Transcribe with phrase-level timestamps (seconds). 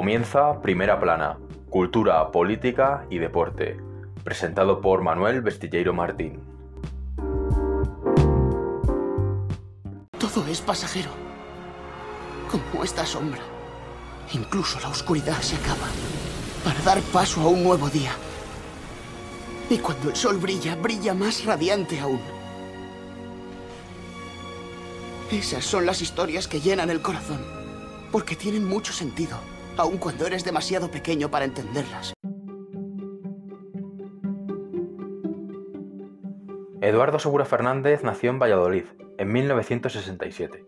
[0.00, 1.36] Comienza Primera Plana,
[1.68, 3.76] Cultura, Política y Deporte,
[4.24, 6.40] presentado por Manuel Vestilleiro Martín.
[10.18, 11.10] Todo es pasajero,
[12.50, 13.42] como esta sombra.
[14.32, 15.86] Incluso la oscuridad se acaba
[16.64, 18.12] para dar paso a un nuevo día.
[19.68, 22.22] Y cuando el sol brilla, brilla más radiante aún.
[25.30, 27.44] Esas son las historias que llenan el corazón,
[28.10, 29.36] porque tienen mucho sentido
[29.80, 32.12] aun cuando eres demasiado pequeño para entenderlas.
[36.82, 38.84] Eduardo Segura Fernández nació en Valladolid
[39.18, 40.64] en 1967.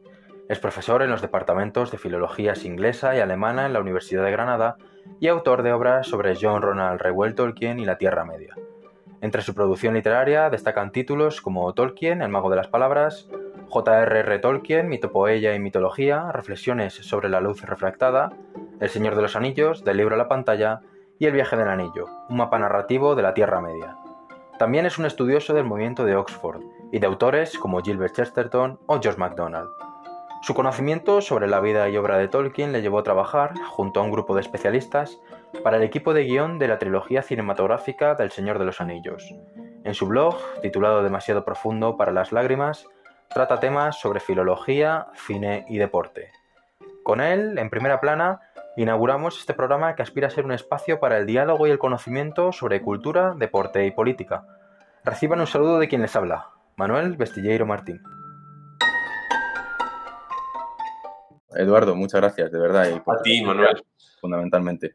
[0.49, 4.77] Es profesor en los departamentos de Filologías inglesa y alemana en la Universidad de Granada
[5.21, 8.55] y autor de obras sobre John Ronald Reuel Tolkien y la Tierra Media.
[9.21, 13.29] Entre su producción literaria destacan títulos como Tolkien, El mago de las palabras,
[13.69, 14.39] J.R.R.
[14.41, 18.33] Tolkien, Mitopoeia y mitología, reflexiones sobre la luz refractada,
[18.83, 20.81] El Señor de los Anillos, del libro a la pantalla
[21.17, 23.97] y El viaje del anillo, un mapa narrativo de la Tierra Media.
[24.59, 29.01] También es un estudioso del movimiento de Oxford y de autores como Gilbert Chesterton o
[29.01, 29.69] George MacDonald.
[30.43, 34.03] Su conocimiento sobre la vida y obra de Tolkien le llevó a trabajar, junto a
[34.03, 35.17] un grupo de especialistas,
[35.63, 39.33] para el equipo de guion de la trilogía cinematográfica del Señor de los Anillos.
[39.85, 42.89] En su blog, titulado Demasiado profundo para las lágrimas,
[43.33, 46.33] trata temas sobre filología, cine y deporte.
[47.05, 48.41] Con él, en primera plana,
[48.77, 52.53] inauguramos este programa que aspira a ser un espacio para el diálogo y el conocimiento
[52.53, 54.47] sobre cultura, deporte y política.
[55.05, 58.01] Reciban un saludo de quien les habla, Manuel Vestilleiro Martín.
[61.55, 62.89] Eduardo, muchas gracias, de verdad.
[62.89, 63.83] Y a ti, Manuel.
[64.21, 64.95] Fundamentalmente.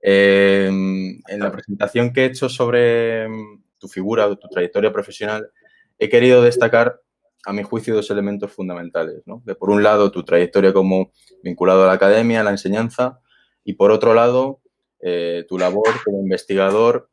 [0.00, 5.50] Eh, en la presentación que he hecho sobre mm, tu figura, tu trayectoria profesional,
[5.98, 7.00] he querido destacar
[7.46, 9.22] a mi juicio, dos elementos fundamentales.
[9.26, 9.42] ¿no?
[9.58, 13.20] Por un lado, tu trayectoria como vinculado a la academia, a la enseñanza,
[13.64, 14.60] y por otro lado,
[15.00, 17.10] eh, tu labor como investigador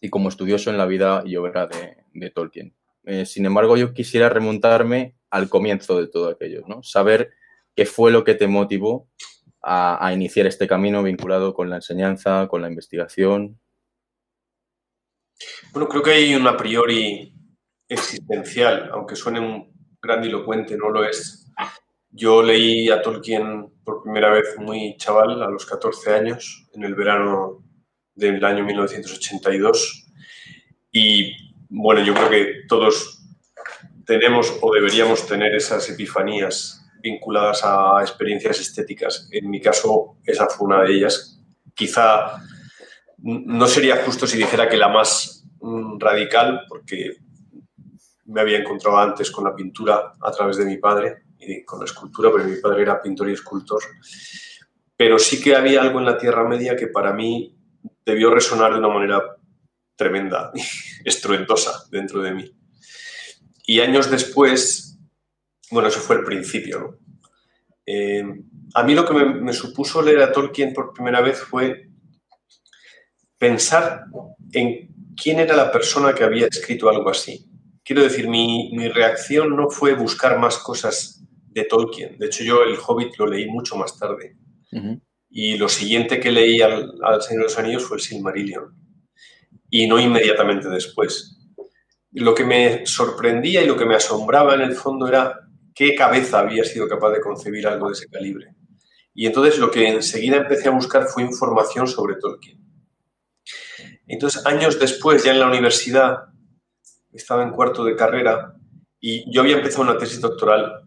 [0.00, 2.74] y como estudioso en la vida y obra de, Tolkien.
[3.04, 6.82] Eh, sin embargo, yo quisiera remontarme al comienzo de todo aquello, ¿no?
[6.82, 7.30] saber
[7.74, 9.08] qué fue lo que te motivó
[9.62, 13.58] a, a iniciar este camino vinculado con la enseñanza, con la investigación.
[15.72, 17.31] Bueno, creo que hay un a priori
[17.92, 21.46] existencial, aunque suene un grandilocuente, no lo es.
[22.10, 26.94] Yo leí a Tolkien por primera vez muy chaval, a los 14 años, en el
[26.94, 27.64] verano
[28.14, 30.06] del año 1982.
[30.90, 31.32] Y
[31.68, 33.22] bueno, yo creo que todos
[34.04, 39.28] tenemos o deberíamos tener esas epifanías vinculadas a experiencias estéticas.
[39.30, 41.40] En mi caso, esa fue una de ellas.
[41.74, 42.38] Quizá
[43.18, 47.16] no sería justo si dijera que la más mm, radical, porque
[48.32, 51.84] me había encontrado antes con la pintura a través de mi padre y con la
[51.84, 53.82] escultura, porque mi padre era pintor y escultor.
[54.96, 57.56] Pero sí que había algo en la Tierra Media que para mí
[58.04, 59.22] debió resonar de una manera
[59.96, 60.50] tremenda,
[61.04, 62.56] estruendosa dentro de mí.
[63.66, 64.98] Y años después,
[65.70, 66.98] bueno, eso fue el principio.
[67.84, 68.24] Eh,
[68.74, 71.88] a mí lo que me, me supuso leer a Tolkien por primera vez fue
[73.36, 74.04] pensar
[74.52, 74.88] en
[75.20, 77.51] quién era la persona que había escrito algo así
[77.92, 82.18] quiero decir, mi, reacción no fue buscar más cosas de Tolkien.
[82.18, 84.36] De hecho, yo el Hobbit lo leí mucho más tarde.
[85.28, 88.74] Y lo siguiente que leí al, Señor de los Anillos fue el Silmarillion.
[89.68, 91.38] Y no inmediatamente después.
[92.12, 95.40] Lo que me sorprendía y lo que me asombraba en el fondo era
[95.74, 98.54] qué cabeza había sido capaz de concebir algo de ese calibre.
[99.14, 102.58] Y entonces lo que enseguida empecé a buscar fue información sobre Tolkien.
[104.06, 106.31] Entonces, años después, ya en la universidad,
[107.12, 108.54] estaba en cuarto de carrera
[109.00, 110.84] y yo había empezado una tesis doctoral.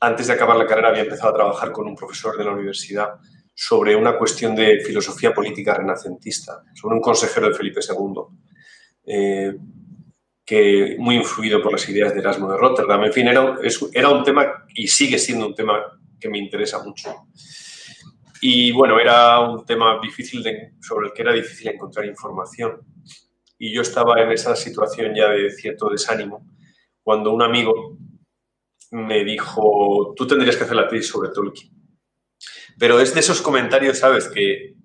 [0.00, 3.14] Antes de acabar la carrera había empezado a trabajar con un profesor de la universidad
[3.54, 8.22] sobre una cuestión de filosofía política renacentista, sobre un consejero de Felipe II,
[9.04, 9.56] eh,
[10.44, 13.04] que muy influido por las ideas de Erasmo de Rotterdam.
[13.04, 13.56] En fin, era,
[13.92, 15.82] era un tema y sigue siendo un tema
[16.20, 17.26] que me interesa mucho.
[18.40, 20.44] Y bueno, era un tema difícil
[20.80, 22.80] sobre el que era difícil encontrar información
[23.58, 26.46] y yo estaba en esa situación ya de cierto desánimo,
[27.02, 27.98] cuando un amigo
[28.92, 31.70] me dijo, tú tendrías que hacer la tesis sobre Tolkien.
[32.78, 34.28] Pero es de esos comentarios, ¿sabes?
[34.28, 34.76] Que,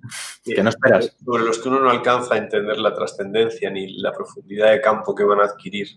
[0.44, 1.16] que no esperas.
[1.24, 5.14] Sobre los que uno no alcanza a entender la trascendencia ni la profundidad de campo
[5.14, 5.88] que van a adquirir.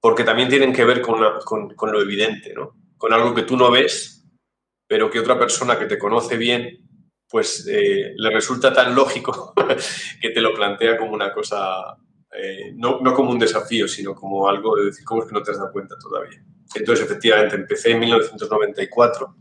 [0.00, 2.74] Porque también tienen que ver con, con, con lo evidente, ¿no?
[2.96, 4.24] Con algo que tú no ves,
[4.86, 6.87] pero que otra persona que te conoce bien
[7.28, 9.52] pues eh, le resulta tan lógico
[10.20, 11.96] que te lo plantea como una cosa,
[12.32, 15.50] eh, no, como un desafío, sino como algo de decir, ¿cómo es que no te
[15.50, 16.42] has dado cuenta todavía?
[16.74, 19.36] Entonces, efectivamente, empecé en 1994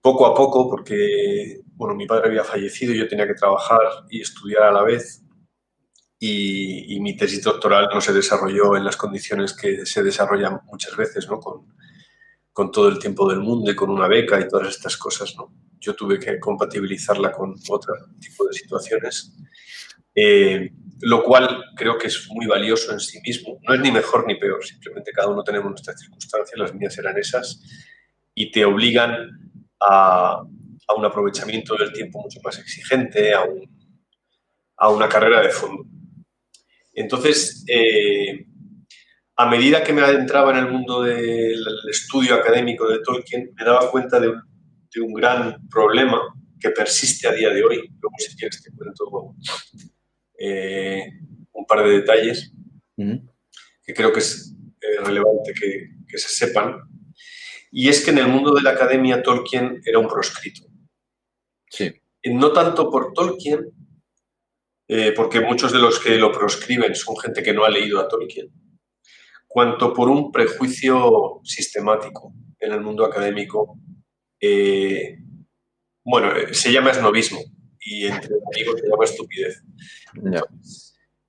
[0.00, 4.64] poco a poco, porque bueno, mi padre había fallecido, yo tenía que trabajar y estudiar
[4.64, 5.22] a la vez,
[6.22, 11.26] y, mi tesis doctoral no se desarrolló en las condiciones que se desarrollan muchas veces,
[11.28, 11.40] ¿no?
[11.40, 11.74] Con,
[12.52, 15.50] con todo el tiempo del mundo y con una beca y todas estas cosas, ¿no?
[15.80, 19.34] Yo tuve que compatibilizarla con otro tipo de situaciones,
[20.14, 23.58] eh, lo cual creo que es muy valioso en sí mismo.
[23.66, 27.16] No es ni mejor ni peor, simplemente cada uno tenemos nuestras circunstancias, las mías eran
[27.16, 27.62] esas,
[28.34, 30.42] y te obligan a,
[30.86, 33.68] a un aprovechamiento del tiempo mucho más exigente, a, un,
[34.76, 35.84] a una carrera de fondo.
[36.92, 38.44] Entonces, eh,
[39.36, 43.90] a medida que me adentraba en el mundo del estudio académico de Tolkien, me daba
[43.90, 44.34] cuenta de
[44.96, 46.20] un, gran problema
[46.58, 47.76] que persiste a día de hoy.
[48.00, 49.34] Luego, si quieres, te cuento
[50.38, 51.06] eh,
[51.52, 52.52] un par de detalles
[52.96, 56.76] que creo que es eh, relevante que, que se sepan.
[57.70, 60.66] Y es que en el mundo de la academia Tolkien era un proscrito.
[61.68, 61.94] Sí.
[62.24, 63.70] No tanto por Tolkien,
[64.88, 68.08] eh, porque muchos de los que lo proscriben son gente que no ha leído a
[68.08, 68.50] Tolkien,
[69.46, 73.78] cuanto por un prejuicio sistemático en el mundo académico.
[74.40, 75.18] Eh,
[76.04, 77.40] bueno, eh, se llama esnovismo
[77.80, 79.62] y entre amigos se llama estupidez.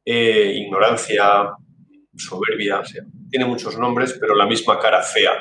[0.06, 1.52] ignorancia,
[2.16, 2.82] soberbia,
[3.30, 5.32] tiene muchos nombres, pero la misma cara fea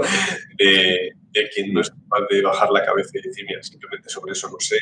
[0.58, 1.12] de,
[1.54, 4.58] quien no es capaz de bajar la cabeza y decir, mira, simplemente sobre eso no
[4.58, 4.78] sé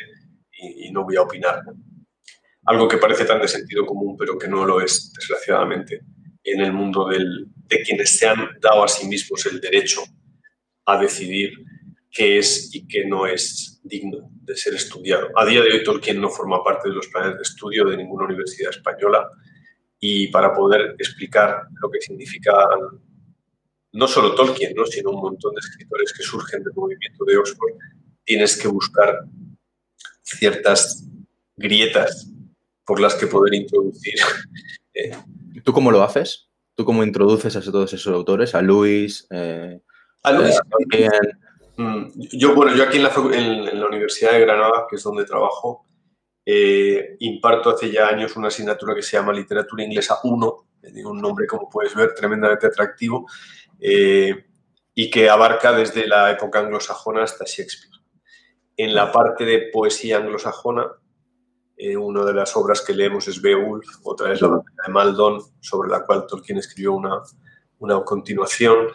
[0.52, 1.62] y, y no voy a opinar
[2.68, 6.02] algo que parece tan de sentido común, pero que no lo es, desgraciadamente,
[6.44, 10.02] en el mundo de quienes se han dado a sí mismos el derecho
[10.84, 11.52] a decidir
[12.18, 15.28] qué es y qué no es digno de ser estudiado.
[15.36, 18.24] A día de hoy Tolkien no forma parte de los planes de estudio de ninguna
[18.24, 19.30] universidad española
[20.00, 22.52] y para poder explicar lo que significa
[23.92, 24.84] no solo Tolkien, ¿no?
[24.84, 27.74] sino un montón de escritores que surgen del movimiento de Oxford,
[28.24, 29.20] tienes que buscar
[30.20, 31.04] ciertas
[31.56, 32.32] grietas
[32.84, 34.14] por las que poder introducir.
[34.94, 35.12] Eh,
[35.62, 36.48] ¿Tú cómo lo haces?
[36.74, 38.56] ¿Tú cómo introduces a todos esos autores?
[38.56, 39.28] A Luis.
[39.30, 39.80] Eh,
[40.24, 40.58] a Luis.
[40.92, 41.08] Eh,
[42.14, 43.04] yo, bueno, yo aquí en
[43.78, 45.86] la, Universidad de Granada, que es donde trabajo,
[47.20, 50.66] imparto hace ya años una asignatura que se llama Literatura Inglesa 1,
[51.04, 53.26] un nombre, como puedes ver, tremendamente atractivo,
[53.78, 58.00] y que abarca desde la época anglosajona hasta Shakespeare.
[58.76, 60.86] En la parte de poesía anglosajona
[61.80, 65.88] eh, una de las obras que leemos es Beowulf, otra es la de Maldon, sobre
[65.88, 67.22] la cual Tolkien escribió una,
[67.78, 68.88] una continuación.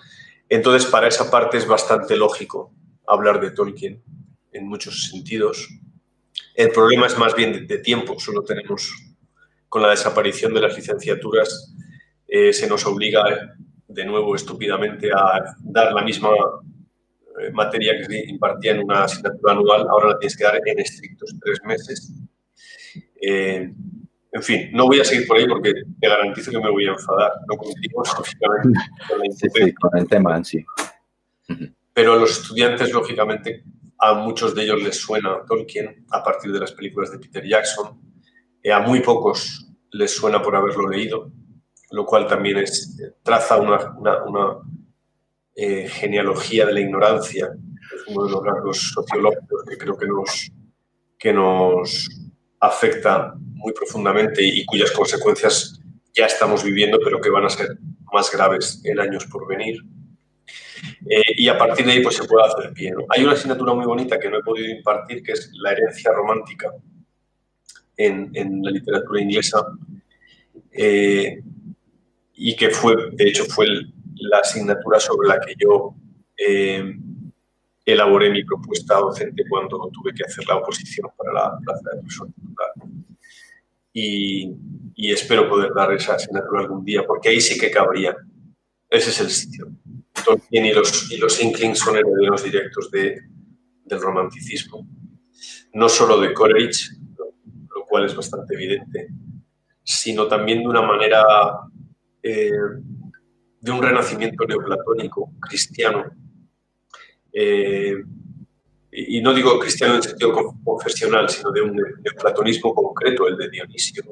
[0.53, 2.71] Entonces, para esa parte es bastante lógico
[3.07, 4.03] hablar de Tolkien
[4.51, 5.67] en muchos sentidos.
[6.53, 8.93] El problema es más bien de, tiempo, solo tenemos,
[9.67, 11.73] con la desaparición de las licenciaturas,
[12.27, 13.55] eh, se nos obliga
[13.87, 19.53] de nuevo estúpidamente a dar la misma eh, materia que se impartía en una asignatura
[19.53, 22.13] anual, ahora la tienes que dar en estrictos tres meses.
[23.19, 23.73] Eh,
[24.33, 26.93] en fin, no voy a seguir por ahí porque te garantizo que me voy a
[26.93, 30.65] enfadar, no contigo, con, con el tema en sí.
[31.93, 33.63] Pero a los estudiantes, lógicamente,
[33.99, 38.01] a muchos de ellos les suena Tolkien a partir de las películas de Peter Jackson.
[38.63, 41.31] Eh, a muy pocos les suena por haberlo leído,
[41.91, 43.95] lo cual también es, traza una,
[44.25, 44.57] una,
[45.55, 47.51] eh, genealogía de la ignorancia.
[47.95, 50.51] Es uno de los rasgos sociológicos que creo que nos,
[51.19, 52.09] que nos
[52.59, 55.79] afecta muy profundamente y cuyas consecuencias
[56.13, 57.77] ya estamos viviendo, pero que van a ser
[58.11, 59.77] más graves en años por venir.
[61.09, 62.93] Eh, y a partir de ahí pues, se puede hacer pie.
[63.09, 66.71] Hay una asignatura muy bonita que no he podido impartir, que es la herencia romántica
[67.97, 69.65] en, la literatura inglesa,
[70.71, 71.41] eh,
[72.35, 73.65] y que fue, de hecho, fue
[74.15, 75.95] la asignatura sobre la que yo
[76.37, 76.95] eh,
[77.85, 82.27] elaboré mi propuesta docente cuando tuve que hacer la oposición para la plaza de profesor
[82.33, 82.69] titular.
[83.93, 84.51] Y,
[84.95, 88.15] espero poder dar esa asignatura algún día, porque ahí sí que cabría.
[88.89, 89.67] Ese es el sitio.
[90.25, 93.21] Tolkien y los, los Inklings son herederos directos de,
[93.85, 94.87] del romanticismo.
[95.73, 99.09] No solo de Coleridge, lo, cual es bastante evidente,
[99.83, 101.23] sino también de una manera,
[102.21, 102.51] eh,
[103.59, 106.05] de un renacimiento neoplatónico, cristiano,
[107.31, 107.95] eh,
[108.95, 111.75] y no digo cristiano en el sentido confesional, sino de un
[112.19, 114.03] platonismo concreto, el de Dionisio,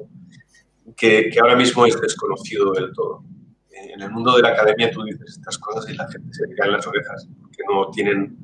[0.96, 3.24] que, que, ahora mismo es desconocido del todo.
[3.70, 6.66] En el mundo de la academia tú dices estas cosas y la gente se cae
[6.66, 8.36] en las orejas, porque no tienen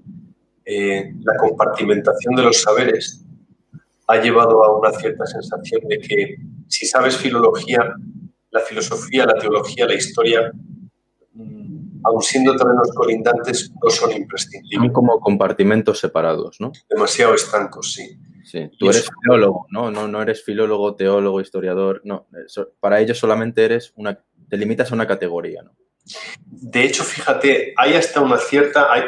[0.65, 3.25] eh, la compartimentación de los saberes
[4.07, 7.81] ha llevado a una cierta sensación de que si sabes filología,
[8.51, 10.53] la filosofía, la teología, la historia,
[12.09, 14.79] aun siendo terrenos colindantes, no son imprescindibles.
[14.79, 16.73] Son como compartimentos separados, ¿no?
[16.89, 18.19] Demasiado estancos, sí.
[18.45, 19.91] Sí, tú eres filólogo, ¿no?
[19.91, 20.09] ¿no?
[20.09, 22.27] No eres filólogo, teólogo, historiador, no.
[22.81, 25.73] Para ellos solamente eres una, te limitas a una categoría, ¿no?
[26.47, 29.03] De hecho, fíjate, hay hasta una cierta, hay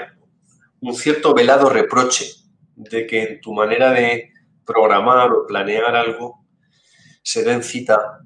[0.81, 2.27] un cierto velado reproche
[2.77, 4.31] de que en tu manera de
[4.67, 6.45] programar o planear algo
[7.23, 8.21] se den cita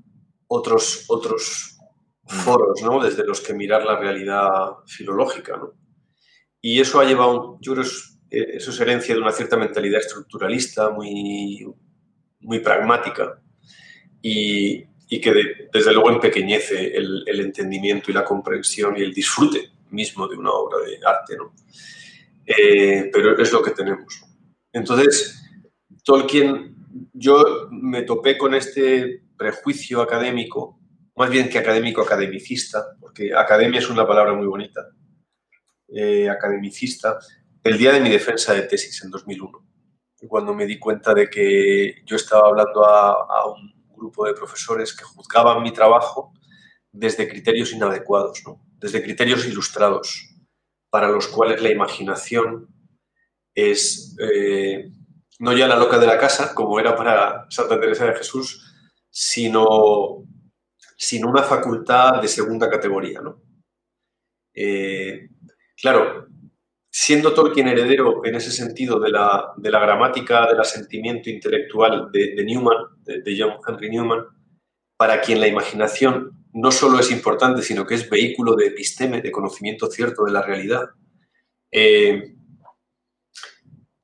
[0.49, 1.74] otros, otros.
[2.27, 3.03] Foros, ¿no?
[3.03, 4.49] Desde los que mirar la realidad
[4.87, 5.73] filológica, ¿no?
[6.61, 7.85] Y eso ha llevado, yo creo,
[8.31, 11.67] eh, eso es herencia de una cierta mentalidad estructuralista muy,
[12.41, 13.41] muy pragmática
[14.23, 14.87] y,
[15.21, 20.37] que desde luego empequeñece el, el, entendimiento y la comprensión y el disfrute mismo de
[20.37, 21.55] una obra de arte, ¿no?
[22.47, 24.23] Eh, pero es lo que tenemos.
[24.73, 25.41] Entonces,
[26.05, 26.75] Tolkien,
[27.13, 30.79] yo me topé con este prejuicio académico,
[31.17, 34.89] más bien que académico academicista, porque academia es una palabra muy bonita,
[35.89, 37.19] eh, academicista,
[37.63, 39.67] el día de mi defensa de tesis en 2001,
[40.29, 45.05] cuando me di cuenta de que yo estaba hablando a, un grupo de profesores que
[45.05, 46.33] juzgaban mi trabajo
[46.91, 48.43] desde criterios inadecuados,
[48.79, 50.31] desde criterios ilustrados,
[50.91, 52.69] para los cuales la imaginación
[53.55, 54.91] es eh,
[55.39, 58.73] no ya la loca de la casa, como era para Santa Teresa de Jesús,
[59.11, 60.25] sino,
[61.05, 63.21] sino una facultad de segunda categoría.
[63.21, 63.43] ¿no?
[64.55, 65.29] Eh,
[65.77, 66.29] claro,
[66.91, 73.37] siendo Tolkien heredero en ese sentido de la, gramática del asentimiento intelectual de, Newman, de,
[73.39, 74.25] John Henry Newman,
[74.97, 79.33] para quien la imaginación no solo es importante, sino que es vehículo de episteme, de
[79.33, 80.85] conocimiento cierto de la realidad,
[81.71, 82.35] eh,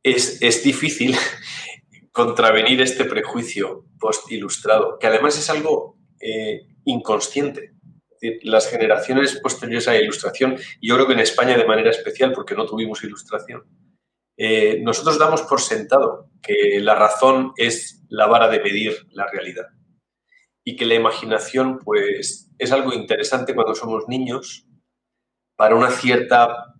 [0.02, 1.16] es, es, difícil
[2.12, 7.74] contravenir este prejuicio post-ilustrado, que además es algo eh, inconsciente.
[8.42, 12.32] Las generaciones posteriores a la ilustración, y yo creo que en España de manera especial,
[12.32, 13.64] porque no tuvimos ilustración,
[14.36, 19.66] eh, nosotros damos por sentado que la razón es la vara de medir la realidad
[20.64, 24.66] y que la imaginación pues, es algo interesante cuando somos niños
[25.56, 26.74] para una cierta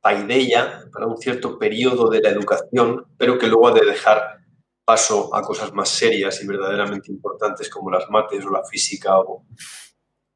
[0.00, 4.37] paideia, para un cierto periodo de la educación, pero que luego ha de dejar
[4.88, 9.44] paso a cosas más serias y verdaderamente importantes como las mates o la física o,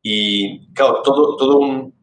[0.02, 2.02] y claro, todo, todo un,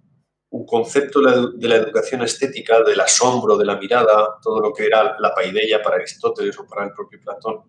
[0.65, 5.31] concepto de la educación estética, del asombro, de la mirada, todo lo que era la
[5.31, 7.61] paideia para Aristóteles o para el propio Platón,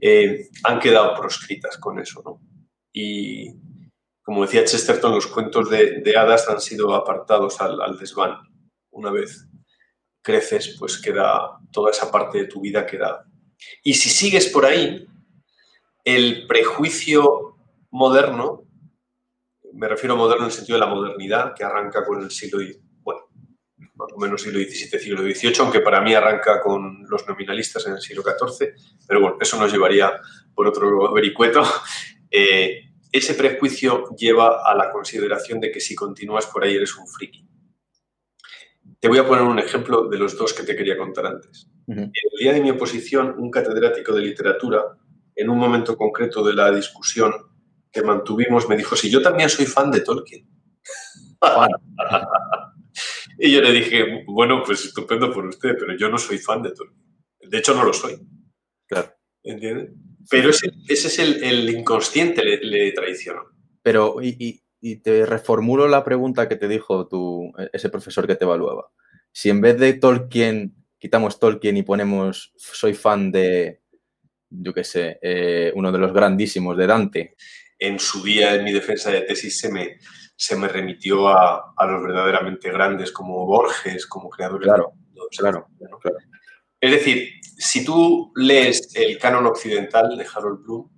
[0.00, 2.22] eh, han quedado proscritas con eso.
[2.24, 2.40] ¿no?
[2.94, 3.52] Y
[4.22, 8.38] como decía Chesterton, los cuentos de, hadas han sido apartados al, desván.
[8.90, 9.46] Una vez
[10.22, 13.26] creces, pues queda toda esa parte de tu vida queda.
[13.82, 15.06] Y si sigues por ahí,
[16.04, 17.56] el prejuicio
[17.90, 18.62] moderno
[19.72, 22.60] me refiero a moderno en el sentido de la modernidad, que arranca con el siglo,
[23.02, 23.22] bueno,
[23.94, 27.94] más o menos siglo XVII, siglo XVIII, aunque para mí arranca con los nominalistas en
[27.94, 28.74] el siglo XIV,
[29.06, 30.12] pero bueno, eso nos llevaría
[30.54, 31.62] por otro vericueto.
[32.34, 37.06] Eh, ese prejuicio lleva a la consideración de que si continúas por ahí eres un
[37.06, 37.46] friki.
[39.02, 41.68] Te voy a poner un ejemplo de los dos que te quería contar antes.
[41.88, 44.96] El día de mi oposición, un catedrático de literatura,
[45.34, 47.32] en un momento concreto de la discusión,
[47.90, 50.48] que mantuvimos me dijo, si yo también soy fan de Tolkien.
[53.40, 56.70] y yo le dije, bueno, pues estupendo por usted, pero yo no soy fan de
[56.70, 57.04] Tolkien.
[57.40, 58.20] De hecho, no lo soy.
[58.86, 59.12] Claro.
[59.42, 59.94] ¿Entiende?
[60.30, 63.46] Pero ese, es el, inconsciente, le, le, traicionó.
[63.82, 64.61] Pero, y,
[64.96, 68.90] te reformulo la pregunta que te dijo tu, ese profesor que te evaluaba.
[69.30, 73.80] Si en vez de Tolkien, quitamos Tolkien y ponemos soy fan de,
[74.50, 77.36] yo qué sé, eh, uno de los grandísimos de Dante,
[77.78, 79.98] en su día, en mi defensa de tesis, se me,
[80.36, 84.92] se me remitió a, los verdaderamente grandes como Borges, como creadores claro,
[85.30, 85.68] Claro,
[86.00, 86.18] claro.
[86.80, 90.90] Es decir, si tú lees el canon occidental de Harold Bloom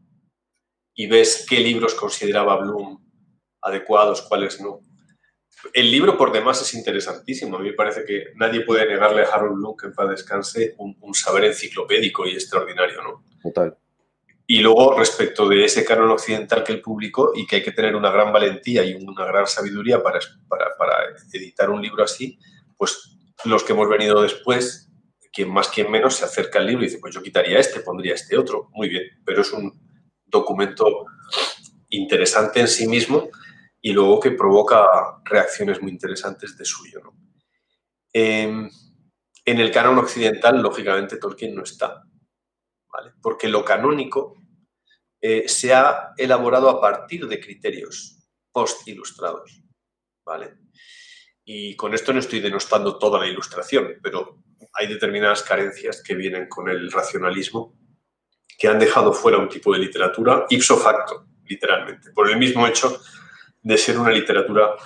[0.94, 3.03] y ves qué libros consideraba Bloom
[3.64, 4.80] adecuados, cuáles no,
[5.72, 7.56] el libro por demás es interesantísimo.
[7.56, 10.74] A mí me parece que nadie puede negarle a Harold Bloom que en paz descanse
[10.78, 13.24] un, un saber enciclopédico y extraordinario, ¿no?
[13.42, 13.76] Total.
[14.46, 17.96] Y luego, respecto de ese canon occidental que él publicó y que hay que tener
[17.96, 20.66] una gran valentía y una gran sabiduría para, para,
[21.32, 22.38] editar un libro así,
[22.76, 24.90] pues los que hemos venido después,
[25.32, 28.14] quien más, quien menos, se acerca al libro y dice, pues yo quitaría este, pondría
[28.14, 28.68] este otro.
[28.72, 29.80] Muy bien, pero es un
[30.26, 31.06] documento
[31.88, 33.30] interesante en sí mismo
[33.84, 37.02] y luego que provoca reacciones muy interesantes de suyo.
[38.10, 38.70] Em,
[39.44, 42.02] en el canon occidental, lógicamente, Tolkien no está
[43.20, 44.36] porque lo canónico
[45.20, 48.18] eh, se ha elaborado a partir de criterios
[48.52, 49.62] post-ilustrados.
[50.24, 50.54] ¿vale?
[51.44, 56.48] Y con esto no estoy denostando toda la ilustración, pero hay determinadas carencias que vienen
[56.48, 57.76] con el racionalismo
[58.56, 62.98] que han dejado fuera un tipo de literatura ipso facto, literalmente, por el mismo hecho
[63.64, 64.76] de ser una literatura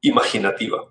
[0.00, 0.88] imaginativa.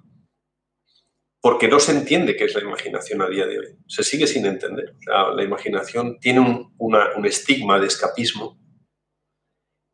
[1.41, 3.77] Porque no se entiende qué es la imaginación a día de hoy.
[3.88, 4.96] Se sigue sin entender.
[5.05, 8.58] la imaginación tiene un, estigma de escapismo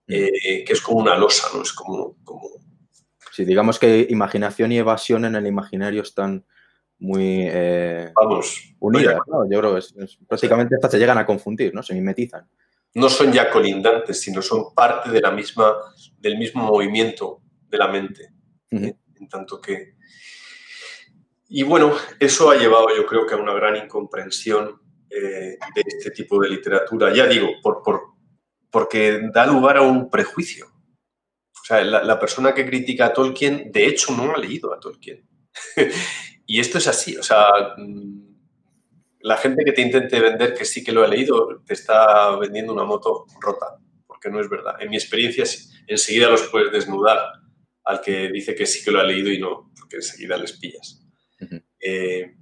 [0.08, 0.14] mm.
[0.14, 1.62] eh, que es como una losa, ¿no?
[1.64, 2.48] Es como, como...
[3.32, 6.46] Sí, digamos que imaginación y evasión en el imaginario están
[7.00, 9.18] muy eh, Vamos, unidas.
[9.50, 9.82] Yo creo que
[10.28, 11.82] prácticamente hasta se llegan a confundir, ¿no?
[11.82, 12.48] Se mimetizan.
[12.94, 15.76] No son ya colindantes, sino son parte de la misma,
[16.18, 18.34] del mismo movimiento de la mente.
[18.72, 18.96] ¿eh?
[19.20, 19.96] En tanto que.
[21.48, 26.12] Y bueno, eso ha llevado, yo creo que a una gran incomprensión eh, de este
[26.12, 27.14] tipo de literatura.
[27.14, 28.02] Ya digo, por, por,
[28.70, 30.68] porque da lugar a un prejuicio.
[30.68, 34.80] O sea, la, la persona que critica a Tolkien, de hecho, no ha leído a
[34.80, 35.28] Tolkien.
[36.52, 38.31] Y esto es así, o sea, mm,
[39.24, 42.74] la gente que te intente vender que sí que lo ha leído, te está vendiendo
[42.74, 44.76] una moto rota, porque no es verdad.
[44.80, 45.44] En mi experiencia,
[45.88, 47.20] enseguida los puedes desnudar
[47.84, 51.06] al que dice que sí que lo ha leído y no, porque enseguida les pillas.
[51.80, 52.36] Eh,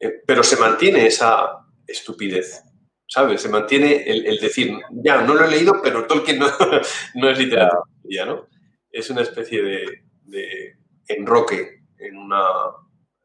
[0.00, 2.62] eh, pero se mantiene esa estupidez,
[3.06, 3.40] ¿sabes?
[3.40, 6.46] Se mantiene el, decir, ya, no lo he leído, pero Tolkien no,
[7.14, 8.48] no es literatura, ya, ¿no?
[8.90, 10.76] Es una especie de, de
[11.08, 12.44] enroque en una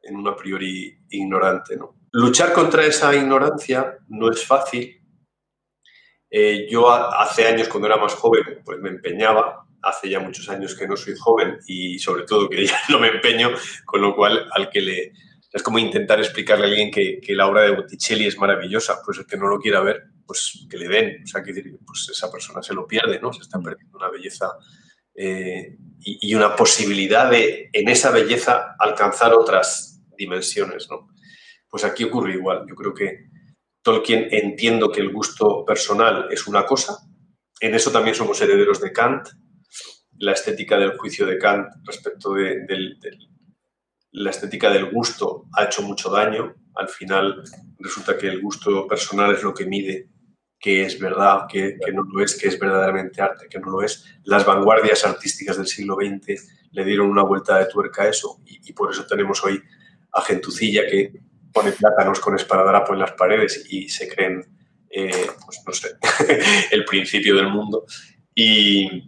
[0.04, 1.76] en un a priori ignorante.
[1.76, 1.99] ¿no?
[2.12, 5.00] Luchar contra esa ignorancia no es fácil.
[6.32, 9.66] Eh, yo hace años, cuando era más joven, pues me empeñaba.
[9.82, 13.08] Hace ya muchos años que no soy joven y sobre todo que ya no me
[13.08, 13.52] empeño,
[13.86, 15.14] con lo cual al que le...
[15.52, 19.26] Es como intentar explicarle a alguien que, la obra de Botticelli es maravillosa, pues el
[19.26, 21.24] que no lo quiera ver, pues que le den.
[21.24, 21.54] O sea, que
[21.86, 23.34] pues esa persona se lo pierde, ¿no?
[23.34, 24.52] Se está perdiendo una belleza
[25.16, 31.10] eh, y, y, una posibilidad de, en esa belleza, alcanzar otras dimensiones, ¿no?
[31.70, 32.66] Pues aquí ocurre igual.
[32.68, 33.30] Yo creo que
[33.82, 36.98] Tolkien entiendo que el gusto personal es una cosa.
[37.60, 39.30] En eso también somos herederos de Kant.
[40.18, 42.66] La estética del juicio de Kant respecto de,
[44.12, 46.56] la estética del gusto ha hecho mucho daño.
[46.76, 47.44] Al final
[47.78, 50.10] resulta que el gusto personal es lo que mide
[50.62, 54.06] qué es verdad, qué, no lo es, qué es verdaderamente arte, qué no lo es.
[54.26, 58.74] Las vanguardias artísticas del siglo XX le dieron una vuelta de tuerca a eso y
[58.74, 59.62] por eso tenemos hoy
[60.12, 61.14] a gentucilla que
[61.54, 64.46] pone plátanos con esparadrapo en las paredes y se creen,
[64.90, 65.90] eh, pues no sé,
[66.72, 67.86] el principio del mundo.
[68.34, 69.04] Y,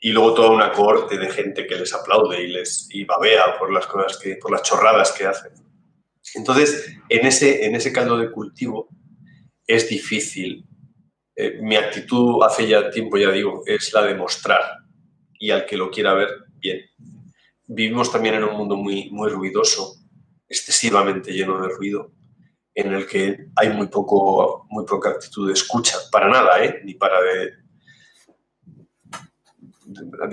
[0.00, 3.72] y, luego toda una corte de gente que les aplaude y les y babea por
[3.72, 5.52] las cosas que, por las chorradas que hacen.
[6.34, 8.88] Entonces, en ese, en ese caldo de cultivo
[9.66, 10.66] es difícil.
[11.36, 14.62] Eh, mi actitud hace ya tiempo, ya digo, es la de mostrar
[15.38, 16.80] y al que lo quiera ver, bien.
[17.66, 20.03] Vivimos también en un mundo muy, muy ruidoso
[20.48, 22.12] excesivamente lleno de ruido,
[22.74, 26.80] en el que hay muy, poco, muy poca actitud de escucha, para nada, ¿eh?
[26.84, 27.52] ni para de,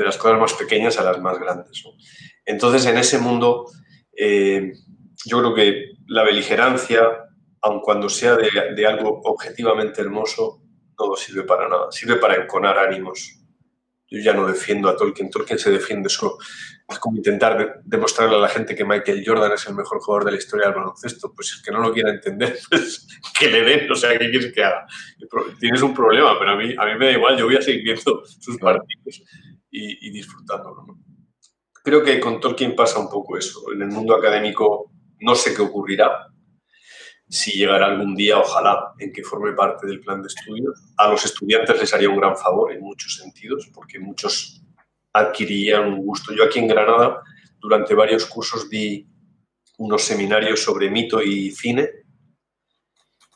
[0.04, 1.84] las cosas más pequeñas a las más grandes.
[2.45, 3.65] Entonces, en ese mundo,
[4.15, 4.74] eh,
[5.26, 7.02] yo creo que la beligerancia,
[7.62, 10.62] aun cuando sea de, de algo objetivamente hermoso,
[11.08, 13.39] no sirve para nada, sirve para enconar ánimos.
[14.08, 16.38] Yo ya no defiendo a Tolkien, Tolkien se defiende solo
[16.91, 20.32] es como intentar demostrarle a la gente que Michael Jordan es el mejor jugador de
[20.32, 21.34] la historia del baloncesto.
[21.34, 24.54] Pues es que no lo quiera entender, pues que le den, o sea, ¿qué quieres
[24.54, 24.86] que haga?
[25.60, 27.84] Tienes un problema, pero a mí, a mí me da igual, yo voy a seguir
[27.84, 29.23] viendo sus partidos
[29.69, 30.86] y, y disfrutándolo.
[31.84, 33.71] Creo que con Tolkien pasa un poco eso.
[33.73, 36.32] En el mundo académico no sé qué ocurrirá,
[37.32, 40.77] si llegará algún día, ojalá, en que forme parte del plan de estudios.
[40.97, 44.61] A los estudiantes les haría un gran favor en muchos sentidos, porque muchos
[45.13, 46.34] adquirían un gusto.
[46.34, 47.21] Yo aquí en Granada,
[47.60, 49.08] durante varios cursos, di
[49.78, 51.89] unos seminarios sobre mito y cine,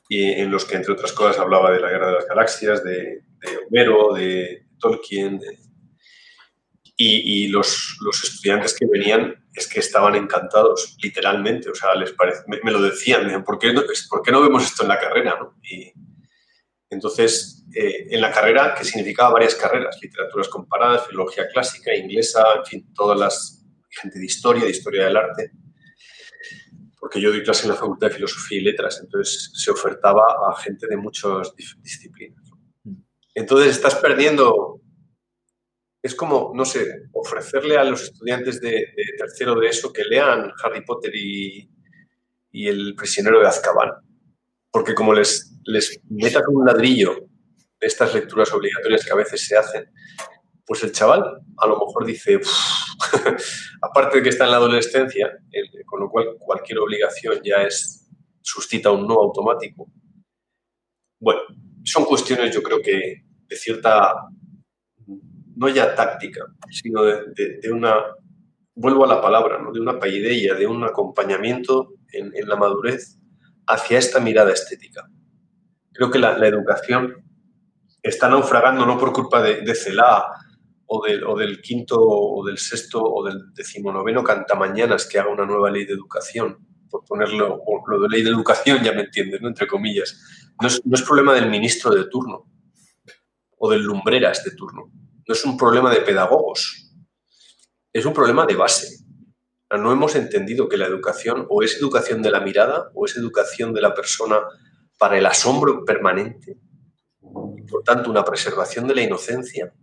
[0.09, 3.23] en los que, entre otras cosas, hablaba de la Guerra de las Galaxias, de,
[3.67, 5.41] Homero, de Tolkien,
[6.97, 12.15] y, los, los, estudiantes que venían es que estaban encantados, literalmente, o sea, les
[12.47, 15.37] me, lo decían, ¿por qué, no, ¿por qué no vemos esto en la carrera?
[15.63, 15.91] Y,
[16.89, 22.65] entonces, eh, en la carrera, que significaba varias carreras, literaturas comparadas, filología clásica, inglesa, en
[22.65, 25.51] fin, todas las, gente de historia, de historia del arte,
[26.99, 30.55] porque yo doy clase en la Facultad de Filosofía y Letras, entonces se ofertaba a
[30.57, 32.41] gente de muchas disciplinas.
[33.33, 34.81] Entonces estás perdiendo,
[36.01, 40.83] es como, no sé, ofrecerle a los estudiantes de, tercero de eso que lean Harry
[40.83, 41.69] Potter y,
[42.51, 43.91] y El prisionero de Azkaban,
[44.71, 47.27] porque como les, les meta con un ladrillo
[47.79, 49.89] de estas lecturas obligatorias que a veces se hacen,
[50.65, 51.23] pues el chaval
[51.57, 52.39] a lo mejor dice,
[53.81, 55.37] aparte de que está en la adolescencia,
[55.85, 58.09] con lo cual cualquier obligación ya es
[58.41, 59.91] suscita un no automático.
[61.19, 61.41] Bueno,
[61.83, 64.13] son cuestiones yo creo que de cierta,
[65.55, 67.95] no ya táctica, sino de, una,
[68.75, 69.71] vuelvo a la palabra, ¿no?
[69.71, 73.17] de una paideia, de un acompañamiento en, la madurez
[73.67, 75.09] hacia esta mirada estética.
[75.93, 77.24] Creo que la, educación
[78.05, 80.25] está naufragando no por culpa de, de CELA
[80.85, 85.45] o del, o del, quinto o del sexto o del decimonoveno cantamañanas que haga una
[85.45, 89.47] nueva ley de educación, por ponerlo, lo de ley de educación ya me entiendes, ¿no?
[89.47, 90.21] entre comillas.
[90.61, 92.45] No es, no es problema del ministro de turno
[93.57, 94.91] o del lumbreras de turno,
[95.27, 96.91] no es un problema de pedagogos,
[97.91, 98.99] es un problema de base.
[99.71, 103.73] No hemos entendido que la educación o es educación de la mirada o es educación
[103.73, 104.41] de la persona
[104.99, 106.59] para el asombro permanente,
[107.69, 109.73] por tanto una preservación de la inocencia,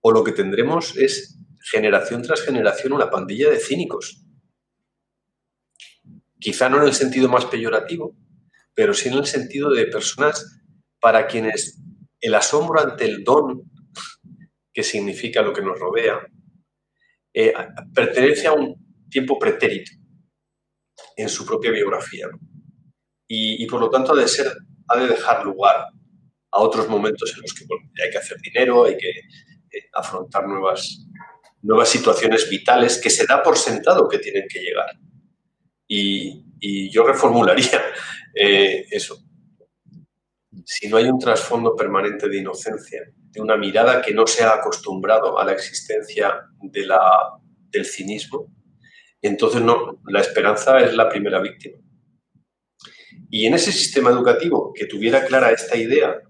[0.00, 1.38] o lo que tendremos es
[1.70, 4.26] generación tras generación una pandilla de cínicos.
[6.38, 8.14] Quizá no en el sentido más peyorativo,
[8.74, 10.62] pero sí en el sentido de personas
[11.00, 11.80] para quienes
[12.20, 13.62] el asombro ante el don
[14.72, 16.20] que significa lo que nos rodea
[17.32, 17.54] eh,
[17.94, 18.74] pertenece a un
[19.08, 19.92] tiempo pretérito
[21.16, 22.28] en su propia biografía.
[23.26, 24.52] Y, por lo tanto ha de, ser,
[24.88, 25.88] ha de dejar lugar
[26.54, 27.64] a otros momentos en los que
[28.02, 29.12] hay que hacer dinero, hay que
[29.92, 31.06] afrontar nuevas,
[31.62, 34.90] nuevas situaciones vitales que se da por sentado que tienen que llegar.
[35.86, 36.42] Y,
[36.90, 37.82] yo reformularía
[38.34, 39.18] eh, eso.
[40.64, 44.54] Si no hay un trasfondo permanente de inocencia, de una mirada que no se ha
[44.54, 48.50] acostumbrado a la existencia del cinismo,
[49.20, 49.62] entonces
[50.06, 51.78] la esperanza es la primera víctima.
[53.28, 56.22] Y en ese sistema educativo que tuviera clara esta idea,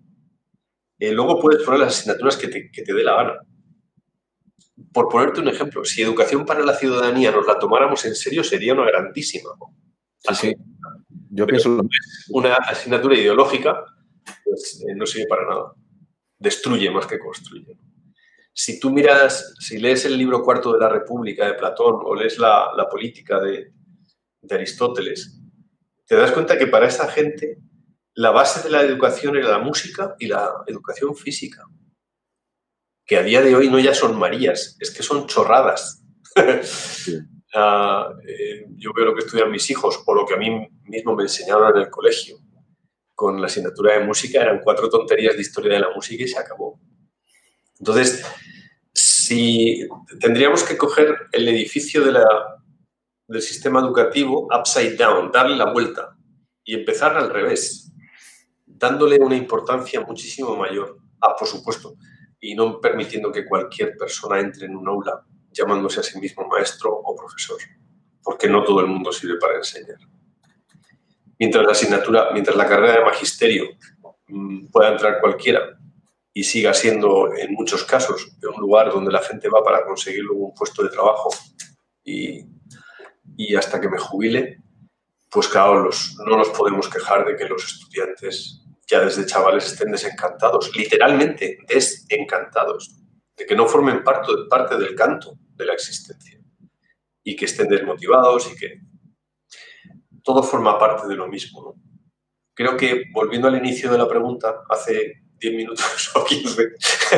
[1.04, 3.40] eh, luego puedes poner las asignaturas que te, que te dé la gana.
[4.92, 8.74] Por ponerte un ejemplo, si educación para la ciudadanía nos la tomáramos en serio, sería
[8.74, 9.50] una grandísima.
[10.26, 10.54] Así.
[11.30, 11.80] Yo pienso
[12.30, 13.84] Una asignatura ideológica,
[14.44, 15.72] pues eh, no sirve para nada.
[16.38, 17.76] Destruye más que construye.
[18.52, 22.38] Si tú miras, si lees el libro cuarto de la República de Platón o lees
[22.38, 23.72] la, política de,
[24.40, 25.40] de Aristóteles,
[26.06, 27.58] te das cuenta que para esa gente
[28.14, 31.64] la base de la educación era la música y la educación física,
[33.04, 36.02] que a día de hoy no ya son Marías, es que son chorradas.
[37.56, 41.14] Ah, eh, yo veo lo que estudian mis hijos o lo que a mí mismo
[41.14, 42.38] me enseñaron en el colegio.
[43.14, 46.36] Con la asignatura de música eran cuatro tonterías de historia de la música y se
[46.36, 46.80] acabó.
[47.78, 48.26] Entonces,
[48.92, 49.86] si
[50.18, 52.26] tendríamos que coger el edificio de la,
[53.28, 56.16] del sistema educativo upside down, darle la vuelta
[56.64, 57.93] y empezar al revés
[58.84, 60.98] dándole una importancia muchísimo mayor.
[61.20, 61.96] Ah, por supuesto,
[62.38, 66.92] y no permitiendo que cualquier persona entre en un aula llamándose a sí mismo maestro
[66.92, 67.58] o profesor,
[68.22, 69.96] porque no todo el mundo sirve para enseñar.
[71.38, 73.64] Mientras la asignatura, mientras la carrera de magisterio
[74.28, 75.78] mm, pueda entrar cualquiera
[76.34, 80.48] y siga siendo en muchos casos un lugar donde la gente va para conseguir luego
[80.48, 81.30] un puesto de trabajo
[82.04, 82.44] y,
[83.56, 84.58] hasta que me jubile,
[85.30, 85.88] pues claro,
[86.26, 92.94] no nos podemos quejar de que los estudiantes ya desde chavales estén desencantados, literalmente desencantados,
[93.36, 96.38] de que no formen parte, parte del canto de la existencia
[97.22, 98.80] y que estén desmotivados y que
[100.22, 101.74] todo forma parte de lo mismo.
[102.54, 106.68] Creo que, volviendo al inicio de la pregunta, hace 10 minutos o 15,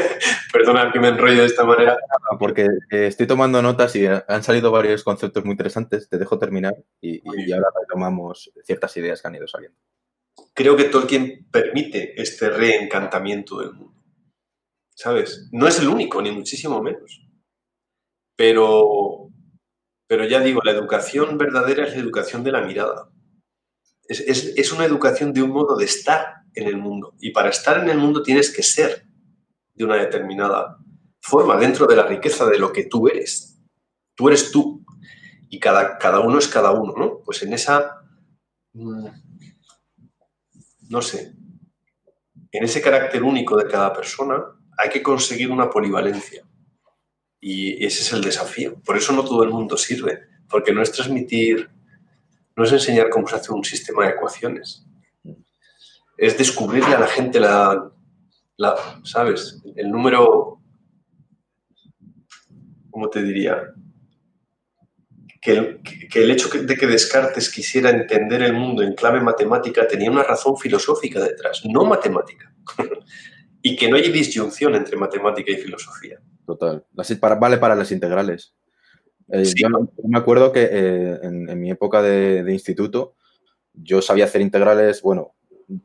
[0.52, 1.96] perdona que me enrolle de esta manera.
[2.38, 6.74] Porque eh, estoy tomando notas y han salido varios conceptos muy interesantes, te dejo terminar
[7.00, 9.79] y, y ahora retomamos ciertas ideas que han ido saliendo
[10.57, 14.03] creo que Tolkien permite este reencantamiento del mundo.
[14.95, 15.49] ¿Sabes?
[15.53, 17.23] No es el único, ni muchísimo menos.
[18.35, 19.29] Pero,
[20.09, 23.11] pero ya digo, la educación verdadera es la educación de la mirada.
[24.09, 27.14] Es, una educación de un modo de estar en el mundo.
[27.21, 29.07] Y para estar en el mundo tienes que ser
[29.75, 30.79] de una determinada
[31.21, 33.61] forma, dentro de la riqueza de lo que tú eres.
[34.14, 34.83] Tú eres tú.
[35.51, 37.21] Y cada, cada uno es cada uno, ¿no?
[37.25, 38.01] Pues en esa
[38.73, 39.07] mm,
[40.88, 41.35] no sé,
[42.53, 44.42] en ese carácter único de cada persona
[44.79, 46.42] hay que conseguir una polivalencia.
[47.40, 48.81] Y ese es el desafío.
[48.85, 51.70] Por eso no todo el mundo sirve, porque no es transmitir,
[52.57, 54.87] no es enseñar cómo se hace un sistema de ecuaciones.
[56.16, 57.92] Es descubrirle a la gente la,
[58.57, 59.62] la ¿sabes?
[59.75, 60.61] El número,
[62.90, 63.75] ¿cómo te diría?
[65.47, 70.25] Que el, hecho de que Descartes quisiera entender el mundo en clave matemática tenía una
[70.25, 72.53] razón filosófica detrás, no matemática.
[73.63, 76.19] y que no hay disyunción entre matemática y filosofía.
[76.45, 76.85] Total.
[77.39, 78.55] vale para las integrales.
[79.29, 79.69] Eh, yo
[80.09, 83.15] me acuerdo que eh, en, mi época de, instituto
[83.73, 85.35] yo sabía hacer integrales, bueno,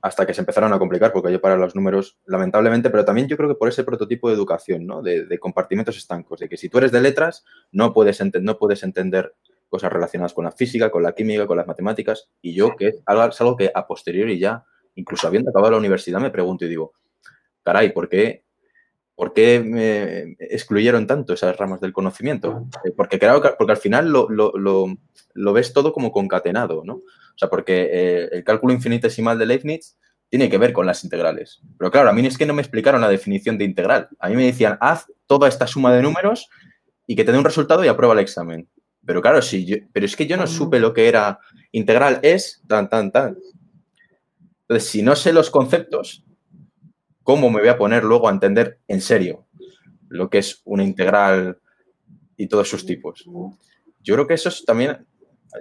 [0.02, 3.38] hasta que se empezaron a complicar, porque yo para los números, lamentablemente, pero también yo
[3.38, 5.02] creo que por ese prototipo de educación, ¿no?
[5.02, 9.34] De, compartimentos estancos, de que si tú eres de letras, no puedes, no puedes entender
[9.71, 13.01] cosas relacionadas con la física, con la química, con las matemáticas, y yo, que es
[13.05, 16.93] algo, que a posteriori ya, incluso habiendo acabado la universidad, me pregunto y digo,
[17.63, 18.43] caray, ¿por qué
[19.13, 22.65] ¿Por qué me excluyeron tanto esas ramas del conocimiento?
[22.84, 26.93] Eh, porque, claro, porque al final lo, ves todo como concatenado, ¿no?
[26.95, 29.95] O sea, porque eh, el cálculo infinitesimal de Leibniz
[30.27, 31.62] tiene que ver con las integrales.
[31.77, 34.10] Pero claro, a mí es que no me explicaron la definición de integral.
[34.17, 36.49] A mí me decían, haz toda esta suma de números
[37.05, 38.69] y que te dé un resultado y aprueba el examen.
[39.05, 41.39] Pero claro, sí, yo, pero es que yo no supe lo que era
[41.71, 43.37] integral, es tan, tan, tan.
[44.61, 46.23] Entonces, si no sé los conceptos,
[47.23, 49.47] ¿cómo me voy a poner luego a entender en serio
[50.09, 51.59] lo que es una integral
[52.37, 53.25] y todos sus tipos?
[54.03, 55.05] Yo creo que eso también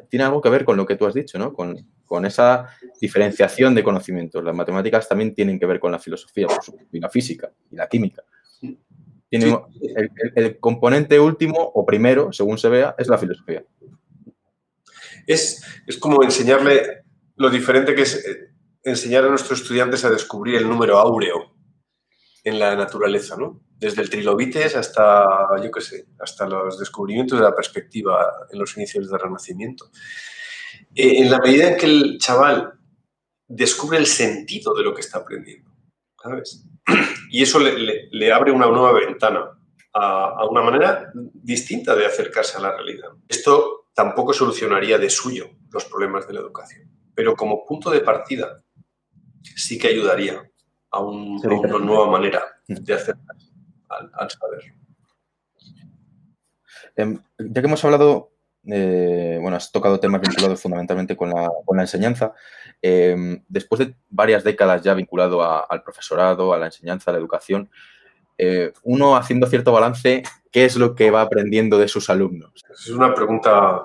[0.09, 1.53] tiene algo que ver con lo que tú has dicho, ¿no?
[1.53, 1.87] Con,
[2.25, 2.69] esa
[3.01, 4.43] diferenciación de conocimientos.
[4.43, 6.49] Las matemáticas también tienen que ver con la filosofía,
[6.91, 8.25] y la física y la química.
[9.31, 9.57] Tiene
[10.35, 13.65] el, componente último o primero, según se vea, es la filosofía.
[15.27, 17.05] Es, es como enseñarle
[17.37, 18.51] lo diferente que es eh,
[18.83, 21.55] enseñar a nuestros estudiantes a descubrir el número áureo
[22.45, 23.63] en la naturaleza, ¿no?
[23.79, 25.27] Desde el trilobites hasta,
[25.63, 29.91] yo qué sé, hasta los descubrimientos de la perspectiva en los inicios del Renacimiento.
[30.95, 32.73] Eh, en la medida en que el chaval
[33.47, 35.70] descubre el sentido de lo que está aprendiendo,
[36.23, 36.67] ¿sabes?
[37.31, 39.57] Y eso le, abre una nueva ventana
[39.93, 43.11] a, a, una manera distinta de acercarse a la realidad.
[43.29, 48.63] Esto tampoco solucionaría de suyo los problemas de la educación, pero como punto de partida
[49.43, 50.51] sí que ayudaría
[50.91, 53.17] a, una nueva manera de hacer
[53.89, 54.75] al, saber.
[56.97, 58.33] Em, ya que hemos hablado,
[58.67, 62.35] eh, bueno, has tocado temas vinculados fundamentalmente con la, enseñanza.
[62.83, 67.71] Em, después de varias décadas ya vinculado al profesorado, a la enseñanza, a la educación,
[68.39, 72.65] eh, uno haciendo cierto balance, ¿qué es lo que va aprendiendo de sus alumnos?
[72.71, 73.85] Es una pregunta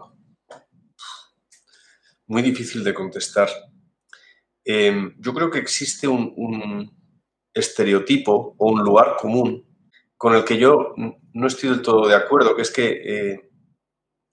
[2.27, 3.49] muy difícil de contestar.
[4.63, 6.93] Em, yo creo que existe un,
[7.53, 9.65] estereotipo o un lugar común
[10.17, 13.49] con el que yo no estoy del todo de acuerdo, que es que eh,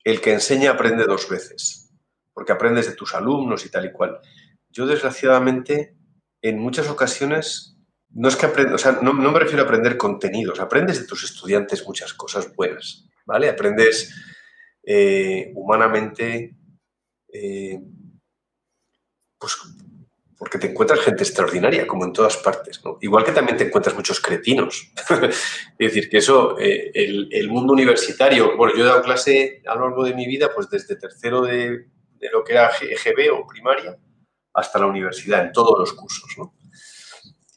[0.02, 1.92] el que enseña aprende dos veces,
[2.32, 4.20] porque aprendes de tus alumnos y tal y cual.
[4.72, 5.94] Yo, desgraciadamente,
[6.40, 7.76] en muchas ocasiones,
[8.10, 11.24] no es que aprenda, o sea, no, me refiero a aprender contenidos, aprendes de tus
[11.24, 13.48] estudiantes muchas cosas buenas, ¿vale?
[13.48, 14.14] Aprendes
[14.82, 16.56] eh, humanamente,
[17.32, 17.80] eh,
[19.38, 19.56] pues
[20.38, 24.18] porque te encuentras gente extraordinaria, como en todas partes, Igual que también te encuentras muchos
[24.18, 24.90] cretinos.
[25.08, 29.82] es decir, que eso, eh, el, mundo universitario, bueno, yo he dado clase a lo
[29.82, 31.86] largo de mi vida, pues desde tercero de,
[32.32, 33.96] lo que era EGB o primaria
[34.54, 36.30] hasta la universidad, en todos los cursos,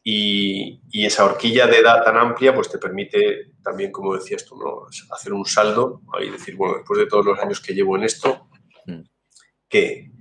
[0.03, 4.87] Y, esa horquilla de edad tan amplia, pues te permite también, como decías tú, ¿no?
[5.11, 8.47] hacer un saldo y decir, bueno, después de todos los años que llevo en esto,
[8.85, 9.01] mm.
[9.67, 10.11] ¿qué,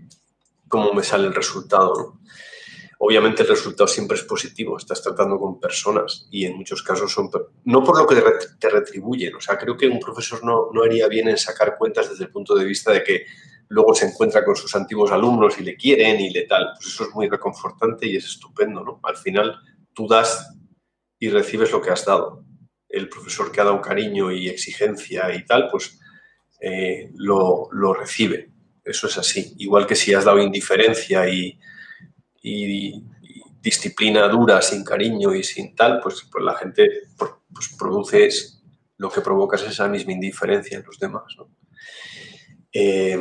[0.68, 1.94] ¿cómo me sale el resultado?
[1.96, 2.20] ¿no?
[3.04, 7.30] obviamente el resultado siempre es positivo, estás tratando con personas y en muchos casos son,
[7.64, 8.22] no por lo que
[8.58, 12.08] te retribuyen, o sea, creo que un profesor no, no haría bien en sacar cuentas
[12.08, 13.26] desde el punto de vista de que
[13.68, 17.04] luego se encuentra con sus antiguos alumnos y le quieren y le tal, pues eso
[17.04, 19.00] es muy reconfortante y es estupendo, ¿no?
[19.02, 19.56] Al final
[19.92, 20.54] tú das
[21.18, 22.44] y recibes lo que has dado.
[22.88, 25.98] El profesor que ha dado cariño y exigencia y tal, pues
[26.60, 28.50] eh, lo, lo recibe.
[28.84, 29.54] Eso es así.
[29.58, 31.58] Igual que si has dado indiferencia y,
[32.42, 33.02] y,
[33.60, 38.28] disciplina dura, sin cariño y sin tal, pues, pues la gente pues, produce
[38.98, 41.34] lo que provoca es esa misma indiferencia en los demás.
[42.70, 43.18] Eh,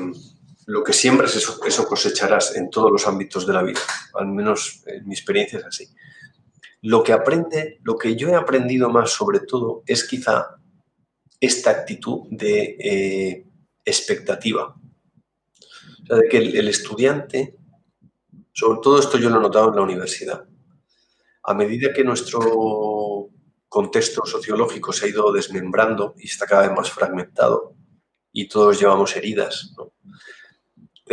[0.65, 3.82] lo que siembras, eso, eso cosecharás en todos los ámbitos de la vida,
[4.13, 5.89] al menos en mi experiencia es así.
[6.82, 10.58] Lo que aprende, lo que yo he aprendido más sobre todo es quizá
[11.39, 13.47] esta actitud de eh,
[13.86, 14.76] expectativa.
[16.04, 17.58] O sea, de que el estudiante
[18.54, 20.45] sobre todo esto yo lo he notado en la universidad.
[21.43, 23.30] A medida que nuestro
[23.67, 27.76] contexto sociológico se ha ido desmembrando y está cada vez más fragmentado
[28.32, 29.73] y todos llevamos heridas,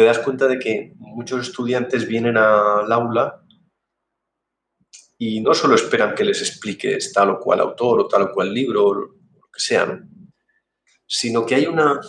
[0.00, 3.44] te das cuenta de que muchos estudiantes vienen al aula
[5.18, 8.54] y no solo esperan que les expliques tal o cual autor o tal o cual
[8.54, 9.08] libro o lo
[9.52, 10.00] que sea,
[11.06, 12.00] sino que hay una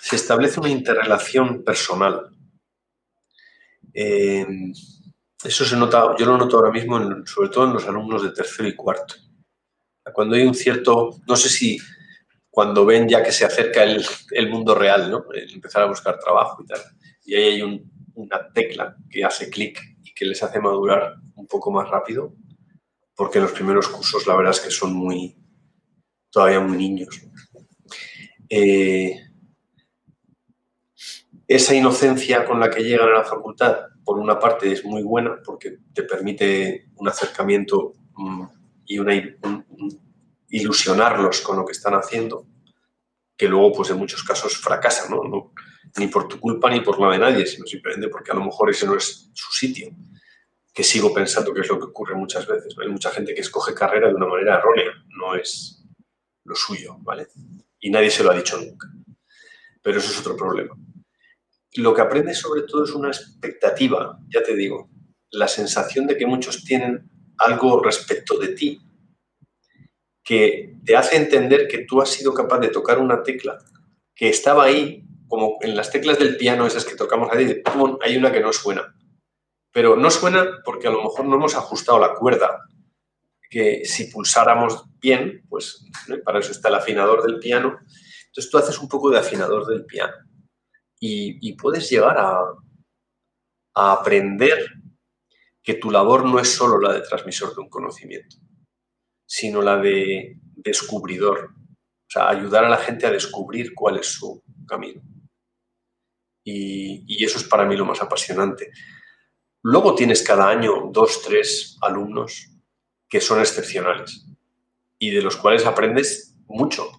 [0.00, 2.34] se establece una interrelación personal
[3.94, 4.72] Em,
[5.44, 8.66] Eso se nota, yo lo noto ahora mismo, sobre todo en los alumnos de tercero
[8.66, 9.14] y cuarto.
[10.12, 11.78] Cuando hay un cierto, no sé si
[12.54, 15.24] cuando ven ya que se acerca el, mundo real, ¿no?
[15.52, 16.80] empezar a buscar trabajo y tal.
[17.24, 17.82] Y ahí hay
[18.14, 22.32] una tecla que hace clic y que les hace madurar un poco más rápido,
[23.16, 25.36] porque los primeros cursos la verdad es que son muy,
[26.30, 27.20] todavía muy niños.
[28.48, 29.20] Eh,
[31.48, 35.40] esa inocencia con la que llegan a la facultad, por una parte, es muy buena
[35.44, 38.44] porque te permite un acercamiento mm,
[38.86, 39.12] y una,
[40.54, 42.46] ilusionarlos con lo que están haciendo,
[43.36, 45.52] que luego, pues en muchos casos fracasan, ¿no?
[45.96, 48.70] ni por tu culpa ni por la de nadie, sino simplemente porque a lo mejor
[48.70, 49.90] ese no es su sitio,
[50.72, 52.74] que sigo pensando que es lo que ocurre muchas veces.
[52.80, 55.84] Hay mucha gente que escoge carrera de una manera errónea, no es
[56.44, 57.26] lo suyo, ¿vale?
[57.80, 58.88] Y nadie se lo ha dicho nunca.
[59.82, 60.74] Pero eso es otro problema.
[61.74, 64.88] Lo que aprendes sobre todo es una expectativa, ya te digo,
[65.30, 68.80] la sensación de que muchos tienen algo respecto de ti
[70.24, 73.58] que te hace entender que tú has sido capaz de tocar una tecla
[74.14, 77.62] que estaba ahí, como en las teclas del piano, esas que tocamos ahí,
[78.00, 78.96] hay una que no suena.
[79.70, 82.62] Pero no suena porque a lo mejor no hemos ajustado la cuerda,
[83.50, 85.84] que si pulsáramos bien, pues
[86.24, 87.78] para eso está el afinador del piano.
[88.26, 90.14] Entonces tú haces un poco de afinador del piano
[90.98, 92.38] y, puedes llegar a,
[93.74, 94.58] a aprender
[95.62, 98.36] que tu labor no es solo la de transmisor de un conocimiento,
[99.26, 101.50] sino la de descubridor.
[101.54, 105.02] O sea, ayudar a la gente a descubrir cuál es su camino.
[106.44, 108.70] Y, eso es para mí lo más apasionante.
[109.62, 112.50] Luego tienes cada año dos, tres alumnos
[113.08, 114.26] que son excepcionales
[114.98, 116.90] y de los cuales aprendes mucho,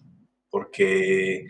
[0.50, 1.46] porque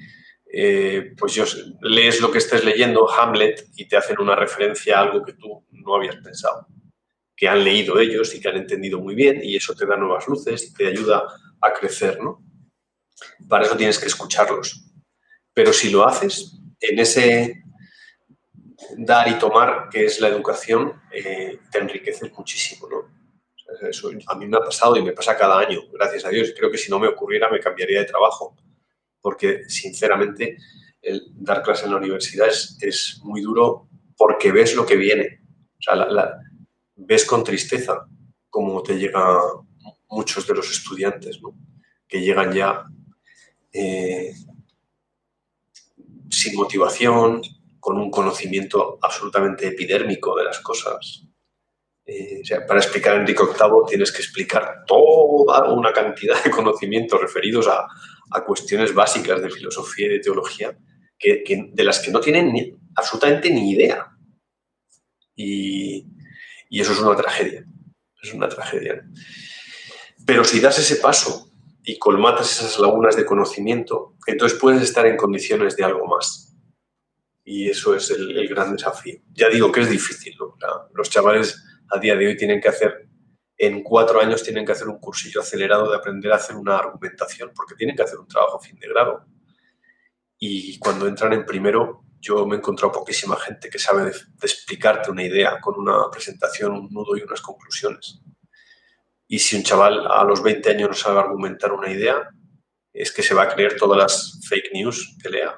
[0.51, 1.45] eh, pues yo,
[1.81, 5.65] lees lo que estés leyendo, Hamlet, y te hacen una referencia a algo que tú
[5.71, 6.67] no habías pensado
[7.35, 10.27] que han leído ellos y que han entendido muy bien y eso te da nuevas
[10.27, 11.25] luces te ayuda
[11.61, 12.43] a crecer, ¿no?
[13.47, 14.85] Para eso tienes que escucharlos.
[15.53, 17.63] Pero si lo haces en ese
[18.97, 23.15] dar y tomar que es la educación, eh, te enriqueces muchísimo, ¿no?
[24.27, 26.53] A mí me ha pasado y me pasa cada año, gracias a Dios.
[26.55, 28.55] Creo que si no me ocurriera me cambiaría de trabajo,
[29.21, 30.57] porque sinceramente
[31.33, 35.41] dar clase en la universidad es, muy duro porque ves lo que viene.
[35.79, 36.39] O sea, la,
[36.95, 38.05] ves con tristeza
[38.49, 39.37] cómo te llegan
[40.09, 41.39] muchos de los estudiantes,
[42.07, 42.85] que llegan ya
[43.73, 44.33] eh,
[46.29, 47.41] sin motivación,
[47.79, 51.27] con un conocimiento absolutamente epidérmico de las cosas.
[52.03, 57.67] Eh, para explicar a Enrique VIII tienes que explicar toda una cantidad de conocimientos referidos
[57.67, 57.87] a,
[58.45, 60.77] cuestiones básicas de filosofía y de teología
[61.21, 64.07] de las que no tienen absolutamente ni idea.
[65.35, 66.05] Y,
[66.69, 67.65] y eso es una tragedia.
[68.21, 69.05] Es una tragedia.
[70.25, 71.51] Pero si das ese paso
[71.83, 76.55] y colmatas esas lagunas de conocimiento, entonces puedes estar en condiciones de algo más.
[77.43, 79.19] Y eso es el, gran desafío.
[79.33, 80.35] Ya digo que es difícil.
[80.93, 83.07] los chavales a día de hoy tienen que hacer,
[83.57, 87.51] en cuatro años tienen que hacer un cursillo acelerado de aprender a hacer una argumentación,
[87.55, 89.25] porque tienen que hacer un trabajo fin de grado.
[90.39, 95.11] Y cuando entran en primero, yo me he encontrado poquísima gente que sabe de, explicarte
[95.11, 98.19] una idea con una presentación, un nudo y unas conclusiones.
[99.27, 102.27] Y si un chaval a los 20 años no sabe argumentar una idea,
[102.91, 105.55] es que se va a creer todas las fake news que lea.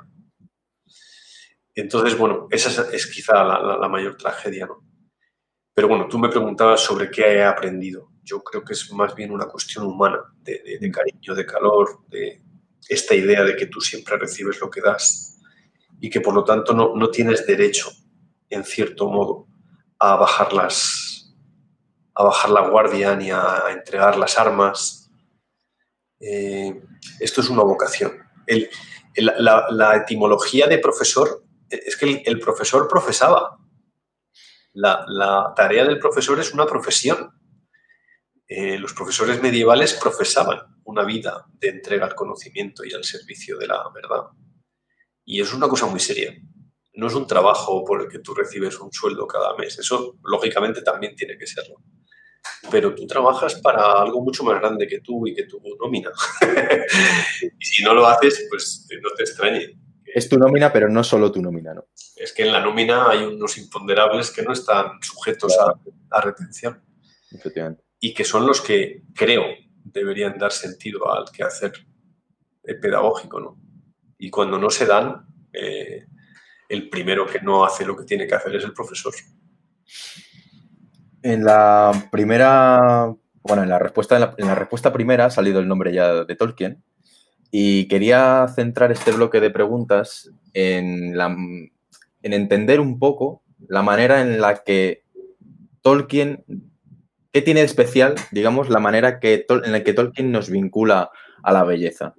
[1.73, 4.83] Entonces, bueno, esa es, quizá la, mayor tragedia, ¿no?
[5.73, 8.09] Pero bueno, tú me preguntabas sobre qué he aprendido.
[8.23, 12.41] Yo creo que es más bien una cuestión humana, de, de cariño, de calor, de
[12.89, 15.26] esta idea de que tú siempre recibes lo que das
[15.99, 17.89] y que por lo tanto no, tienes derecho,
[18.49, 19.47] en cierto modo,
[19.99, 20.49] a bajar,
[22.13, 25.11] a bajar la guardia ni a, entregar las armas.
[26.19, 26.81] Eh,
[27.19, 28.13] esto es una vocación.
[29.15, 33.57] la, etimología de profesor es que el, profesor profesaba.
[34.73, 37.31] La, tarea del profesor es una profesión.
[38.47, 43.67] Eh, los profesores medievales profesaban una vida de entrega al conocimiento y al servicio de
[43.67, 44.29] la verdad.
[45.29, 46.33] Y es una cosa muy seria.
[46.93, 49.77] No es un trabajo por el que tú recibes un sueldo cada mes.
[49.77, 51.75] Eso, lógicamente, también tiene que serlo.
[52.71, 56.11] Pero tú trabajas para algo mucho más grande que tú y que tu nómina.
[57.59, 59.77] y si no lo haces, pues no te extrañe.
[60.05, 61.87] Es tu nómina, pero no solo tu nómina, ¿no?
[62.15, 65.73] Es que en la nómina hay unos imponderables que no están sujetos a,
[66.09, 66.81] a retención.
[67.29, 67.83] Efectivamente.
[67.99, 69.43] Y que son los que creo
[69.83, 71.73] deberían dar sentido al quehacer
[72.81, 73.66] pedagógico, ¿no?
[74.17, 76.05] Y cuando no se dan, eh,
[76.69, 79.13] el primero que no hace lo que tiene que hacer es el profesor.
[81.21, 83.13] En la primera,
[83.43, 86.83] bueno, en la respuesta, en la, respuesta primera ha salido el nombre ya de Tolkien
[87.51, 94.21] y quería centrar este bloque de preguntas en, la, en entender un poco la manera
[94.21, 95.03] en la que
[95.81, 96.43] Tolkien,
[97.31, 101.11] ¿qué tiene de especial, digamos, la manera que, en la que Tolkien nos vincula
[101.43, 102.15] a la belleza?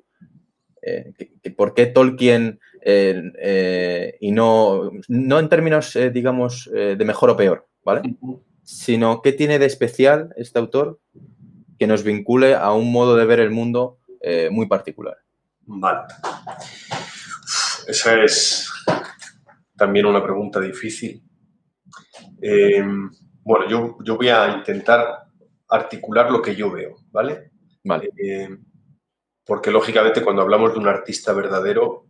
[0.88, 7.36] Eh, ¿Por qué Tolkien eh, eh, y no, no en términos, digamos, de mejor o
[7.36, 8.16] peor, ¿vale?
[8.62, 11.00] Sino qué tiene de especial este autor
[11.78, 13.98] que nos vincule a un modo de ver el mundo
[14.50, 15.16] muy particular.
[15.62, 16.00] Vale.
[17.86, 18.68] Esa es
[19.76, 21.22] también una pregunta difícil.
[23.42, 25.26] bueno, yo, yo, voy a intentar
[25.68, 27.50] articular lo que yo veo, ¿vale?
[27.84, 28.10] Vale
[29.48, 32.04] porque lógicamente cuando hablamos de un artista verdadero,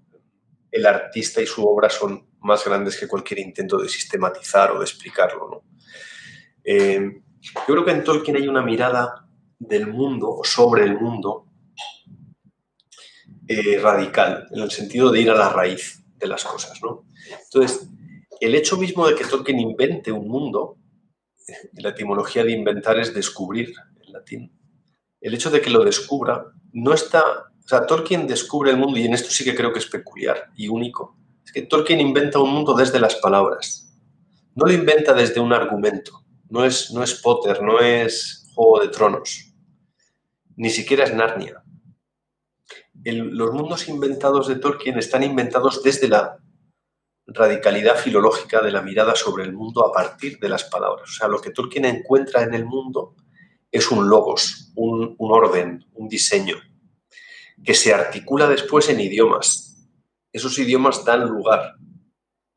[0.72, 4.84] el artista y su obra son más grandes que cualquier intento de sistematizar o de
[4.84, 5.62] explicarlo.
[6.64, 7.00] Eh,
[7.40, 11.46] yo creo que en Tolkien hay una mirada del mundo o sobre el mundo
[13.46, 16.80] eh, radical, en el sentido de ir a la raíz de las cosas.
[17.44, 17.88] Entonces,
[18.40, 20.76] el hecho mismo de que Tolkien invente un mundo,
[21.74, 23.72] la etimología de inventar es descubrir
[24.04, 24.52] en latín,
[25.20, 26.44] el hecho de que lo descubra
[26.82, 29.80] no está, o sea, Tolkien descubre el mundo y en esto sí que creo que
[29.80, 31.16] es peculiar y único.
[31.44, 33.92] Es que Tolkien inventa un mundo desde las palabras.
[34.54, 36.24] No lo inventa desde un argumento.
[36.50, 39.52] No es, no es Potter, no es Juego de Tronos.
[40.56, 41.62] Ni siquiera es Narnia.
[43.04, 46.38] los mundos inventados de Tolkien están inventados desde la
[47.26, 51.10] radicalidad filológica de la mirada sobre el mundo a partir de las palabras.
[51.10, 53.14] O sea, lo que Tolkien encuentra en el mundo
[53.70, 56.56] es un logos, un, orden, un diseño,
[57.64, 59.88] que se articula después en idiomas.
[60.32, 61.74] Esos idiomas dan lugar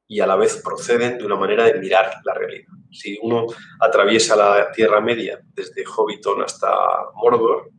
[0.08, 2.68] y a la vez proceden de una manera de mirar la realidad.
[2.91, 3.45] Si uno
[3.80, 6.70] atraviesa la Tierra Media desde Hobbiton hasta
[7.16, 7.72] Mordor,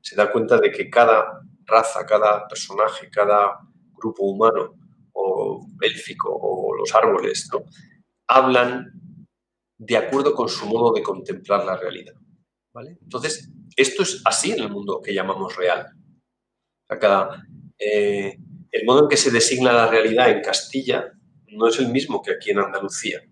[0.00, 3.58] se da cuenta de que cada raza, cada personaje, cada
[3.94, 4.74] grupo humano
[5.12, 7.48] o élfico o los árboles,
[8.26, 8.92] hablan
[9.78, 12.14] de acuerdo con su modo de contemplar la realidad.
[13.02, 15.86] Entonces, esto es así en el mundo que llamamos real.
[17.78, 18.38] Eh,
[18.70, 21.12] el modo en que se designa la realidad en Castilla
[21.48, 23.22] no es el mismo que aquí en Andalucía.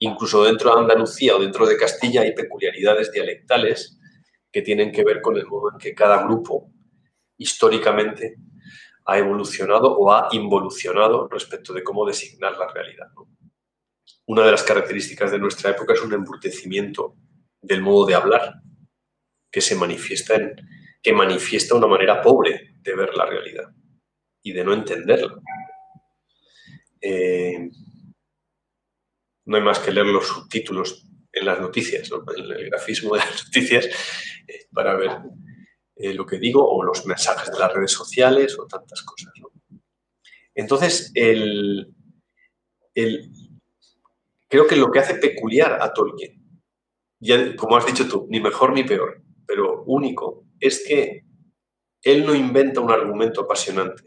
[0.00, 3.98] Incluso dentro de Andalucía o dentro de Castilla hay peculiaridades dialectales
[4.52, 6.70] que tienen que ver con el modo en que cada grupo
[7.36, 8.36] históricamente
[9.06, 13.06] ha evolucionado o ha involucionado respecto de cómo designar la realidad.
[14.26, 17.16] Una de las características de nuestra época es un embrutecimiento
[17.60, 18.54] del modo de hablar
[19.50, 20.54] que se manifiesta en,
[21.02, 23.70] que manifiesta una manera pobre de ver la realidad
[24.42, 25.40] y de no entenderla.
[27.00, 27.70] Eh,
[29.44, 33.44] no hay más que leer los subtítulos en las noticias, en el grafismo de las
[33.46, 33.86] noticias,
[34.46, 35.10] eh, para ver
[35.96, 39.32] eh, lo que digo, o los mensajes de las redes sociales, o tantas cosas.
[40.54, 41.94] Entonces, el,
[44.48, 46.42] creo que lo que hace peculiar a Tolkien,
[47.20, 51.27] ya, como has dicho tú, ni mejor ni peor, pero único, es que
[52.12, 54.02] él no inventa un argumento apasionante,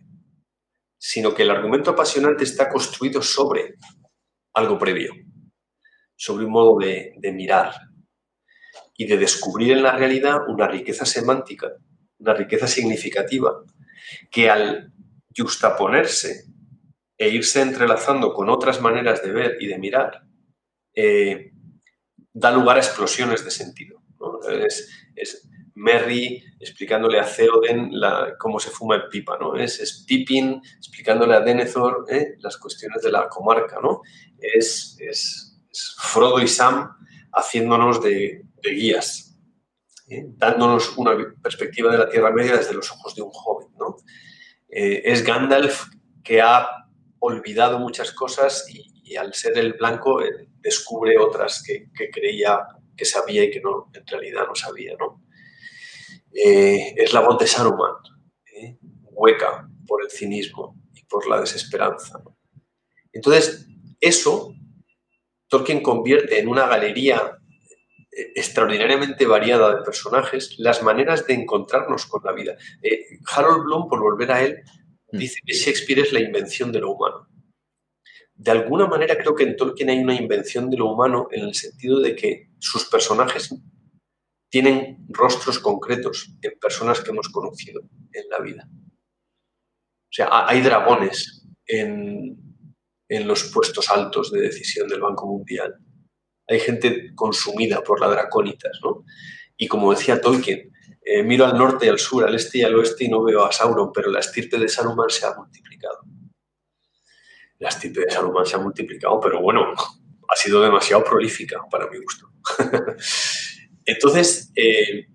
[0.98, 3.76] sino que el argumento apasionante está construido sobre
[4.54, 5.14] algo previo,
[6.16, 7.74] sobre un modo de, mirar
[8.96, 11.72] y de descubrir en la realidad una riqueza semántica,
[12.20, 13.64] una riqueza significativa,
[14.30, 14.94] que al
[15.36, 16.46] justaponerse
[17.18, 20.22] e irse entrelazando con otras maneras de ver y de mirar,
[20.94, 21.52] eh,
[22.34, 24.02] da lugar a explosiones de sentido.
[25.16, 25.48] Es,
[25.82, 27.92] Merry explicándole a Theoden
[28.38, 29.56] cómo se fuma el pipa, ¿no?
[29.56, 32.36] Es, Pippin explicándole a Denethor ¿eh?
[32.40, 34.02] las cuestiones de la comarca, ¿no?
[34.40, 34.98] Es,
[35.98, 36.92] Frodo y Sam
[37.34, 39.40] haciéndonos de, guías,
[40.08, 40.26] ¿eh?
[40.28, 43.98] dándonos una perspectiva de la Tierra Media desde los ojos de un joven, ¿no?
[44.70, 45.86] Eh, es Gandalf
[46.24, 46.68] que ha
[47.20, 50.22] olvidado muchas cosas y, al ser el blanco
[50.62, 52.66] descubre otras que, que creía
[52.96, 55.22] que sabía y que no, en realidad no sabía, ¿no?
[56.34, 57.96] Eh, es la voz de Saruman,
[58.56, 58.78] ¿eh?
[59.12, 62.22] hueca por el cinismo y por la desesperanza.
[63.12, 63.68] Entonces,
[64.00, 64.54] eso
[65.48, 67.38] Tolkien convierte en una galería
[68.12, 72.56] eh, extraordinariamente variada de personajes las maneras de encontrarnos con la vida.
[73.36, 74.62] Harold Bloom, por volver a él,
[75.12, 75.18] mm.
[75.18, 77.28] dice que Shakespeare es la invención de lo humano
[78.42, 81.54] de alguna manera creo que en Tolkien hay una invención de lo humano en el
[81.54, 83.54] sentido de que sus personajes
[84.52, 87.82] tienen rostros concretos en personas que hemos conocido
[88.12, 88.68] en la vida.
[88.70, 92.38] O sea, hay dragones en,
[93.08, 95.78] los puestos altos de decisión del Banco Mundial.
[96.48, 99.06] hay gente consumida por la draconitas, ¿no?
[99.56, 100.72] Y como decía Tolkien,
[101.02, 103.46] eh, miro al norte y al sur, al este y al oeste y no veo
[103.46, 106.00] a Sauron, pero la estirpe de Saruman se ha multiplicado.
[107.60, 109.74] La estirpe de Saruman se ha multiplicado, pero bueno,
[110.28, 112.32] ha sido demasiado prolífica para mi gusto.
[113.92, 115.08] Entonces, eh,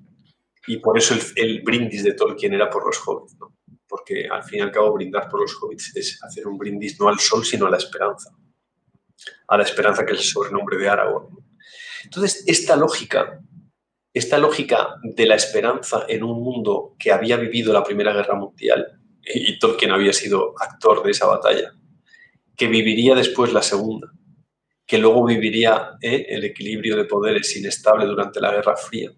[0.66, 3.54] y por eso el, brindis de Tolkien era por los hobbits, ¿no?
[3.88, 7.08] porque al fin y al cabo brindar por los hobbits es hacer un brindis no
[7.08, 8.30] al sol, sino a la esperanza.
[9.48, 11.28] A la esperanza que es el sobrenombre de Aragorn.
[12.04, 13.40] Entonces, esta lógica
[14.16, 18.98] esta lógica de la esperanza en un mundo que había vivido la Primera Guerra Mundial
[19.22, 21.74] y Tolkien había sido actor de esa batalla,
[22.56, 24.10] que viviría después la Segunda,
[24.86, 26.26] que luego viviría ¿eh?
[26.28, 29.10] el equilibrio de poderes inestable durante la Guerra Fría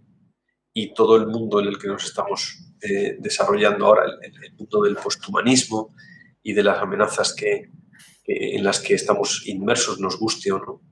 [0.73, 4.97] y todo el mundo en el que nos estamos eh, desarrollando ahora, el, mundo del
[4.97, 5.95] posthumanismo
[6.43, 7.71] y de las amenazas que,
[8.25, 10.83] en las que estamos inmersos, nos guste o no.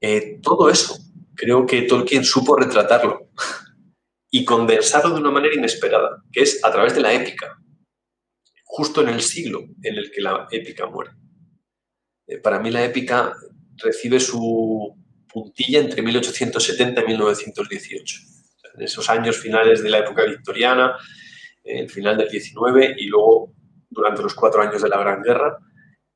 [0.00, 0.96] Eh, todo eso
[1.34, 3.30] creo que Tolkien supo retratarlo
[4.30, 7.58] y condensarlo de una manera inesperada, que es a través de la épica,
[8.64, 11.12] justo en el siglo en el que la épica muere.
[12.26, 13.34] Eh, para mí la épica
[13.82, 14.96] recibe su
[15.32, 18.20] puntilla entre 1870 y 1918.
[18.74, 20.96] En esos años finales de la época victoriana,
[21.64, 23.52] el final del 19 y luego
[23.88, 25.58] durante los cuatro años de la Gran Guerra,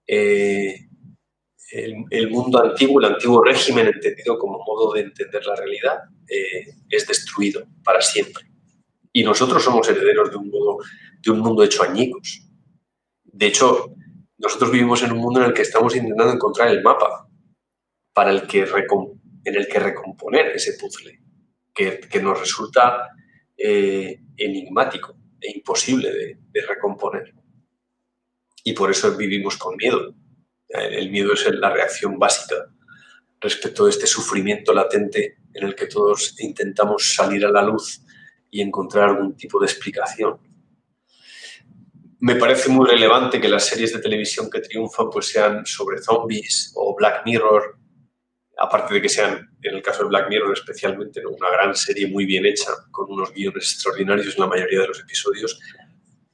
[0.07, 0.87] eh,
[1.73, 5.99] el, mundo antiguo, el antiguo régimen entendido como modo de entender la realidad,
[6.29, 8.45] eh, es destruido para siempre.
[9.13, 10.79] Y nosotros somos herederos de un, modo,
[11.21, 12.49] de un mundo hecho añicos.
[13.25, 13.95] De hecho,
[14.39, 17.29] nosotros vivimos en un mundo en el que estamos intentando encontrar el mapa
[18.15, 21.21] para el que en el que recomponer ese puzzle,
[21.75, 23.11] que, que nos resulta
[23.57, 27.35] eh, enigmático e imposible de, recomponer.
[28.65, 30.15] Y por eso vivimos con miedo,
[30.69, 32.57] el miedo es la reacción básica
[33.41, 38.01] respecto de este sufrimiento latente en el que todos intentamos salir a la luz
[38.51, 40.39] y encontrar algún tipo de explicación.
[42.21, 46.73] Me parece muy relevante que las series de televisión que triunfan pues sean sobre zombies
[46.75, 47.79] o Black Mirror,
[48.57, 52.25] aparte de que sean, en el caso de Black Mirror especialmente, una gran serie muy
[52.25, 55.59] bien hecha, con unos guiones extraordinarios en la mayoría de los episodios,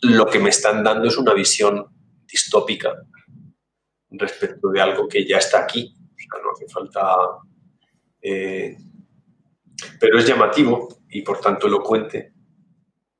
[0.03, 1.87] lo que me están dando es una visión
[2.27, 2.95] distópica
[4.11, 5.95] respecto de algo que ya está aquí.
[6.43, 7.17] no hace falta...
[8.23, 8.77] Eh,
[9.99, 12.35] pero es llamativo y por tanto elocuente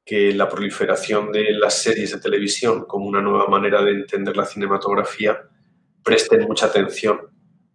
[0.05, 4.45] que la proliferación de las series de televisión como una nueva manera de entender la
[4.45, 5.41] cinematografía
[6.03, 7.19] presten mucha atención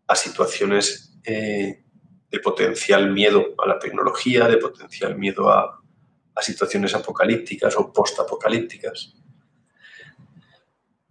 [0.08, 1.84] a situaciones eh,
[2.30, 5.82] de potencial miedo a la tecnología, de potencial miedo a,
[6.42, 9.14] situaciones apocalípticas o postapocalípticas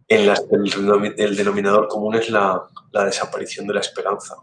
[0.06, 2.62] en las el, denominador común es la,
[2.92, 4.36] desaparición de la esperanza.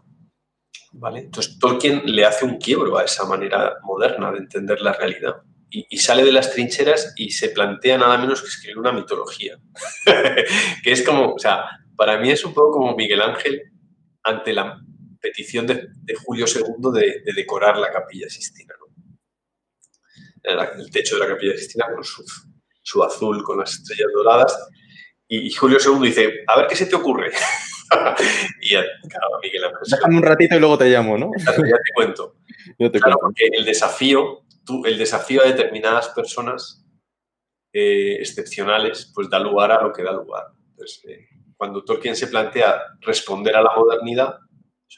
[0.90, 1.20] ¿vale?
[1.20, 5.36] Entonces Tolkien le hace un quiebro a esa manera moderna de entender la realidad
[5.72, 9.58] y, sale de las trincheras y se plantea nada menos que escribir una mitología.
[10.84, 11.64] que es como, o sea,
[11.96, 13.72] para mí es un poco como Miguel Ángel
[14.22, 14.80] ante la
[15.22, 15.88] petición de,
[16.24, 18.74] Julio II de, decorar la capilla Sistina.
[20.42, 22.24] El, techo de la capilla Sistina con su,
[22.82, 24.56] su azul, con las estrellas doradas
[25.34, 27.30] y Julio II dice, a ver qué se te ocurre.
[28.60, 29.62] y ya, claro, Miguel.
[29.90, 31.30] Déjame un ratito y luego te llamo, ¿no?
[31.38, 32.36] ya te cuento.
[33.00, 36.84] claro, porque el desafío, tú, el desafío a determinadas personas
[37.72, 40.48] eh, excepcionales, pues da lugar a lo que da lugar.
[40.72, 44.36] Entonces, eh, cuando Tolkien se plantea responder a la modernidad,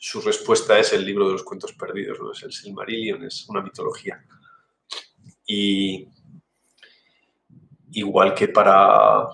[0.01, 3.63] su respuesta es el libro de los cuentos perdidos, no es el Silmarillion, es una
[3.63, 4.25] mitología.
[5.47, 6.09] Y
[7.93, 9.27] igual que para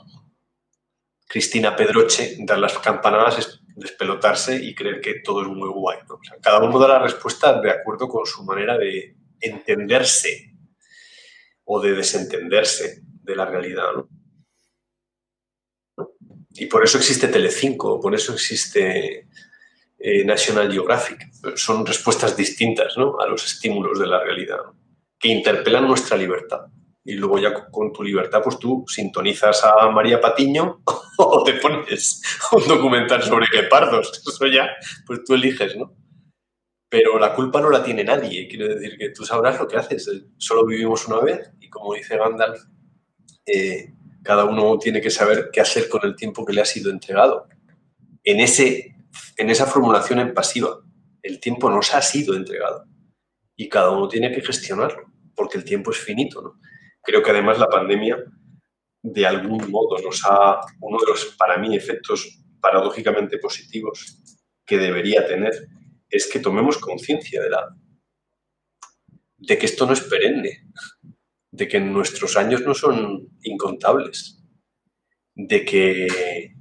[1.26, 5.98] Cristina Pedroche, dar las campanadas es despelotarse y creer que todo es muy guay.
[6.42, 10.54] cada uno da la respuesta de acuerdo con su manera de entenderse
[11.64, 13.92] o de desentenderse de la realidad.
[16.50, 19.28] Y por eso existe Telecinco, por eso existe
[20.00, 21.30] eh, National Geographic.
[21.54, 24.58] Son respuestas distintas a los estímulos de la realidad,
[25.18, 26.62] que interpelan nuestra libertad
[27.04, 30.82] y luego ya con tu libertad, pues tú sintonizas a María Patiño
[31.18, 32.22] o te pones
[32.52, 34.68] un documental sobre pardos Eso ya,
[35.06, 35.94] pues tú eliges, ¿no?
[36.88, 38.48] Pero la culpa no la tiene nadie.
[38.48, 40.10] Quiero decir que tú sabrás lo que haces.
[40.38, 42.60] Solo vivimos una vez y como dice Gandalf,
[43.46, 43.92] eh,
[44.24, 47.46] cada uno tiene que saber qué hacer con el tiempo que le ha sido entregado.
[48.24, 48.96] En, ese,
[49.36, 50.80] en esa formulación en pasiva,
[51.22, 52.84] el tiempo nos ha sido entregado
[53.56, 56.56] y cada uno tiene que gestionarlo porque el tiempo es finito.
[57.02, 58.18] Creo que además la pandemia,
[59.02, 64.18] de algún modo, nos ha, uno de los, para mí, efectos paradójicamente positivos
[64.66, 65.52] que debería tener,
[66.08, 67.74] es que tomemos conciencia de la
[69.38, 70.68] de que esto no es perenne,
[71.50, 74.44] de que nuestros años no son incontables,
[75.34, 76.54] de que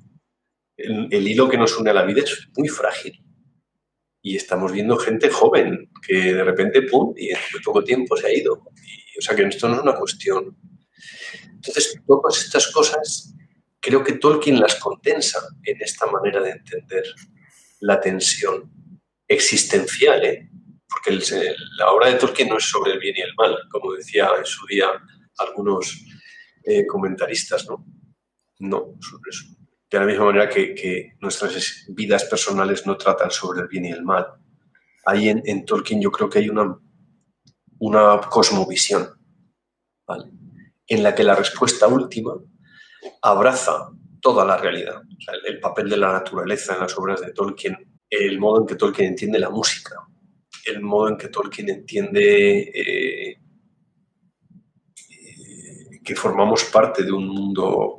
[0.80, 3.24] el, hilo que nos une a la vida es muy frágil.
[4.22, 8.28] Y estamos viendo gente joven que de repente, ¡pum!, y en muy poco tiempo se
[8.28, 8.54] ha ido.
[8.54, 10.58] o sea que esto no es una cuestión.
[11.46, 13.34] Entonces, todas estas cosas
[13.80, 17.04] creo que Tolkien las condensa en esta manera de entender
[17.82, 18.72] la tensión
[19.28, 20.50] existencial, ¿eh?
[20.90, 21.18] porque
[21.78, 24.46] la obra de Tolkien no es sobre el bien y el mal, como decía en
[24.46, 24.88] su día
[25.38, 26.04] algunos
[26.64, 27.86] eh, comentaristas, ¿no?
[28.60, 29.59] No, sobre eso.
[29.90, 34.04] De la misma manera que, nuestras vidas personales no tratan sobre el bien y el
[34.04, 34.28] mal.
[35.06, 36.78] Ahí en, Tolkien yo creo que hay una,
[37.80, 39.10] una cosmovisión,
[40.06, 40.32] ¿vale?
[40.88, 42.34] en la que la respuesta última
[43.22, 43.90] abraza
[44.22, 45.02] toda la realidad.
[45.46, 47.78] el, papel de la naturaleza en las obras de Tolkien,
[48.10, 49.96] el modo en que Tolkien entiende la música,
[50.66, 53.30] el modo en que Tolkien entiende eh,
[55.10, 57.99] eh, que formamos parte de un mundo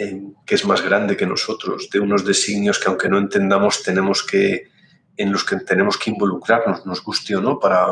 [0.00, 4.22] eh, que es más grande que nosotros, de unos designios que aunque no entendamos tenemos
[4.22, 4.70] que
[5.16, 7.86] en los que tenemos que involucrarnos, nos guste o no, para,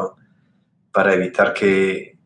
[0.90, 2.18] para evitar que,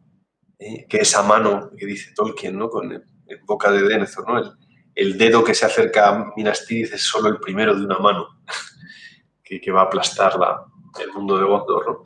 [0.89, 2.69] que esa mano que dice Tolkien, ¿no?
[2.69, 3.03] con
[3.45, 4.57] boca de Denethor, ¿no?
[4.95, 8.29] El, dedo que se acerca a Minas Tirith es solo el primero de una mano
[9.43, 10.65] que, va a aplastar la,
[11.03, 12.05] el mundo de Gondor, ¿no?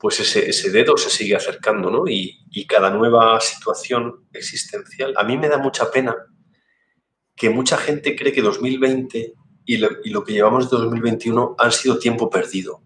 [0.00, 2.08] Pues ese, ese, dedo se sigue acercando, ¿no?
[2.08, 5.14] Y, cada nueva situación existencial.
[5.16, 6.16] A mí me da mucha pena
[7.36, 12.28] que mucha gente cree que 2020 y lo, que llevamos de 2021 han sido tiempo
[12.28, 12.82] perdido.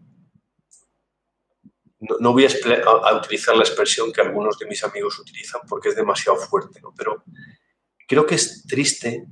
[2.21, 6.39] No, voy a, utilizar la expresión que algunos de mis amigos utilizan porque es demasiado
[6.39, 7.25] fuerte, pero
[8.07, 9.27] creo que es triste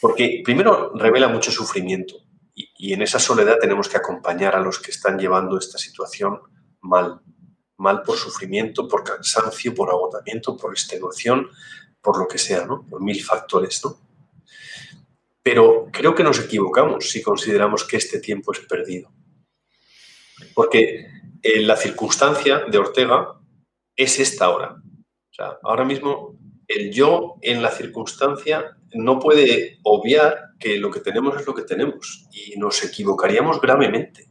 [0.00, 2.14] porque primero revela mucho sufrimiento
[2.54, 6.40] y, en esa soledad tenemos que acompañar a los que están llevando esta situación
[6.80, 7.20] mal,
[7.76, 11.50] mal por sufrimiento, por cansancio, por agotamiento, por extenuación,
[12.00, 13.84] por lo que sea, por mil factores.
[13.84, 14.05] ¿no?
[15.46, 19.12] Pero creo que nos equivocamos si consideramos que este tiempo es perdido.
[20.56, 21.06] Porque
[21.44, 23.38] la circunstancia de Ortega
[23.94, 24.74] es esta hora.
[24.74, 26.36] O sea, ahora mismo
[26.66, 31.62] el yo en la circunstancia no puede obviar que lo que tenemos es lo que
[31.62, 34.26] tenemos y nos equivocaríamos gravemente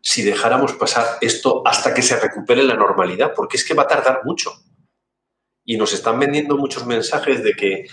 [0.00, 3.86] si dejáramos pasar esto hasta que se recupere la normalidad, porque es que va a
[3.94, 4.50] tardar mucho.
[5.64, 7.86] Y nos están vendiendo muchos mensajes de que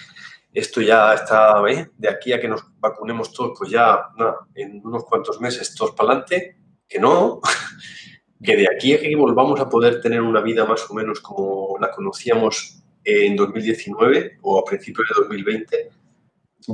[0.53, 1.61] esto ya está,
[1.97, 4.09] de aquí a que nos vacunemos todos, pues ya
[4.55, 7.39] en unos cuantos meses todos para adelante, que no,
[8.43, 11.77] que de aquí a que volvamos a poder tener una vida más o menos como
[11.79, 15.89] la conocíamos en 2019 o a principios de 2020,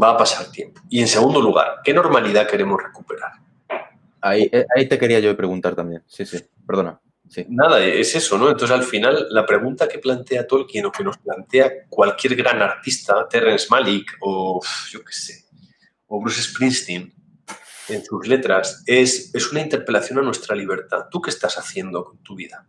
[0.02, 0.82] va a pasar tiempo.
[0.90, 3.32] Y en segundo lugar, ¿qué normalidad queremos recuperar?
[4.22, 6.04] Ahí, eh, ahí te quería yo preguntar también.
[6.08, 7.00] Sí, sí, perdona.
[7.50, 8.50] Nada, es eso, ¿no?
[8.50, 13.28] Entonces, al final, la pregunta que plantea Tolkien o que nos plantea cualquier gran artista,
[13.28, 15.46] Terrence Malick o yo qué sé,
[16.08, 17.14] o Bruce Springsteen,
[17.90, 21.06] en sus letras es, es una interpelación a nuestra libertad.
[21.12, 22.68] ¿Tú qué estás haciendo con tu vida?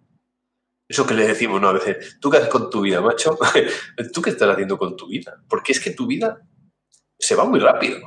[0.88, 1.68] Eso que le decimos, ¿no?
[1.68, 3.38] A veces, ¿tú qué haces con tu vida, macho?
[4.12, 5.42] ¿Tú qué estás haciendo con tu vida?
[5.48, 6.46] Porque es que tu vida
[7.18, 7.98] se va muy rápido.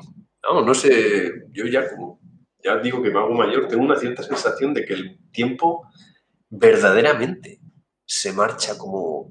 [0.44, 2.22] No, no sé, yo ya como,
[2.64, 5.90] ya digo que me hago mayor, tengo una cierta sensación de que el tiempo
[6.50, 7.60] verdaderamente
[8.06, 9.30] se marcha como,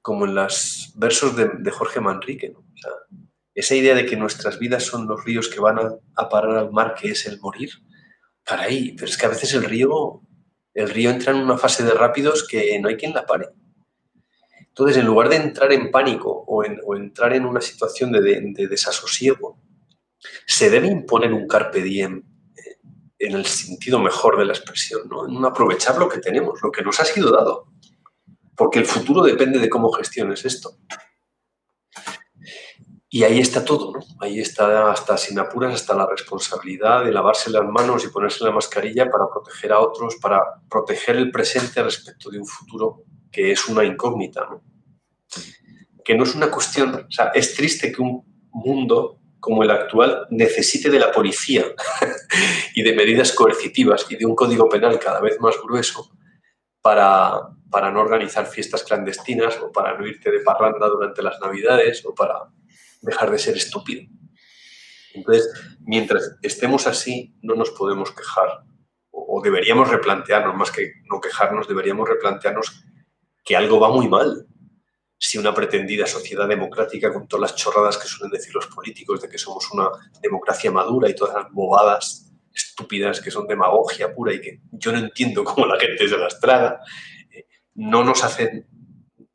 [0.00, 2.54] como en los versos de, Jorge Manrique,
[3.54, 5.78] esa idea de que nuestras vidas son los ríos que van
[6.16, 7.70] a, parar al mar, que es el morir.
[8.42, 10.22] Caray, pero es que a veces el río,
[10.74, 13.50] el río entra en una fase de rápidos que no hay quien la pare.
[14.58, 16.64] Entonces, en lugar de entrar en pánico o,
[16.96, 19.60] entrar en una situación de, desasosiego,
[20.46, 22.31] se debe imponer un carpe diem
[23.22, 25.28] en el sentido mejor de la expresión, ¿no?
[25.28, 27.66] en aprovechar lo que tenemos, lo que nos ha sido dado.
[28.56, 30.76] Porque el futuro depende de cómo gestiones esto.
[33.08, 34.00] Y ahí está todo, ¿no?
[34.20, 38.50] Ahí está hasta sin apuras, hasta la responsabilidad de lavarse las manos y ponerse la
[38.50, 43.68] mascarilla para proteger a otros, para proteger el presente respecto de un futuro que es
[43.68, 44.62] una incógnita, ¿no?
[46.02, 50.28] Que no es una cuestión, o sea, es triste que un mundo como el actual
[50.30, 51.64] necesite de la policía
[52.76, 56.12] y de medidas coercitivas y de un código penal cada vez más grueso
[56.80, 62.06] para, para no organizar fiestas clandestinas o para no irte de parranda durante las navidades
[62.06, 62.36] o para
[63.00, 64.04] dejar de ser estúpido.
[65.12, 68.62] Entonces, mientras estemos así, no nos podemos quejar.
[69.10, 72.84] O, deberíamos replantearnos, más que no quejarnos, deberíamos replantearnos
[73.44, 74.46] que algo va muy mal.
[75.24, 79.28] Si una pretendida sociedad democrática, con todas las chorradas que suelen decir los políticos de
[79.28, 79.88] que somos una
[80.20, 84.98] democracia madura y todas las bobadas estúpidas, que son demagogia pura y que yo no
[84.98, 86.80] entiendo cómo la gente se las traga,
[87.30, 88.66] eh, no nos hacen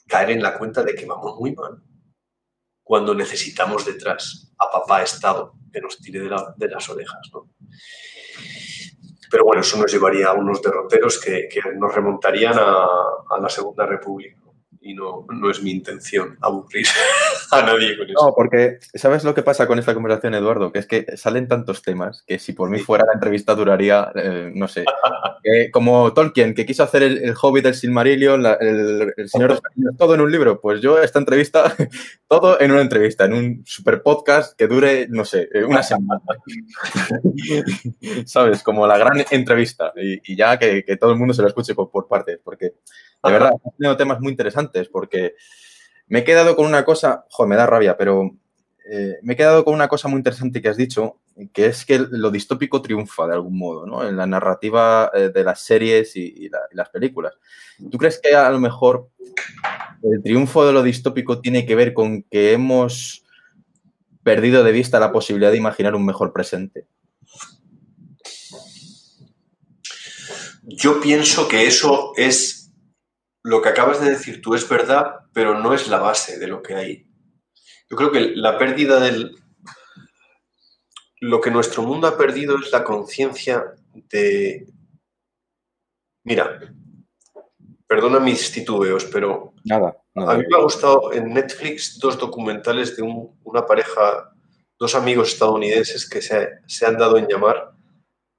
[0.05, 1.81] caer en la cuenta de que vamos muy mal
[2.83, 7.31] cuando necesitamos detrás a papá Estado que nos tire de, las orejas.
[9.31, 14.46] Pero bueno, eso nos llevaría a unos derroteros que, nos remontarían a la Segunda República
[14.87, 16.85] y no, no es mi intención aburrir
[17.51, 18.25] a nadie con eso.
[18.25, 20.71] No, porque ¿sabes lo que pasa con esta conversación, Eduardo?
[20.71, 24.51] Que es que salen tantos temas que si por mí fuera la entrevista duraría, eh,
[24.55, 24.85] no sé,
[25.73, 30.15] como Tolkien, que quiso hacer el, Hobbit, el Silmarillion, el, Señor de los Anillos, todo
[30.15, 30.61] en un libro.
[30.61, 31.75] Pues yo esta entrevista,
[32.27, 36.21] todo en una entrevista, en un super podcast que dure, no sé, eh, una semana.
[38.25, 38.63] ¿Sabes?
[38.63, 42.07] Como la gran entrevista y, ya que, todo el mundo se lo escuche por, por
[42.07, 42.75] partes, porque
[43.23, 45.35] de verdad, he tenido temas muy interesantes porque
[46.07, 48.31] me he quedado con una cosa, joder, me da rabia, pero
[48.89, 51.19] eh, me he quedado con una cosa muy interesante que has dicho,
[51.51, 54.07] que es que lo distópico triunfa de algún modo, ¿no?
[54.07, 57.33] En la narrativa eh, de las series y, las películas.
[57.91, 59.09] ¿Tú crees que a lo mejor
[60.01, 63.25] el triunfo de lo distópico tiene que ver con que hemos
[64.23, 66.87] perdido de vista la posibilidad de imaginar un mejor presente?
[70.63, 72.56] Yo pienso que eso es
[73.47, 76.61] lo que acabas de decir tú es verdad, pero no es la base de lo
[76.61, 77.07] que hay.
[77.89, 79.37] Yo creo que la pérdida del...
[81.21, 84.67] Lo que nuestro mundo ha perdido es la conciencia de...
[86.25, 86.59] Mira,
[87.87, 89.53] perdona mis titubeos, pero...
[89.63, 94.29] Nada, A mí me ha gustado en Netflix dos documentales de una pareja,
[94.77, 97.71] dos amigos estadounidenses que se, se han dado en llamar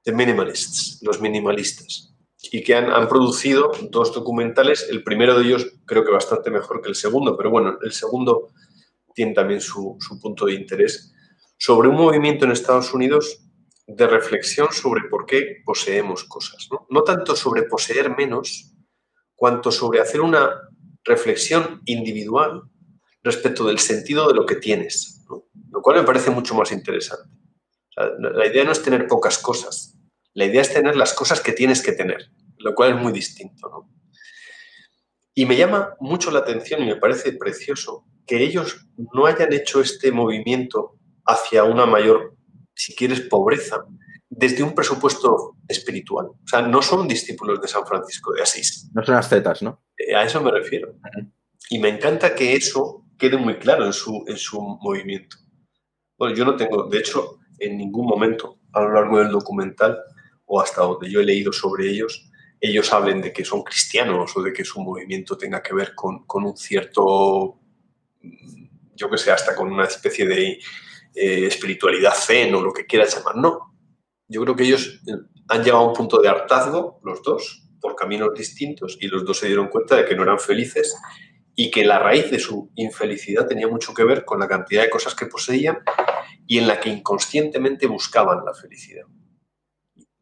[0.03, 2.09] The Minimalists, los minimalistas
[2.43, 4.89] y que han, producido dos documentales.
[4.89, 8.53] El primero de ellos creo que bastante mejor que el segundo, pero bueno, el segundo
[9.15, 11.13] tiene también su, punto de interés
[11.59, 13.45] sobre un movimiento en Estados Unidos
[13.87, 16.69] de reflexión sobre por qué poseemos cosas.
[16.89, 18.73] No, tanto sobre poseer menos,
[19.35, 20.51] cuanto sobre hacer una
[21.05, 22.63] reflexión individual
[23.23, 25.25] respecto del sentido de lo que tienes,
[25.71, 27.29] lo cual me parece mucho más interesante.
[27.97, 29.98] la idea no es tener pocas cosas,
[30.39, 33.89] la idea es tener las cosas que tienes que tener, lo cual es muy distinto.
[35.35, 39.81] Y me llama mucho la atención y me parece precioso que ellos no hayan hecho
[39.81, 42.37] este movimiento hacia una mayor,
[42.73, 43.85] si quieres, pobreza,
[44.29, 46.27] desde un presupuesto espiritual.
[46.27, 48.89] O sea, no son discípulos de San Francisco de Asís.
[48.95, 49.83] No son ascetas, ¿no?
[49.97, 50.95] Eh, a eso me refiero.
[51.69, 55.37] Y me encanta que eso quede muy claro en su, en su movimiento.
[56.17, 59.99] Bueno, yo no tengo, de hecho, en ningún momento a lo largo del documental
[60.49, 62.29] o hasta donde yo he leído sobre ellos,
[62.61, 66.25] ellos hablen de que son cristianos o de que su movimiento tenga que ver con,
[66.27, 67.61] un cierto,
[68.97, 70.59] yo que sé, hasta con una especie de
[71.15, 73.37] eh, espiritualidad zen o lo que quieras llamar.
[73.37, 73.75] No,
[74.27, 75.13] yo creo que ellos eh,
[75.49, 79.39] han llegado a un punto de hartazgo, los dos, por caminos distintos, y los dos
[79.39, 80.97] se dieron cuenta de que no eran felices
[81.55, 84.91] y que la raíz de su infelicidad tenía mucho que ver con la cantidad de
[84.91, 85.79] cosas que poseían
[86.47, 89.07] y en la que inconscientemente buscaban la felicidad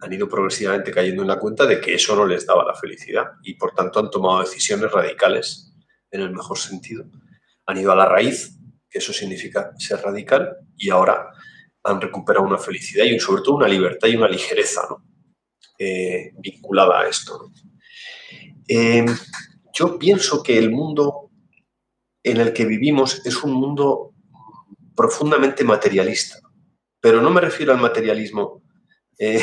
[0.07, 3.24] han ido progresivamente cayendo en la cuenta de que eso no les daba la felicidad
[3.42, 5.74] y por tanto han tomado decisiones radicales
[6.12, 7.07] en el mejor sentido.
[7.66, 8.57] Han ido a la raíz,
[8.88, 11.28] que eso significa ser radical, y ahora
[11.82, 14.82] han recuperado una felicidad y sobre todo una libertad y una ligereza
[15.76, 17.50] eh, vinculada a esto.
[18.68, 19.04] Eh,
[19.72, 21.32] yo pienso que el mundo
[22.22, 24.14] en el que vivimos es un mundo
[24.94, 26.38] profundamente materialista,
[27.00, 28.62] pero no me refiero al materialismo
[29.18, 29.42] eh,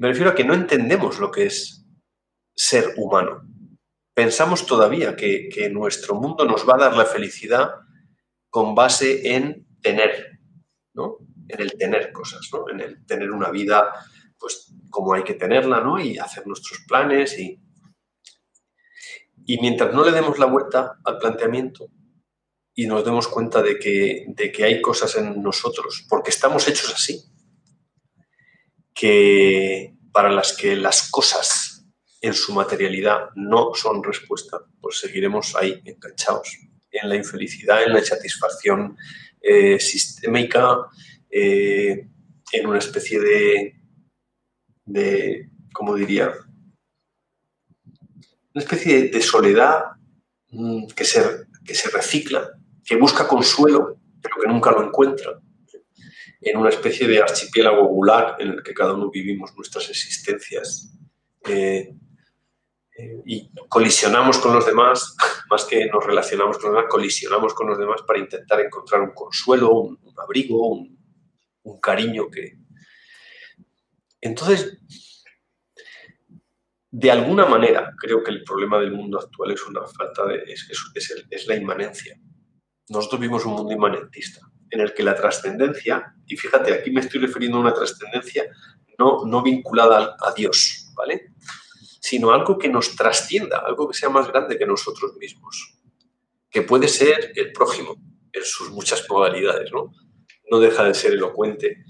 [0.00, 1.84] me refiero a que no entendemos lo que es
[2.56, 3.42] ser humano.
[4.14, 7.68] Pensamos todavía que, nuestro mundo nos va a dar la felicidad
[8.48, 10.40] con base en tener,
[10.94, 11.18] ¿no?
[11.48, 12.70] En el tener cosas, ¿no?
[12.70, 13.92] En el tener una vida,
[14.38, 16.00] pues, como hay que tenerla, ¿no?
[16.00, 17.60] Y hacer nuestros planes y...
[19.44, 21.88] Y mientras no le demos la vuelta al planteamiento
[22.74, 26.94] y nos demos cuenta de que, de que hay cosas en nosotros, porque estamos hechos
[26.94, 27.29] así,
[29.00, 31.86] que para las que las cosas
[32.20, 36.58] en su materialidad no son respuesta, pues seguiremos ahí enganchados
[36.90, 38.98] en la infelicidad, en la insatisfacción
[39.40, 40.80] eh, sistémica,
[41.30, 42.08] eh,
[42.52, 43.80] en una especie de,
[44.84, 46.34] de, ¿cómo diría?
[48.52, 49.82] Una especie de, soledad
[50.50, 51.22] mm, que, se,
[51.64, 52.50] que se recicla,
[52.84, 55.39] que busca consuelo, pero que nunca lo encuentra
[56.40, 60.90] en una especie de archipiélago gular en el que cada uno vivimos nuestras existencias
[61.46, 61.94] eh,
[62.96, 65.16] eh, y colisionamos con los demás,
[65.50, 69.12] más que nos relacionamos con los demás, colisionamos con los demás para intentar encontrar un
[69.12, 70.98] consuelo, un, abrigo, un,
[71.80, 72.58] cariño que,
[74.20, 74.78] Entonces,
[76.90, 80.42] de alguna manera, creo que el problema del mundo actual es una falta de.
[80.46, 80.68] es,
[81.30, 82.18] es la inmanencia.
[82.88, 87.20] Nosotros vivimos un mundo inmanentista, en el que la trascendencia, y fíjate, aquí me estoy
[87.20, 88.44] refiriendo a una trascendencia
[88.98, 91.32] no, no vinculada a Dios, ¿vale?
[92.00, 95.78] Sino algo que nos trascienda, algo que sea más grande que nosotros mismos,
[96.50, 97.96] que puede ser el prójimo
[98.32, 99.92] en sus muchas modalidades, ¿no?
[100.50, 101.84] No deja de ser elocuente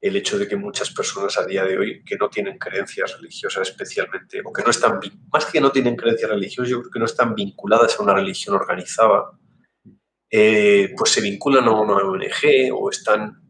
[0.00, 3.68] el hecho de que muchas personas a día de hoy que no tienen creencias religiosas
[3.68, 5.00] especialmente, o que no están,
[5.32, 8.54] más que no tienen creencias religiosas, yo creo que no están vinculadas a una religión
[8.54, 9.30] organizada,
[10.36, 13.40] eh, pues se vinculan a una ONG o están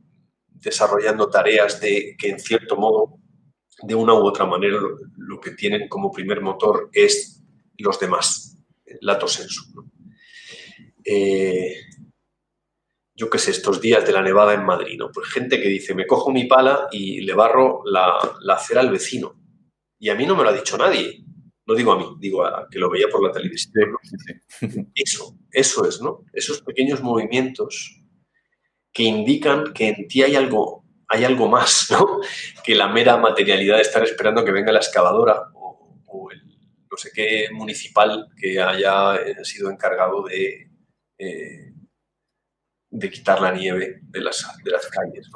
[0.48, 3.20] desarrollando tareas de que en cierto modo,
[3.82, 4.76] de una u otra manera,
[5.16, 7.42] lo, que tienen como primer motor es
[7.78, 8.58] los demás,
[9.00, 9.62] lato sensu.
[11.02, 11.74] Eh,
[13.14, 15.10] yo qué sé, estos días de la nevada en Madrid, ¿no?
[15.10, 18.18] Pues gente que dice, me cojo mi pala y le barro la,
[18.52, 19.40] acera al vecino.
[19.98, 21.23] Y a mí no me lo ha dicho nadie.
[21.66, 23.96] No digo a mí, digo a que lo veía por la televisión.
[24.94, 26.24] Eso, eso es, ¿no?
[26.32, 28.00] Esos pequeños movimientos
[28.92, 32.20] que indican que en ti hay algo, hay algo más, ¿no?
[32.64, 36.42] Que la mera materialidad de estar esperando que venga la excavadora o, el
[36.90, 40.70] no sé qué municipal que haya eh, sido encargado de...
[41.18, 41.74] Eh,
[42.94, 45.28] de quitar la nieve de las, de las calles,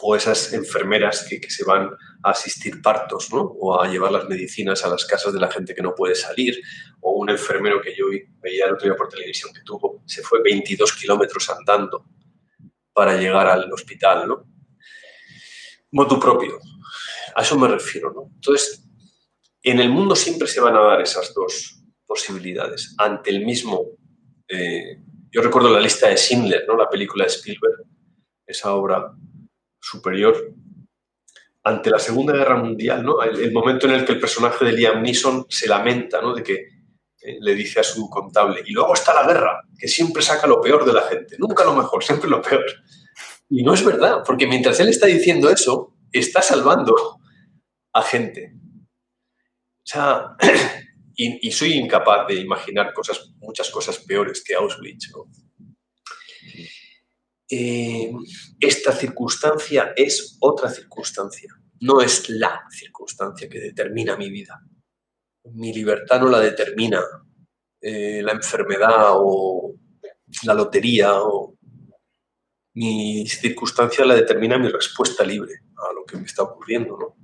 [0.00, 1.90] O esas enfermeras que, se van
[2.30, 3.40] asistir partos, ¿no?
[3.40, 6.60] O a llevar las medicinas a las casas de la gente que no puede salir.
[7.00, 8.06] O un enfermero que yo
[8.40, 12.06] veía el otro día por televisión que tuvo, se fue 22 kilómetros andando
[12.92, 14.44] para llegar al hospital, ¿no?
[15.92, 16.58] Motu propio.
[17.36, 18.30] A eso me refiero, ¿no?
[18.34, 18.84] Entonces,
[19.62, 23.96] en el mundo siempre se van a dar esas dos posibilidades ante el mismo
[24.48, 24.98] eh,
[25.34, 26.76] yo recuerdo la lista de Schindler, ¿no?
[26.76, 27.84] la película de Spielberg,
[28.46, 29.12] esa obra
[29.80, 30.54] superior.
[31.64, 33.22] Ante la Segunda Guerra Mundial, ¿no?
[33.22, 36.34] el, momento en el que el personaje de Liam Neeson se lamenta ¿no?
[36.34, 40.22] de que eh, le dice a su contable, y luego está la guerra, que siempre
[40.22, 42.64] saca lo peor de la gente, nunca lo mejor, siempre lo peor.
[43.48, 46.94] Y no es verdad, porque mientras él está diciendo eso, está salvando
[47.92, 48.52] a gente.
[49.84, 50.36] O sea,
[51.16, 55.10] y, soy incapaz de imaginar cosas, muchas cosas peores que Auschwitz.
[57.48, 58.12] Eh,
[58.58, 64.60] esta circunstancia es otra circunstancia, no es la circunstancia que determina mi vida.
[65.52, 67.02] Mi libertad no la determina
[67.80, 69.74] eh, la enfermedad o
[70.44, 71.54] la lotería o
[72.74, 76.96] mi circunstancia la determina mi respuesta libre a lo que me está ocurriendo.
[76.98, 77.16] ¿no?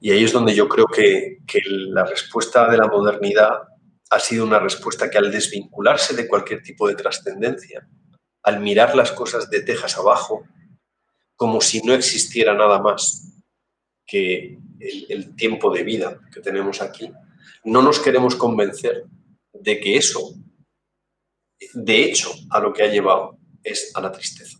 [0.00, 3.62] Y ahí es donde yo creo que, la respuesta de la modernidad
[4.10, 7.88] ha sido una respuesta que al desvincularse de cualquier tipo de trascendencia,
[8.44, 10.46] al mirar las cosas de tejas abajo,
[11.34, 13.42] como si no existiera nada más
[14.06, 17.10] que el, tiempo de vida que tenemos aquí,
[17.64, 19.04] no nos queremos convencer
[19.52, 20.34] de que eso,
[21.72, 24.58] de hecho, a lo que ha llevado es a la tristeza,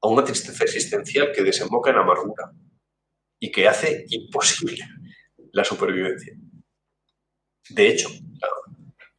[0.00, 2.52] a una tristeza existencial que desemboca en amargura,
[3.38, 4.84] y que hace imposible
[5.52, 6.34] la supervivencia.
[7.70, 8.08] De hecho,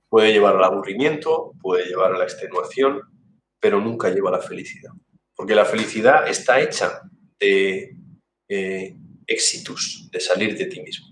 [0.10, 3.02] puede llevar al aburrimiento, puede llevar a la extenuación,
[3.68, 4.94] pero nunca lleva a la felicidad.
[5.36, 7.02] Porque la felicidad está hecha
[7.38, 7.98] de
[8.48, 8.96] eh,
[9.28, 11.08] éxitos, de salir de ti mismo.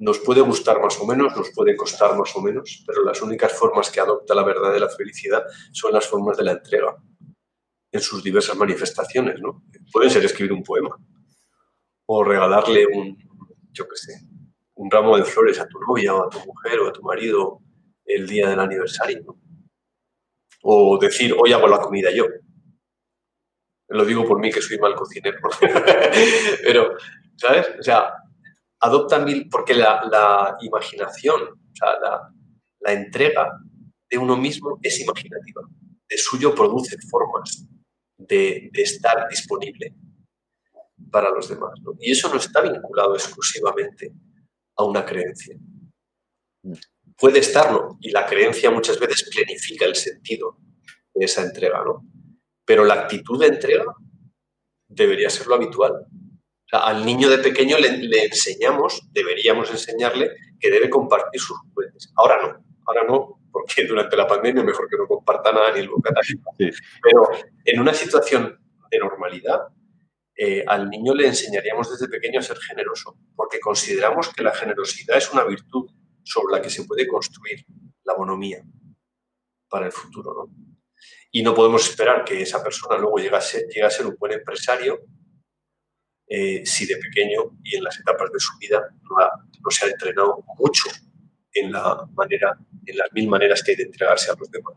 [0.00, 3.52] Nos puede gustar más o menos, nos puede costar más o menos, pero las únicas
[3.52, 6.96] formas que adopta la verdad de la felicidad son las formas de la entrega,
[7.92, 9.40] en sus diversas manifestaciones.
[9.40, 9.62] ¿no?
[9.92, 10.96] Pueden ser escribir un poema,
[12.06, 13.16] o regalarle un,
[13.70, 14.14] yo qué sé,
[14.74, 17.60] un ramo de flores a tu novia o a tu mujer o a tu marido
[18.04, 19.36] el día del aniversario.
[20.68, 22.26] O decir, hoy hago la comida yo.
[23.88, 25.38] Lo digo por mí que soy mal cocinero.
[26.64, 26.96] Pero,
[27.36, 27.68] ¿sabes?
[27.78, 28.12] O sea,
[28.80, 31.88] adopta mil, porque la, imaginación, o sea,
[32.80, 33.52] la, entrega
[34.10, 35.62] de uno mismo es imaginativa.
[36.08, 37.64] De suyo produce formas
[38.16, 39.94] de, de estar disponible
[41.12, 41.78] para los demás.
[42.00, 44.12] Y eso no está vinculado exclusivamente
[44.76, 45.56] a una creencia.
[47.18, 50.58] Puede estarlo, y la creencia muchas veces planifica el sentido
[51.14, 52.02] de esa entrega, ¿no?
[52.64, 53.84] Pero la actitud de entrega
[54.88, 56.06] debería ser lo habitual.
[56.72, 62.12] al niño de pequeño le, enseñamos, deberíamos enseñarle que debe compartir sus juguetes.
[62.16, 65.88] Ahora no, ahora no, porque durante la pandemia mejor que no comparta nada ni el
[65.88, 66.20] bocata.
[66.58, 67.30] Pero
[67.64, 68.58] en una situación
[68.90, 69.60] de normalidad,
[70.36, 75.16] eh, al niño le enseñaríamos desde pequeño a ser generoso, porque consideramos que la generosidad
[75.16, 75.88] es una virtud
[76.26, 77.64] sobre la que se puede construir
[78.04, 78.62] la bonomía
[79.68, 80.34] para el futuro.
[80.34, 80.76] ¿no?
[81.30, 83.40] Y no podemos esperar que esa persona luego llegue a,
[83.90, 84.98] ser, un buen empresario
[86.28, 90.44] eh, si de pequeño y en las etapas de su vida no, se ha entrenado
[90.58, 90.90] mucho
[91.52, 94.74] en la manera, en las mil maneras que hay de entregarse a los demás.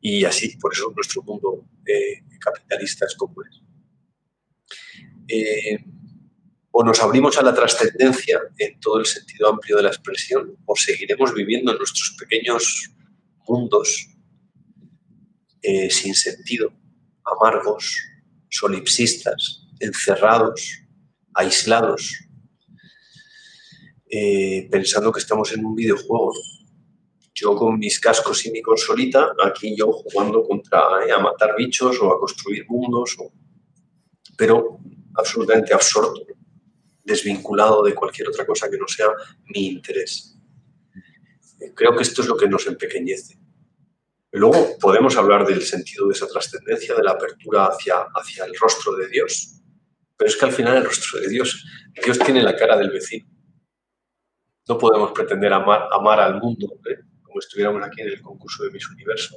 [0.00, 3.62] Y así, por eso nuestro mundo eh, capitalista es como es.
[5.26, 5.84] Eh,
[6.76, 10.74] o nos abrimos a la trascendencia en todo el sentido amplio de la expresión, o
[10.74, 12.90] seguiremos viviendo en nuestros pequeños
[13.46, 14.08] mundos
[15.62, 16.72] eh, sin sentido,
[17.24, 17.96] amargos,
[18.50, 20.80] solipsistas, encerrados,
[21.34, 22.12] aislados,
[24.10, 26.32] eh, pensando que estamos en un videojuego.
[27.36, 30.80] Yo con mis cascos y mi consolita, aquí yo jugando contra
[31.14, 33.16] a matar bichos o a construir mundos,
[34.36, 34.80] pero
[35.14, 36.34] absolutamente absorto
[37.04, 39.08] desvinculado de cualquier otra cosa que no sea
[39.54, 40.36] mi interés.
[41.74, 43.38] Creo que esto es lo que nos empequeñece.
[44.32, 48.96] Luego podemos hablar del sentido de esa trascendencia, de la apertura hacia, hacia el rostro
[48.96, 49.60] de Dios.
[50.16, 51.64] Pero es que al final el rostro de Dios,
[52.04, 53.26] Dios tiene la cara del vecino.
[54.66, 57.00] No podemos pretender amar, amar al mundo ¿eh?
[57.22, 59.36] como estuviéramos aquí en el concurso de Miss Universo,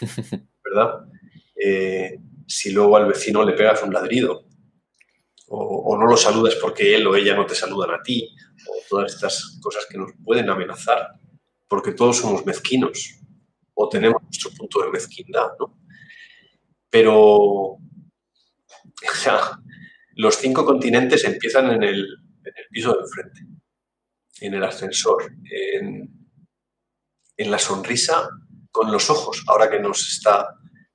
[0.64, 1.06] ¿verdad?
[1.54, 4.47] Eh, si luego al vecino le pegas un ladrido,
[5.50, 8.34] o, no lo saludas porque él o ella no te saludan a ti,
[8.68, 11.14] o todas estas cosas que nos pueden amenazar,
[11.66, 13.20] porque todos somos mezquinos
[13.74, 15.78] o tenemos nuestro punto de mezquindad, ¿no?
[16.90, 17.76] Pero
[20.16, 22.06] los cinco continentes empiezan en el,
[22.70, 23.40] piso de enfrente,
[24.40, 26.10] en el ascensor, en,
[27.36, 28.28] en la sonrisa
[28.70, 30.54] con los ojos, ahora que nos está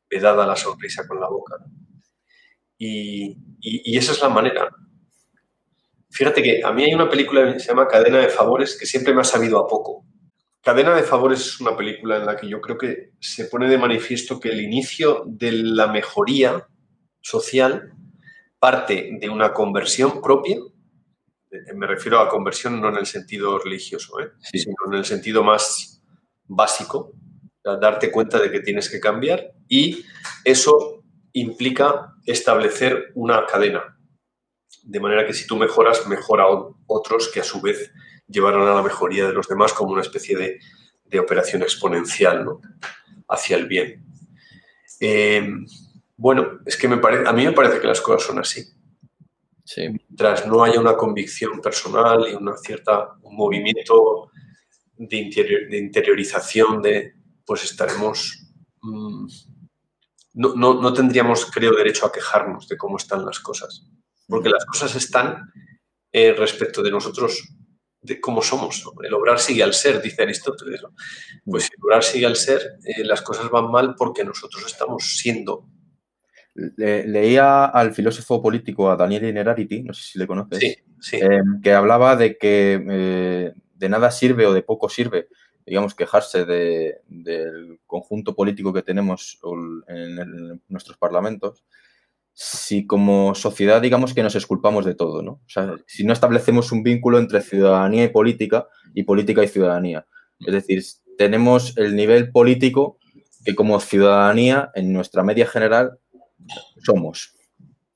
[0.10, 1.56] vedada la sonrisa con la boca.
[1.60, 1.83] ¿no?
[2.86, 4.70] Y, esa es la manera.
[6.12, 9.14] Fíjate que a mí hay una película que se llama Cadena de Favores que siempre
[9.14, 10.06] me ha sabido a poco.
[10.62, 13.78] Cadena de Favores es una película en la que yo creo que se pone de
[13.78, 16.68] manifiesto que el inicio de la mejoría
[17.22, 17.94] social
[18.60, 20.58] parte de una conversión propia,
[21.76, 24.32] me refiero a conversión no en el sentido religioso, ¿eh?
[24.42, 26.02] sino en el sentido más
[26.46, 27.14] básico,
[27.64, 30.06] darte cuenta de que tienes que cambiar y
[30.44, 30.93] eso
[31.34, 33.98] implica establecer una cadena.
[34.84, 36.46] De manera que si tú mejoras, mejora
[36.88, 37.92] otros que a su vez
[38.28, 40.60] llevarán a la mejoría de los demás como una especie de,
[41.20, 42.44] operación exponencial
[43.30, 44.04] hacia el bien.
[45.00, 45.64] Em,
[46.18, 48.64] bueno, es que me parece, a mí me parece que las cosas son así.
[49.64, 49.90] Sí.
[49.90, 54.32] Mientras no haya una convicción personal y una cierta, un movimiento
[54.98, 57.14] de, de interiorización, de,
[57.46, 58.48] pues estaremos
[58.82, 59.28] mm,
[60.34, 63.88] no, no, tendríamos, creo, derecho a quejarnos de cómo están las cosas,
[64.28, 65.52] porque las cosas están
[66.12, 67.44] eh, respecto de nosotros,
[68.02, 68.84] de cómo somos.
[69.04, 70.82] El obrar sigue al ser, dice Aristóteles.
[71.46, 75.18] Pues si el obrar sigue al ser, eh, las cosas van mal porque nosotros estamos
[75.18, 75.68] siendo.
[76.56, 81.74] leía al filósofo político, a Daniel Inerarity, no sé si le conoces, sí, em, que
[81.74, 85.30] hablaba de que eh, de nada sirve o de poco sirve
[85.66, 89.40] digamos, quejarse del conjunto político que tenemos
[89.88, 91.64] en, nuestros parlamentos,
[92.34, 95.32] si como sociedad, digamos, que nos esculpamos de todo, ¿no?
[95.34, 100.08] O sea, si no establecemos un vínculo entre ciudadanía y política y política y ciudadanía.
[100.40, 100.84] Es decir,
[101.18, 102.98] tenemos el nivel político
[103.46, 106.00] que como ciudadanía, en nuestra media general,
[106.84, 107.36] somos.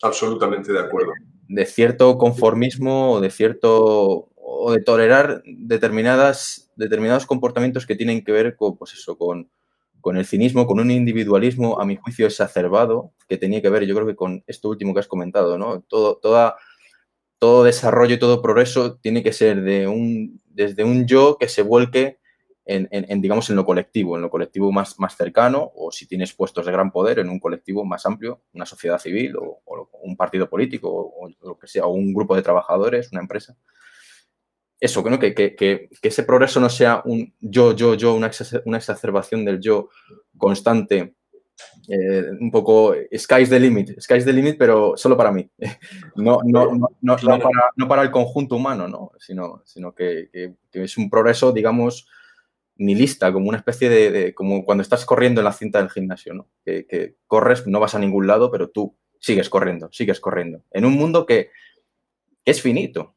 [0.01, 1.13] Absolutamente de acuerdo.
[1.47, 8.31] De cierto conformismo o de cierto o de tolerar determinadas, determinados comportamientos que tienen que
[8.31, 9.49] ver con, pues eso, con,
[10.15, 14.07] el cinismo, con un individualismo, a mi juicio, exacerbado, que tenía que ver, yo creo
[14.07, 15.81] que con esto último que has comentado, ¿no?
[15.81, 16.55] Todo, toda,
[17.39, 21.61] todo desarrollo y todo progreso tiene que ser de un, desde un yo que se
[21.61, 22.19] vuelque
[22.63, 26.65] en, digamos, en lo colectivo, en lo colectivo más, más cercano, o si tienes puestos
[26.65, 29.61] de gran poder, en un colectivo más amplio, una sociedad civil o,
[30.03, 33.57] un partido político o, lo que sea, o un grupo de trabajadores, una empresa
[34.79, 39.59] eso, que, que, que, ese progreso no sea un yo, yo, yo, una, exacerbación del
[39.59, 39.89] yo
[40.37, 41.15] constante,
[41.87, 45.49] eh, un poco sky's the limit, sky's the limit, pero solo para mí,
[46.15, 49.11] no, no, no, no, para, no para, el conjunto humano, ¿no?
[49.19, 50.29] sino, sino que,
[50.71, 52.07] es un progreso, digamos,
[52.75, 56.47] nihilista, como una especie de, como cuando estás corriendo en la cinta del gimnasio, ¿no?
[56.63, 60.93] que, corres, no vas a ningún lado, pero tú sigues corriendo, sigues corriendo, en un
[60.93, 61.49] mundo que
[62.45, 63.16] es finito,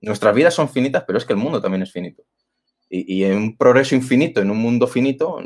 [0.00, 2.24] nuestras vidas son finitas, pero es que el mundo también es finito.
[2.88, 5.40] Y, un progreso infinito, en un mundo finito,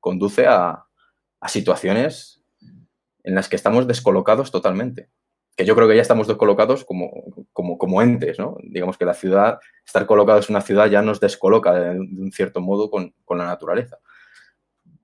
[0.00, 0.84] conduce a,
[1.48, 2.40] situaciones
[3.24, 5.08] en las que estamos descolocados totalmente.
[5.56, 7.10] Que yo creo que ya estamos descolocados como,
[7.52, 8.56] como, entes, ¿no?
[8.62, 12.60] Digamos que la ciudad, estar colocados en una ciudad ya nos descoloca de, un cierto
[12.60, 13.98] modo con, la naturaleza.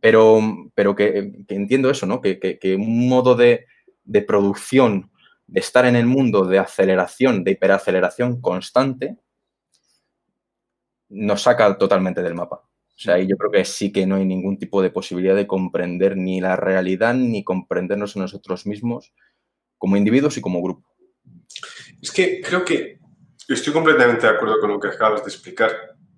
[0.00, 0.40] Pero,
[0.74, 2.20] pero que, entiendo eso, ¿no?
[2.20, 3.66] Que, un modo de,
[4.04, 5.10] de producción
[5.48, 9.16] de estar en el mundo de aceleración, de hiperaceleración constante,
[11.08, 12.56] nos saca totalmente del mapa.
[12.56, 15.46] O sea, ahí yo creo que sí que no hay ningún tipo de posibilidad de
[15.46, 19.14] comprender ni la realidad ni comprendernos a nosotros mismos
[19.78, 20.86] como individuos y como grupo.
[22.02, 22.98] Es que creo que
[23.48, 25.70] estoy completamente de acuerdo con lo que acabas de explicar.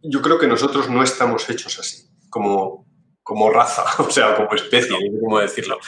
[0.02, 2.86] Yo creo que nosotros no estamos hechos así, como,
[3.22, 5.78] como raza, o sea, como especie, no sé cómo decirlo.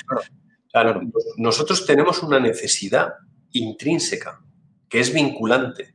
[0.71, 1.01] Claro,
[1.39, 3.15] nosotros tenemos una necesidad
[3.53, 4.41] intrínseca,
[4.89, 5.95] que es vinculante,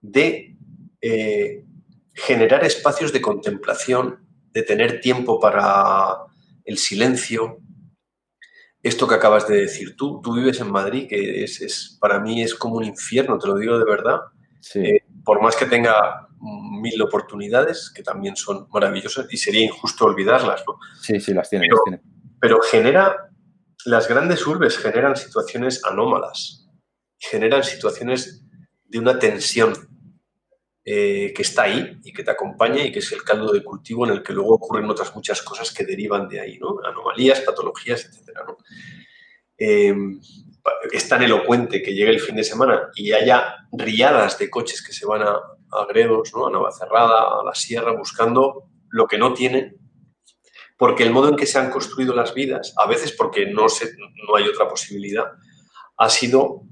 [0.00, 0.56] de
[1.00, 1.64] eh,
[2.14, 6.16] generar espacios de contemplación, de tener tiempo para
[6.64, 7.58] el silencio.
[8.82, 12.54] Esto que acabas de decir tú, tú vives en Madrid, que es, para mí es
[12.54, 14.20] como un infierno, te lo digo de verdad.
[14.74, 20.62] Eh, por más que tenga mil oportunidades, que también son maravillosas, y sería injusto olvidarlas,
[20.66, 20.78] ¿no?
[21.00, 21.66] Sí, sí, las tiene.
[21.66, 22.00] Pero, las tiene.
[22.40, 23.30] pero genera,
[23.84, 26.57] las grandes urbes generan situaciones anómalas,
[27.18, 28.44] generan situaciones
[28.84, 29.74] de una tensión
[30.84, 34.06] eh, que está ahí y que te acompaña y que es el caldo de cultivo
[34.06, 36.78] en el que luego ocurren otras muchas cosas que derivan de ahí, ¿no?
[36.82, 38.56] Anomalías, patologías, etcétera, ¿no?
[39.58, 39.94] Eh,
[40.92, 44.92] es tan elocuente que llegue el fin de semana y haya riadas de coches que
[44.92, 45.40] se van a,
[45.88, 46.46] Gredos, ¿no?
[46.46, 49.76] a Navacerrada, a la Sierra, buscando lo que no tienen,
[50.78, 54.36] porque el modo en que se han construido las vidas, a veces porque no, no
[54.36, 55.26] hay otra posibilidad,
[55.98, 56.62] ha sido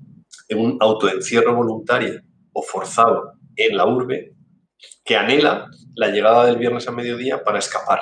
[0.54, 2.20] un autoencierro voluntario
[2.52, 4.34] o forzado en la urbe
[5.04, 8.00] que anhela la llegada del viernes a mediodía para escapar.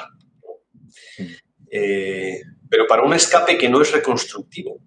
[1.71, 4.81] Eh, pero para un escape que no es reconstructivo,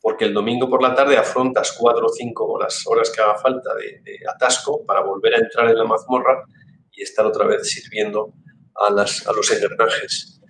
[0.00, 2.84] porque el domingo por la tarde afrontas cuatro o cinco horas,
[3.14, 6.44] que haga falta de, atasco para volver a entrar en la mazmorra
[6.92, 8.32] y estar otra vez sirviendo
[8.74, 10.40] a, los engranajes,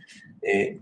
[0.43, 0.79] eh,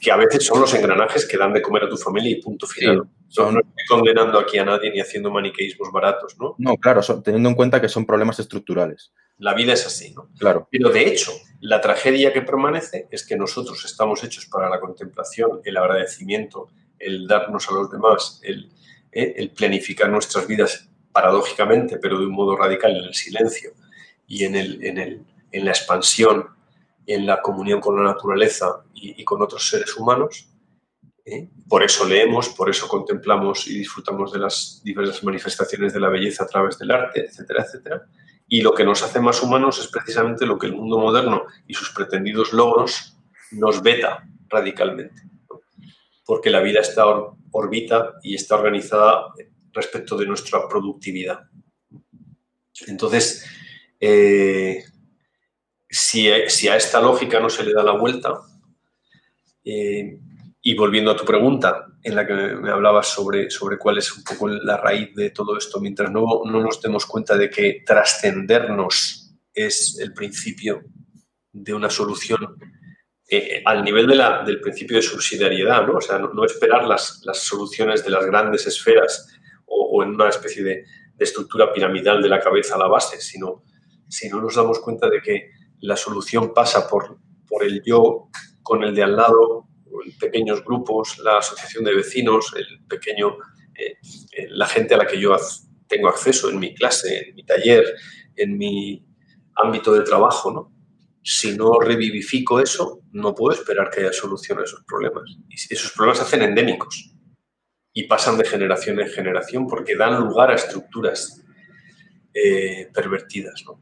[0.00, 2.66] que a veces son los engranajes que dan de comer a tu familia y punto
[2.66, 3.08] final.
[3.38, 6.54] No estoy condenando aquí a nadie ni haciendo maniqueísmos baratos, ¿no?
[6.58, 9.12] No, claro, teniendo en cuenta que son problemas estructurales.
[9.38, 10.28] La vida es así, ¿no?
[10.38, 10.68] Claro.
[10.70, 15.60] Pero de hecho, la tragedia que permanece es que nosotros estamos hechos para la contemplación,
[15.64, 16.68] el agradecimiento,
[16.98, 18.70] el darnos a los demás, el,
[19.10, 23.72] eh, el, planificar nuestras vidas paradójicamente, pero de un modo radical en el silencio
[24.26, 26.48] y en, el, en, el, en la expansión,
[27.06, 30.48] en la comunión con la naturaleza y, y con otros seres humanos.
[31.24, 31.48] ¿Eh?
[31.68, 36.44] Por eso leemos, por eso contemplamos y disfrutamos de las diversas manifestaciones de la belleza
[36.44, 38.02] a través del arte, etcétera, etcétera.
[38.48, 41.74] Y lo que nos hace más humanos es precisamente lo que el mundo moderno y
[41.74, 43.16] sus pretendidos logros
[43.52, 45.32] nos veta radicalmente
[46.24, 49.26] porque la vida está or orbita y está organizada
[49.72, 51.40] respecto de nuestra productividad.
[52.86, 53.44] Entonces,
[54.00, 54.82] eh,
[55.88, 58.40] si, si, a esta lógica no se le da la vuelta,
[59.64, 60.18] eh,
[60.64, 64.22] y volviendo a tu pregunta, en la que me hablabas sobre, sobre cuál es un
[64.22, 69.34] poco la raíz de todo esto, mientras no, no nos demos cuenta de que trascendernos
[69.52, 70.84] es el principio
[71.52, 72.56] de una solución
[73.28, 75.94] eh, al nivel de la, del principio de subsidiariedad, ¿no?
[75.94, 79.28] O sea, no, no esperar las, las, soluciones de las grandes esferas
[79.66, 80.84] o, o en una especie de,
[81.14, 83.64] de, estructura piramidal de la cabeza a la base, sino
[84.08, 85.50] si no nos damos cuenta de que
[85.80, 88.28] la solución pasa por, por el yo
[88.62, 89.66] con el de al lado,
[90.18, 93.36] pequeños grupos, la asociación de vecinos, el pequeño,
[93.74, 93.96] eh,
[94.50, 95.36] la gente a la que yo
[95.86, 97.84] tengo acceso en mi clase, en mi taller,
[98.36, 99.06] en mi
[99.56, 100.72] ámbito de trabajo, ¿no?
[101.22, 105.24] si no revivifico eso, no puedo esperar que haya solución a esos problemas.
[105.48, 107.14] Y esos problemas se hacen endémicos
[107.92, 111.44] y pasan de generación en generación porque dan lugar a estructuras
[112.34, 113.80] eh, pervertidas, ¿no?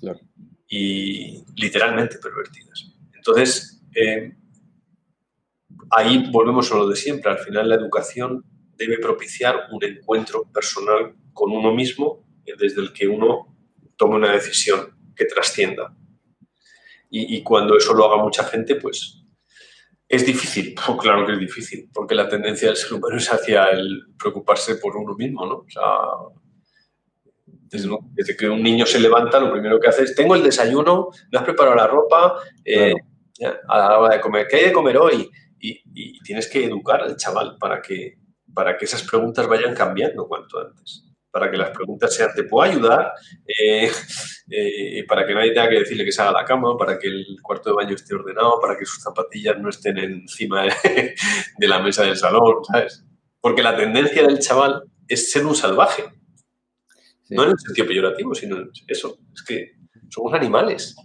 [0.00, 0.20] Claro.
[0.68, 2.92] Y literalmente pervertidas.
[3.14, 4.36] Entonces, eh,
[5.90, 7.30] ahí volvemos a lo de siempre.
[7.30, 8.44] Al final, la educación
[8.76, 12.24] debe propiciar un encuentro personal con uno mismo
[12.58, 13.56] desde el que uno
[13.96, 15.94] tome una decisión que trascienda
[17.10, 19.24] y, y, cuando eso lo haga mucha gente, pues
[20.08, 20.74] es difícil.
[20.88, 24.76] Oh, claro que es difícil, porque la tendencia del ser humano es hacia el preocuparse
[24.76, 25.54] por uno mismo, ¿no?
[25.56, 25.82] O sea,
[27.46, 31.08] desde, desde, que un niño se levanta, lo primero que hace es, tengo el desayuno,
[31.30, 32.94] me has preparado la ropa, eh,
[33.36, 33.58] claro.
[33.68, 35.30] a la hora de comer, ¿qué hay de comer hoy?
[35.60, 38.18] Y, y, tienes que educar al chaval para que,
[38.52, 42.70] para que esas preguntas vayan cambiando cuanto antes para que las preguntas sean, ¿te puedo
[42.70, 43.12] ayudar?
[43.46, 43.90] Eh,
[44.50, 47.36] eh, para que nadie tenga que decirle que se haga la cama, para que el
[47.42, 50.72] cuarto de baño esté ordenado, para que sus zapatillas no estén encima de,
[51.58, 53.04] de la mesa del salón, ¿sabes?
[53.40, 56.04] Porque la tendencia del chaval es ser un salvaje.
[57.22, 57.34] Sí.
[57.34, 58.56] No en el sentido peyorativo, sino
[58.86, 59.18] eso.
[59.32, 59.72] Es que
[60.08, 60.96] somos animales.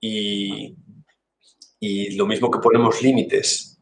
[0.00, 0.76] Y,
[1.86, 3.78] y lo mismo que ponemos límites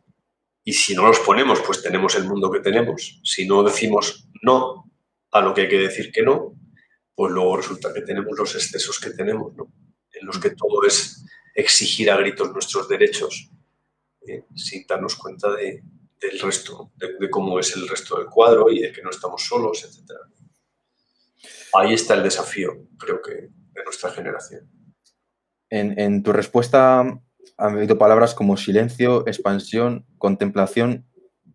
[0.65, 3.21] y si no los ponemos, pues tenemos el mundo que tenemos.
[3.23, 4.91] Si no decimos no
[5.31, 6.57] a lo que hay que decir que no,
[7.15, 9.73] pues luego resulta que tenemos los excesos que tenemos, ¿no?
[10.13, 11.25] en los que todo es
[11.55, 13.51] exigir a gritos nuestros derechos
[14.27, 15.83] eh, sin darnos cuenta de,
[16.21, 19.85] del resto, de, cómo es el resto del cuadro y de que no estamos solos,
[19.85, 20.11] etc.
[21.75, 24.69] Ahí está el desafío, creo que, de nuestra generación.
[25.71, 27.23] En, en tu respuesta
[27.57, 31.07] han habido palabras como silencio, expansión, contemplación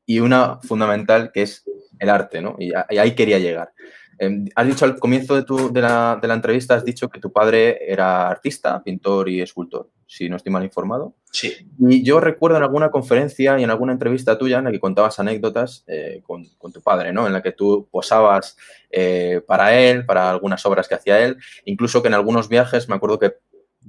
[0.05, 1.65] y una fundamental que es
[1.99, 2.55] el arte, ¿no?
[2.59, 3.73] Y, ahí quería llegar.
[4.19, 7.19] Em, has dicho al comienzo de, tu, de, la, de, la, entrevista, has dicho que
[7.19, 11.15] tu padre era artista, pintor y escultor, si no estoy mal informado.
[11.31, 11.53] Sí.
[11.79, 15.19] Y yo recuerdo en alguna conferencia y en alguna entrevista tuya en la que contabas
[15.19, 17.27] anécdotas eh, con, con, tu padre, ¿no?
[17.27, 18.57] En la que tú posabas
[18.89, 22.95] eh, para él, para algunas obras que hacía él, incluso que en algunos viajes me
[22.95, 23.35] acuerdo que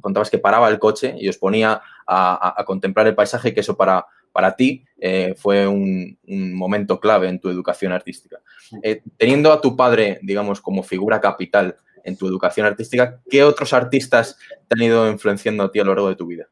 [0.00, 3.60] contabas que paraba el coche y os ponía a, a, a contemplar el paisaje que
[3.60, 4.06] eso para
[4.38, 6.16] para ti eh, fue un,
[6.54, 8.40] momento clave en tu educación artística.
[8.84, 13.72] Eh, teniendo a tu padre, digamos, como figura capital en tu educación artística, ¿qué otros
[13.72, 14.38] artistas
[14.68, 16.48] te han ido influenciando a ti a lo largo de tu vida?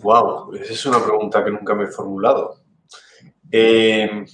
[0.00, 2.62] Wow, esa es una pregunta que nunca me he formulado.
[3.50, 4.26] Eh,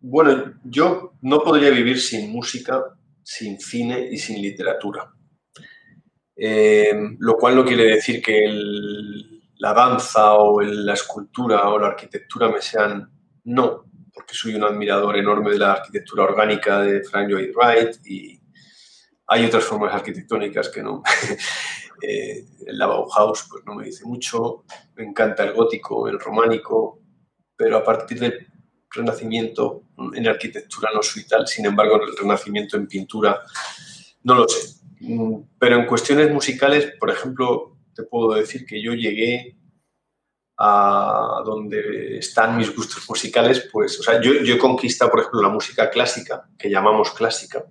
[0.00, 2.84] bueno, yo no podría vivir sin música,
[3.22, 5.10] sin cine y sin literatura.
[6.36, 8.44] Lo cual no quiere decir que
[9.58, 13.10] la danza o la escultura o la arquitectura me sean
[13.44, 18.40] no, porque soy un admirador enorme de la arquitectura orgánica de Frank Lloyd Wright y
[19.26, 21.02] hay otras formas arquitectónicas que no.
[22.02, 24.64] eh, el Bauhaus pues no me dice mucho,
[24.96, 27.00] me encanta el gótico, el románico,
[27.56, 28.48] pero a partir del
[28.90, 29.82] Renacimiento
[30.14, 33.42] en arquitectura no soy tal, sin embargo en el Renacimiento en pintura
[34.22, 34.83] no lo sé.
[35.58, 39.56] Pero en cuestiones musicales, por ejemplo, te puedo decir que yo llegué
[40.56, 45.42] a donde están mis gustos musicales, pues, o sea, yo, yo he conquistado, por ejemplo,
[45.42, 47.64] la música clásica, que llamamos clásica,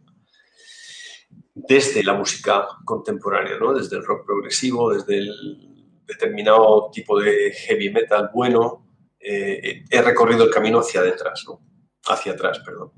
[1.54, 3.74] desde la música contemporánea, ¿no?
[3.74, 8.86] Desde el rock progresivo, desde el determinado tipo de heavy metal bueno,
[9.20, 11.62] eh, he recorrido el camino hacia detrás, ¿no?
[12.06, 12.92] Hacia atrás, perdón.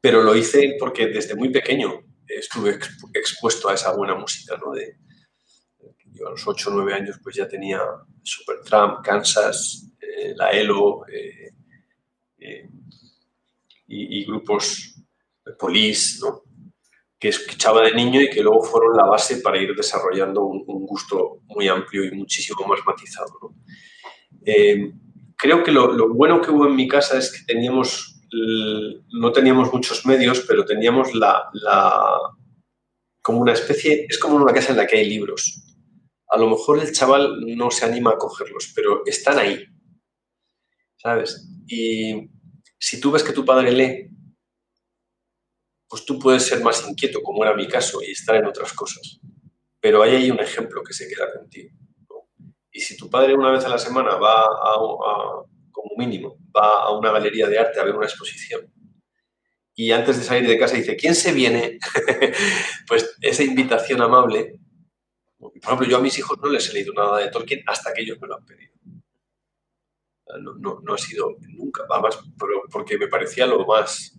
[0.00, 2.78] Pero lo hice porque desde muy pequeño estuve
[3.14, 4.72] expuesto a esa buena música, ¿no?
[4.72, 4.96] De,
[6.26, 7.80] a los 8 o 9 años pues ya tenía
[8.22, 11.52] Supertramp, Kansas, eh, la ELO eh,
[12.38, 12.68] eh,
[13.88, 14.94] y, y, grupos
[15.44, 16.42] de Police, ¿no?
[17.18, 21.40] que escuchaba de niño y que luego fueron la base para ir desarrollando un, gusto
[21.46, 23.32] muy amplio y muchísimo más matizado.
[23.40, 23.54] ¿no?
[25.36, 30.06] creo que lo, bueno que hubo en mi casa es que teníamos, no teníamos muchos
[30.06, 32.18] medios, pero teníamos la, la
[33.22, 35.62] como una especie, es como una casa en la que hay libros
[36.32, 39.66] a lo mejor el chaval no se anima a cogerlos, pero están ahí,
[40.96, 41.46] ¿sabes?
[41.66, 42.30] Y
[42.78, 44.08] si tú ves que tu padre lee,
[45.90, 49.20] pues tú puedes ser más inquieto, como era mi caso, y estar en otras cosas.
[49.78, 51.76] Pero ahí hay un ejemplo que se queda contigo.
[52.70, 55.44] Y si tu padre una vez a la semana va a,
[55.82, 58.72] como mínimo, va a una galería de arte a ver una exposición,
[59.74, 61.78] y antes de salir de casa dice, ¿quién se viene?
[62.86, 64.60] pues esa invitación amable
[65.42, 68.02] por ejemplo, yo a mis hijos no les he leído nada de Tolkien hasta que
[68.02, 68.72] ellos me lo han pedido.
[70.40, 72.18] No, no, no ha sido nunca, más
[72.70, 74.18] porque me parecía lo más,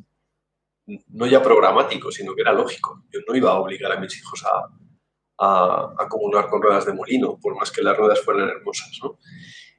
[0.85, 3.03] no ya programático, sino que era lógico.
[3.10, 7.56] Yo no iba a obligar a mis hijos a, a, con ruedas de molino, por
[7.56, 8.91] más que las ruedas fueran hermosas.
[9.02, 9.18] ¿no?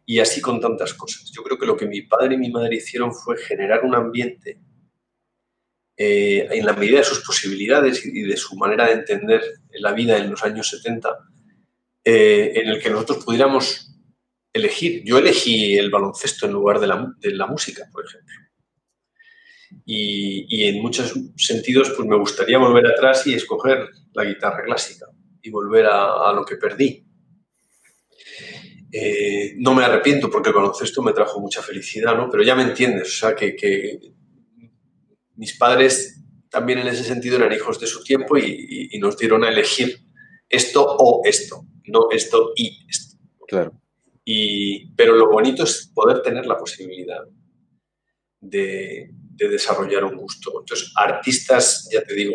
[0.07, 1.31] Y así con tantas cosas.
[1.35, 4.61] Yo creo que lo que mi padre y mi madre hicieron fue generar un ambiente
[5.97, 9.43] eh, en la medida de sus posibilidades y de su manera de entender
[9.79, 11.09] la vida en los años 70,
[12.05, 13.95] eh, en el que nosotros pudiéramos
[14.53, 15.03] elegir.
[15.05, 18.35] Yo elegí el baloncesto en lugar de la, de la música, por ejemplo.
[19.87, 25.07] Y, y, en muchos sentidos pues me gustaría volver atrás y escoger la guitarra clásica
[25.43, 27.05] y volver a, a lo que perdí.
[28.97, 32.31] Eh, no me arrepiento porque el baloncesto me trajo mucha felicidad, ¿no?
[32.31, 33.99] Pero ya me entiendes, o sea, que, que
[35.35, 39.19] mis padres también en ese sentido eran hijos de su tiempo y, y, y nos
[39.19, 39.99] dieron a elegir
[40.49, 43.19] esto o esto no esto y esto.
[43.47, 43.81] Claro.
[44.25, 47.21] Y, pero lo bonito es poder tener la posibilidad
[48.41, 50.61] de, de, desarrollar un gusto.
[50.61, 52.35] Entonces, artistas, ya te digo,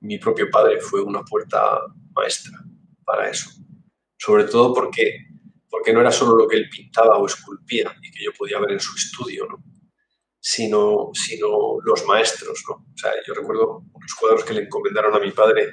[0.00, 1.80] mi propio padre fue una puerta
[2.14, 2.58] maestra
[3.04, 3.50] para eso.
[4.18, 5.26] Sobre todo porque,
[5.70, 8.72] porque no era solo lo que él pintaba o esculpía y que yo podía ver
[8.72, 9.62] en su estudio, ¿no?
[10.40, 12.62] sino, sino los maestros.
[12.68, 12.74] ¿no?
[12.76, 15.72] O sea, yo recuerdo unos cuadros que le encomendaron a mi padre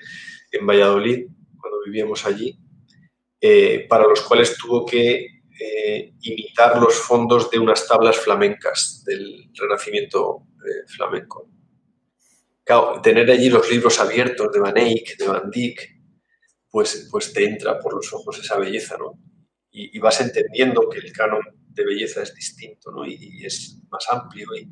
[0.51, 1.27] en Valladolid,
[1.59, 2.57] cuando vivíamos allí,
[3.39, 5.27] eh, para los cuales tuvo que
[5.59, 11.49] eh, imitar los fondos de unas tablas flamencas del Renacimiento eh, flamenco.
[13.01, 15.94] tener allí los libros abiertos de Van Eyck, de Van Dyck,
[16.75, 19.17] pues, pues te entra por los ojos esa belleza, ¿no?
[19.71, 21.39] Y, vas entendiendo que el canon
[21.69, 23.05] de belleza es distinto, ¿no?
[23.05, 24.69] Y, es más amplio y,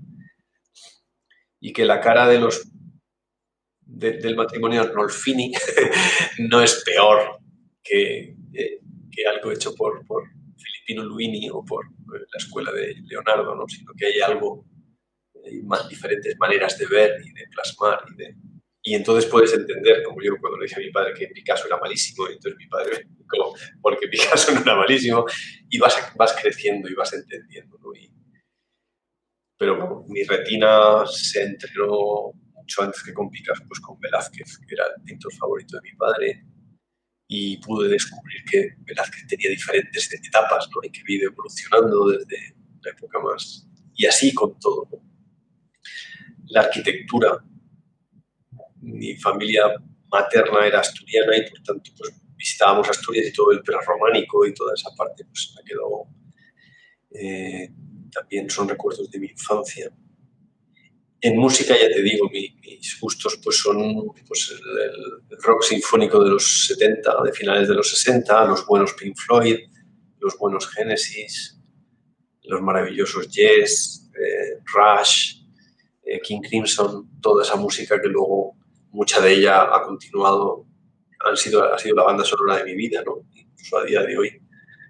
[1.62, 2.70] y que la cara de los
[3.80, 5.54] del matrimonio Arnolfini
[6.50, 7.38] no es peor
[7.82, 10.26] que, eh, que algo hecho por, por
[10.58, 13.66] Filippino Luini o por eh, la escuela de Leonardo, ¿no?
[13.70, 14.66] sino que hay algo,
[15.46, 18.36] hay más diferentes maneras de ver y de plasmar y de...
[18.86, 21.78] Y entonces puedes entender, como yo cuando le dije a mi padre que Picasso era
[21.78, 25.26] malísimo, y entonces mi padre me dijo, porque Picasso no era malísimo,
[25.70, 27.78] y vas, vas creciendo y vas entendiendo.
[27.82, 27.94] ¿no?
[29.64, 34.84] pero mi retina se entrenó mucho antes que con Picasso, pues con Velázquez, que era
[34.98, 36.46] el pintor favorito de mi padre,
[37.30, 40.82] y pude descubrir que Velázquez tenía diferentes etapas ¿no?
[40.84, 43.66] y que ido evolucionando desde la época más.
[43.96, 44.90] Y así con todo.
[46.48, 47.42] La arquitectura.
[48.84, 49.64] Mi familia
[50.12, 54.74] materna era asturiana y por tanto pues, visitábamos Asturias y todo el prerrománico y toda
[54.74, 56.08] esa parte pues me quedó.
[57.12, 57.70] Eh,
[58.12, 59.92] también son recuerdos de mi infancia.
[61.22, 66.68] En música, ya te digo, mis gustos pues son pues, el, rock sinfónico de los
[66.68, 69.58] 70, de finales de los 60, los buenos Pink Floyd,
[70.20, 71.58] los buenos Genesis,
[72.44, 75.44] los maravillosos Yes, eh, Rush,
[76.04, 78.58] eh, King Crimson, toda esa música que luego
[78.94, 80.66] mucha de ella ha continuado,
[81.26, 83.26] han sido, ha sido la banda sonora de mi vida, ¿no?
[83.34, 84.42] incluso a día de hoy,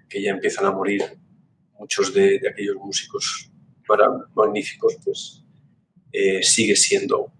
[0.08, 1.02] que ya empiezan a morir
[1.78, 3.50] muchos de, aquellos músicos
[4.34, 5.44] magníficos, pues
[6.12, 7.32] eh, sigue siendo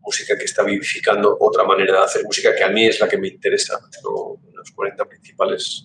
[0.00, 3.18] música que está vivificando otra manera de hacer música que a mí es la que
[3.18, 3.78] me interesa.
[4.54, 5.84] los 40 principales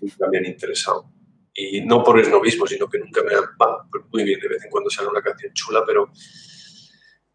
[0.00, 1.10] nunca me han interesado.
[1.54, 3.44] Y no por el novismo, sino que nunca me han...
[3.90, 6.10] Pues muy bien, de vez en cuando sale una canción chula, pero,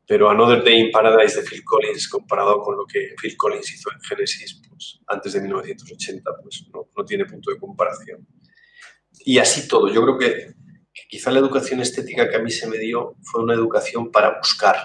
[0.10, 3.92] pero Another Day in Paradise de Phil Collins, comparado con lo que Phil Collins hizo
[3.92, 8.28] en Genesis pues, antes de 1980, pues no, no tiene punto de comparación.
[9.20, 9.88] Y así todo.
[9.88, 10.56] Yo creo que
[11.08, 14.78] quizá la educación estética que a mí se me dio fue una educación para buscar,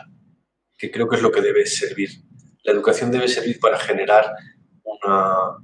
[0.76, 2.10] que creo que es lo que debe servir.
[2.62, 4.30] La educación debe servir para generar
[4.82, 5.56] una,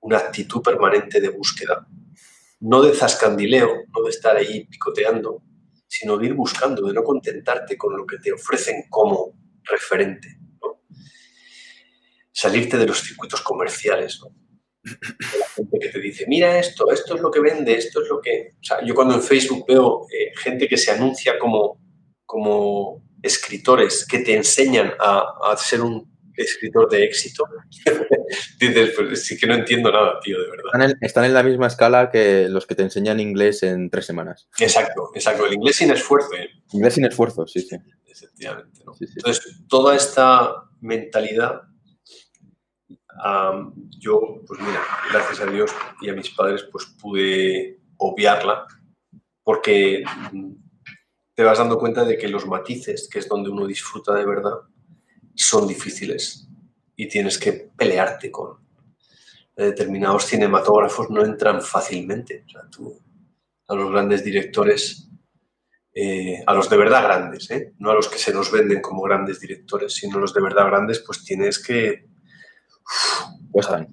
[0.00, 1.86] una actitud permanente de búsqueda,
[2.60, 5.42] no de zascandileo, no de estar ahí picoteando,
[5.86, 9.34] sino de ir buscando, de no contentarte con lo que te ofrecen como
[9.64, 10.38] referente.
[12.32, 14.20] Salirte de los circuitos comerciales.
[14.20, 14.34] ¿no?
[14.84, 18.20] la gente que te dice, mira esto, esto es lo que vende, esto es lo
[18.20, 18.54] que...
[18.60, 21.80] O sea, yo cuando en Facebook veo eh, gente que se anuncia como,
[22.24, 27.44] como escritores que te enseñan a, a ser un escritor de éxito,
[28.60, 30.96] dices, pues sí que no entiendo nada, tío, de verdad.
[31.00, 34.48] Están en, la misma escala que los que te enseñan inglés en tres semanas.
[34.58, 35.46] Exacto, exacto.
[35.46, 36.34] El inglés sin esfuerzo.
[36.34, 36.48] ¿eh?
[36.72, 37.76] Inglés sin esfuerzo, sí, sí.
[38.06, 38.82] Efectivamente.
[38.84, 38.94] ¿no?
[38.98, 41.62] Entonces, toda esta mentalidad
[43.98, 48.66] yo, pues mira, gracias a Dios y a mis padres, pues pude obviarla
[49.42, 50.52] porque mm,
[51.34, 54.54] te vas dando cuenta de que los matices, que es donde uno disfruta de verdad,
[55.36, 56.48] son difíciles
[56.96, 58.66] y tienes que pelearte con
[59.56, 62.44] determinados cinematógrafos, no entran fácilmente.
[62.46, 63.00] O sea, tú,
[63.68, 65.08] a los grandes directores,
[65.94, 67.72] eh, a los de verdad grandes, ¿eh?
[67.78, 70.66] no a los que se nos venden como grandes directores, sino a los de verdad
[70.66, 72.06] grandes, pues tienes que
[73.50, 73.88] cuestan.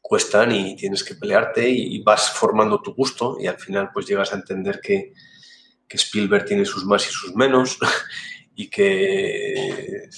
[0.00, 4.32] Cuestan y tienes que pelearte y vas formando tu gusto y al final pues llegas
[4.32, 5.12] a entender que,
[5.88, 7.78] Spielberg tiene sus más y sus menos
[8.54, 10.10] y que,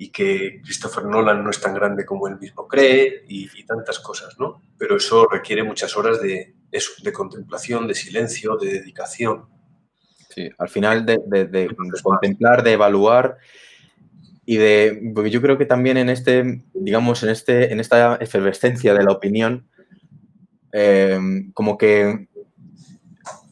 [0.00, 4.38] y que Christopher Nolan no es tan grande como él mismo cree y, tantas cosas,
[4.38, 4.62] ¿no?
[4.78, 6.54] Pero eso requiere muchas horas de,
[7.02, 9.46] de contemplación, de silencio, de dedicación.
[10.30, 11.68] Sí, al final de, de
[12.02, 13.38] contemplar, de evaluar
[14.46, 18.94] y de, porque yo creo que también en este, digamos, en, este, en esta efervescencia
[18.94, 19.68] de la opinión,
[20.72, 21.18] eh,
[21.52, 22.28] como que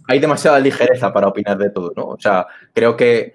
[0.08, 2.06] hay demasiada ligereza para opinar de todo, ¿no?
[2.06, 3.34] O sea, creo que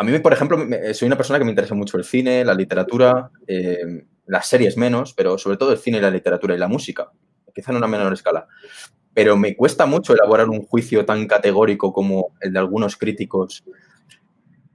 [0.00, 0.56] a mí, por ejemplo,
[0.94, 5.12] soy una persona que me interesa mucho el cine, la literatura, eh, las series menos,
[5.12, 7.10] pero sobre todo el cine y la literatura y la música,
[7.54, 8.46] quizá en una menor escala.
[9.12, 13.62] Pero me cuesta mucho elaborar un juicio tan categórico como el de algunos críticos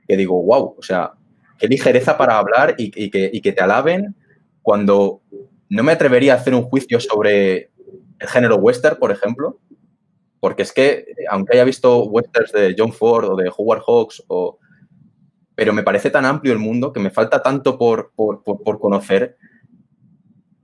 [0.08, 1.14] que digo, wow, o sea,
[1.58, 4.16] qué ligereza para hablar y, que, te alaben
[4.62, 5.22] cuando
[5.70, 7.72] no me atrevería a hacer un juicio sobre
[8.20, 9.58] el género western, por ejemplo,
[10.40, 14.60] porque es que, aunque haya visto westerns de John Ford o de Howard Hawks, o,
[15.56, 19.38] pero me parece tan amplio el mundo que me falta tanto por, por, conocer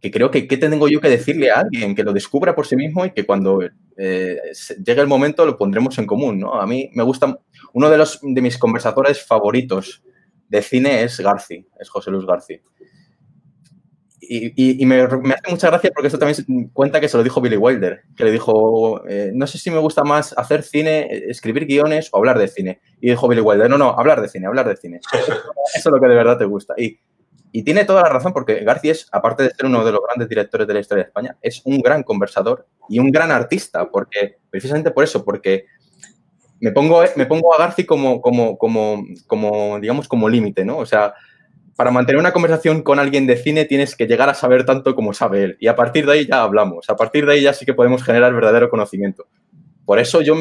[0.02, 2.76] que creo que qué tengo yo que decirle a alguien que lo descubra por sí
[2.76, 3.60] mismo y que cuando
[3.98, 4.38] eh,
[4.84, 6.60] llegue el momento lo pondremos en común, ¿no?
[6.60, 7.40] A mí me gusta,
[7.74, 10.04] uno de, los, de mis conversadores favoritos
[10.50, 12.60] de cine es Garci, es José Luis Garci.
[14.24, 18.04] Y, me, hace mucha gracia porque esto también cuenta que se lo dijo Billy Wilder,
[18.16, 22.18] que le dijo, eh, no sé si me gusta más hacer cine, escribir guiones o
[22.18, 22.80] hablar de cine.
[23.02, 25.00] Y dijo Billy Wilder, no, no, hablar de cine, hablar de cine.
[25.14, 25.34] Eso,
[25.74, 26.76] es lo que de verdad te gusta.
[26.78, 27.00] Y,
[27.52, 30.30] y tiene toda la razón porque García es, aparte de ser uno de los grandes
[30.30, 34.38] directores de la historia de España, es un gran conversador y un gran artista, porque
[34.52, 35.66] precisamente por eso, porque
[36.60, 40.78] me pongo, me pongo a García como, como, como, como, digamos, como límite, ¿no?
[40.78, 41.16] O sea,
[41.82, 45.14] para mantener una conversación con alguien de cine tienes que llegar a saber tanto como
[45.14, 45.58] sabe él.
[45.60, 46.88] Y a partir de ahí ya hablamos.
[46.92, 49.26] A partir de ahí ya sí que podemos generar verdadero conocimiento.
[49.84, 50.36] Por eso yo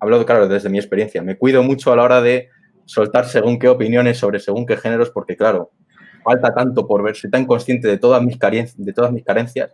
[0.00, 1.22] hablo, claro, desde mi experiencia.
[1.22, 2.48] Me cuido mucho a la hora de
[2.84, 5.70] soltar según qué opiniones sobre según qué géneros, porque claro,
[6.24, 7.14] falta tanto por ver.
[7.14, 9.70] Soy tan consciente de todas mis, carencias, de todas mis carencias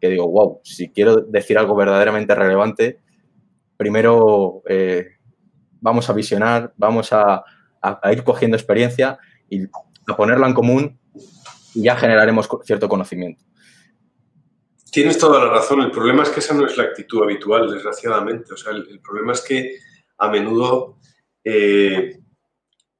[0.00, 3.00] que digo, wow, si quiero decir algo verdaderamente relevante,
[3.76, 5.04] primero eh,
[5.80, 7.42] vamos a visionar, vamos a,
[7.80, 9.18] a ir cogiendo experiencia
[9.50, 9.66] y
[10.06, 10.98] a ponerla en común
[11.74, 13.42] ya generaremos cierto conocimiento.
[14.90, 15.80] Tienes toda la razón.
[15.80, 18.52] El problema es que esa no es la actitud habitual, desgraciadamente.
[18.52, 19.78] O sea, el, problema es que
[20.18, 20.98] a menudo,
[21.42, 22.18] eh,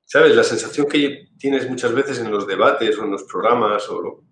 [0.04, 0.34] ¿sabes?
[0.34, 4.24] La sensación que tienes muchas veces en los debates o en los programas o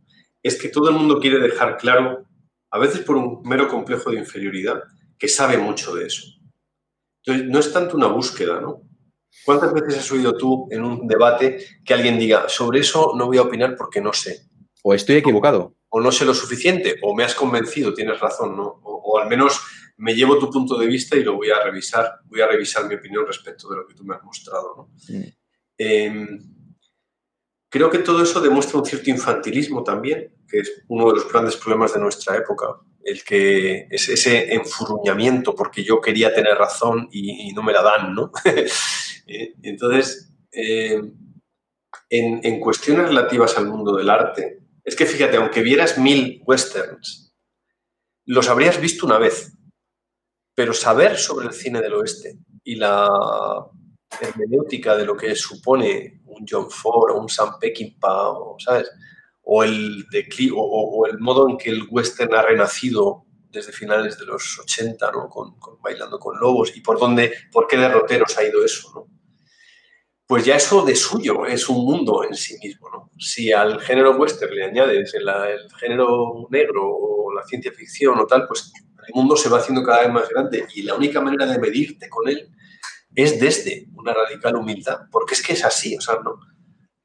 [0.42, 2.24] es que todo el mundo quiere dejar claro,
[2.70, 4.82] a veces por un mero complejo de inferioridad,
[5.18, 6.28] que sabe mucho de eso.
[7.22, 8.80] Entonces, no es tanto una búsqueda, ¿no?
[9.44, 13.38] ¿Cuántas veces has oído tú en un debate que alguien diga, sobre eso no voy
[13.38, 14.42] a opinar porque no sé?
[14.82, 15.74] O estoy equivocado.
[15.88, 18.80] O no sé lo suficiente, o me has convencido, tienes razón, ¿no?
[18.84, 19.60] O, al menos
[19.96, 22.94] me llevo tu punto de vista y lo voy a revisar, voy a revisar mi
[22.94, 24.90] opinión respecto de lo que tú me has mostrado, ¿no?
[25.08, 25.24] Mm.
[25.78, 26.38] Em,
[27.68, 31.56] creo que todo eso demuestra un cierto infantilismo también, que es uno de los grandes
[31.56, 37.52] problemas de nuestra época el que es ese enfurruñamiento porque yo quería tener razón y,
[37.52, 38.32] no me la dan, ¿no?
[39.32, 41.00] Eh, entonces, eh,
[42.08, 47.32] en, cuestiones relativas al mundo del arte, es que fíjate, aunque vieras mil westerns,
[48.26, 49.56] los habrías visto una vez,
[50.52, 53.08] pero saber sobre el cine del oeste y la
[54.20, 58.90] hermenéutica de lo que supone un John Ford o un Sam Peckinpah, ¿sabes?
[59.42, 60.06] o el,
[60.56, 65.28] o, el modo en que el western ha renacido desde finales de los 80, ¿no?
[65.28, 69.19] Con, Bailando con Lobos, y por dónde, por qué derroteros ha ido eso, ¿no?
[70.30, 73.10] Pues ya eso de suyo es un mundo en sí mismo, ¿no?
[73.18, 78.28] Si al género western le añades el, el género negro o la ciencia ficción o
[78.28, 78.72] tal, pues
[79.08, 82.08] el mundo se va haciendo cada vez más grande y la única manera de medirte
[82.08, 82.48] con él
[83.12, 86.38] es desde una radical humildad, porque es que es así, o sea, no,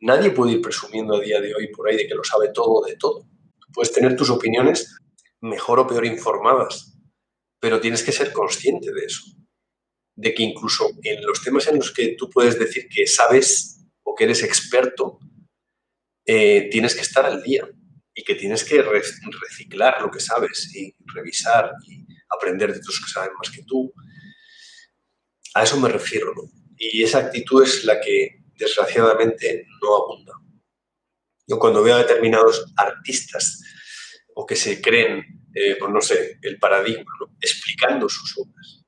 [0.01, 2.85] Nadie puede ir presumiendo a día de hoy por ahí de que lo sabe todo
[2.85, 3.27] de todo.
[3.73, 4.99] Puedes tener tus opiniones
[5.41, 6.95] mejor o peor informadas,
[7.59, 9.23] pero tienes que ser consciente de eso.
[10.15, 14.15] De que incluso en los temas en los que tú puedes decir que sabes o
[14.15, 15.19] que eres experto,
[16.25, 17.67] eh, tienes que estar al día
[18.13, 23.11] y que tienes que reciclar lo que sabes y revisar y aprender de otros que
[23.11, 23.93] saben más que tú.
[25.53, 26.33] A eso me refiero,
[26.77, 30.33] Y esa actitud es la que desgraciadamente no abunda.
[31.47, 33.61] Yo cuando veo a determinados artistas
[34.33, 35.23] o que se creen,
[35.53, 38.84] eh, pues no sé, el paradigma, explicando sus obras.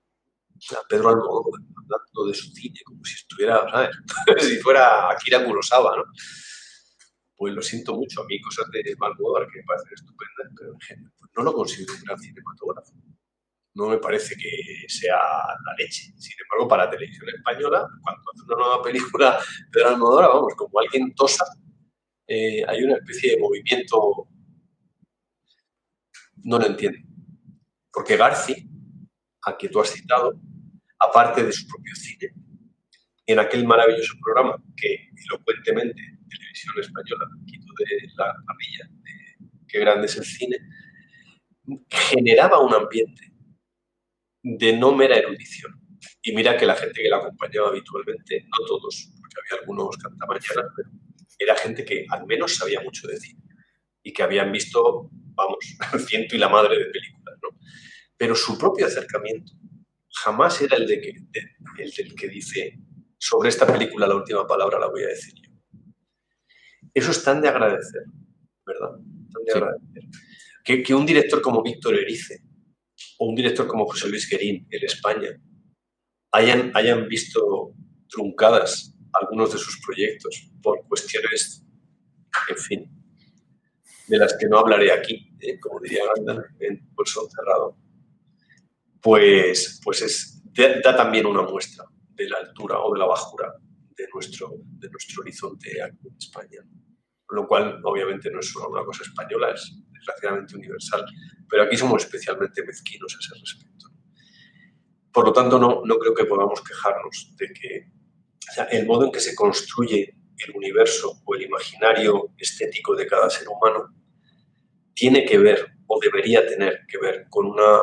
[0.89, 3.95] Pedro Almodóvar hablando de su cine como si estuviera, ¿sabes?
[4.39, 6.03] si fuera Akira Kurosawa, ¿no?
[7.35, 10.99] Pues lo siento mucho, a mí cosas de Almodóvar que me parecen estupendas, pero pues
[11.35, 12.93] no lo considero un gran cinematógrafo
[13.77, 16.11] no me parece que sea la leche.
[16.17, 19.39] Sin embargo, para la televisión española, cuando hace una nueva película
[19.71, 21.45] de Almodóvar, vamos, como alguien tosa,
[22.25, 24.27] eh, hay una especie de movimiento.
[26.43, 26.97] No lo entiendo.
[27.93, 28.67] Porque Garci,
[29.43, 30.33] a quien tú has citado,
[30.99, 32.33] aparte de su propio cine,
[33.25, 40.05] en aquel maravilloso programa que elocuentemente Televisión Española quitó de la parrilla de Qué grande
[40.05, 40.57] es el cine,
[41.89, 43.33] generaba un ambiente
[44.41, 45.73] de no mera erudición.
[46.21, 50.71] Y mira que la gente que la acompañaba habitualmente, no todos, porque había algunos cantamañanas,
[50.75, 50.89] pero
[51.37, 53.41] era gente que al menos sabía mucho de cine
[54.03, 55.57] y que habían visto, vamos,
[56.07, 57.57] ciento y la madre de películas, ¿no?
[58.15, 59.51] Pero su propio acercamiento
[60.09, 61.09] jamás era el, de que,
[61.79, 62.79] el del que dice,
[63.17, 65.51] sobre esta película la última palabra la voy a decir yo.
[66.93, 68.03] Eso es tan de agradecer,
[68.65, 68.91] ¿verdad?
[68.91, 70.03] Tan de agradecer.
[70.63, 72.41] Que, que un director como Víctor Erice,
[73.19, 75.29] o un director como José Luis Guerín en España
[76.31, 77.73] hayan, hayan visto
[78.07, 81.63] truncadas algunos de sus proyectos por cuestiones,
[82.49, 82.91] en fin,
[84.07, 87.77] de las que no hablaré aquí, eh, como diría Gandalf, en Pulso Cerrado,
[89.01, 90.41] pues, pues es,
[90.83, 93.53] da también una muestra de la altura o de la bajura
[93.95, 96.61] de nuestro, de nuestro horizonte aquí en España.
[97.29, 101.05] Lo cual, obviamente, no es solo una cosa española, es desgraciadamente universal,
[101.49, 103.87] pero aquí somos especialmente mezquinos a ese respecto.
[105.11, 107.91] Por lo tanto, no, no creo que podamos quejarnos de que
[108.71, 113.47] el modo en que se construye el universo o el imaginario estético de cada ser
[113.49, 113.93] humano
[114.93, 117.81] tiene que ver o debería tener que ver con una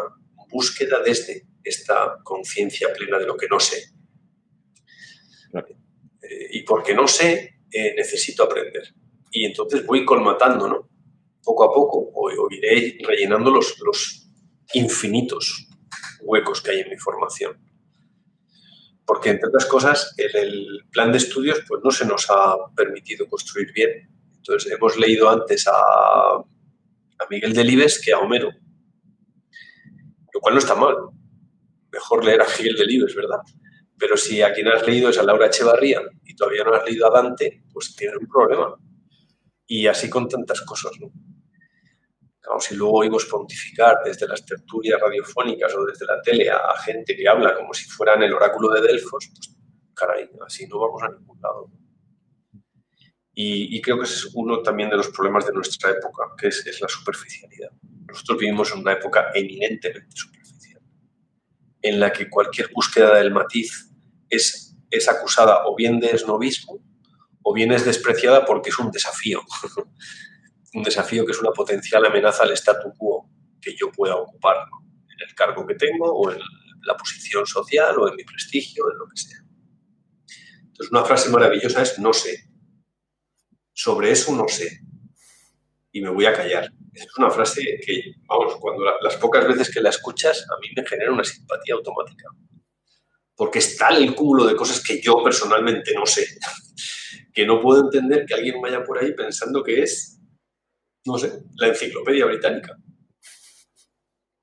[0.55, 3.83] búsqueda desde esta conciencia plena de lo que no sé.
[6.23, 8.95] Eh, y porque no sé, eh, necesito aprender.
[9.33, 10.89] Y entonces voy colmatando, ¿no?
[11.43, 14.31] Poco a poco, o, iré rellenando los, los
[14.73, 15.69] infinitos
[16.23, 17.59] huecos que hay en mi formación.
[19.05, 23.29] Porque, entre otras cosas, en el plan de estudios pues, no se nos ha permitido
[23.29, 24.09] construir bien.
[24.37, 28.51] Entonces, hemos leído antes a, a Miguel Delibes que a Homero,
[30.45, 30.95] cual no está mal.
[31.91, 33.39] Mejor leer a Miguel Delibes, ¿verdad?
[33.99, 37.07] Pero si a quien has leído es a Laura Echevarría y todavía no has leído
[37.07, 38.75] a Dante, pues tienes un problema.
[39.67, 41.11] Y así con tantas cosas, ¿no?
[42.41, 47.17] Claro, si luego oímos pontificar desde las tertulias radiofónicas o desde la tele a, gente
[47.17, 49.57] que habla como si fueran el oráculo de Delfos, pues
[49.95, 51.71] caray, así no vamos a ningún lado.
[53.37, 56.81] Y, creo que ese es uno también de los problemas de nuestra época, que es,
[56.81, 57.71] la superficialidad.
[58.07, 60.81] Nosotros vivimos en una época eminentemente superficial,
[61.83, 63.91] en la que cualquier búsqueda del matiz
[64.31, 66.81] es, es acusada o bien de esnovismo
[67.43, 69.43] o bien es despreciada porque es un desafío.
[70.75, 73.29] un desafío que es una potencial amenaza al statu quo
[73.61, 74.57] que yo pueda ocupar
[75.09, 76.39] en el cargo que tengo o en
[76.83, 79.39] la posición social o en mi prestigio, en lo que sea.
[80.59, 82.54] Entonces, una frase maravillosa es no sé.
[83.75, 84.81] Sobre eso no sé.
[85.93, 86.73] Y me voy a callar.
[86.93, 90.87] Es una frase que, vamos, cuando las pocas veces que la escuchas, a mí me
[90.87, 92.29] genera una simpatía automática.
[93.37, 96.25] Porque es tal el cúmulo de cosas que yo personalmente no sé,
[97.35, 100.15] que no puedo entender que alguien vaya por ahí pensando que es
[101.07, 102.77] no sé, la enciclopedia británica.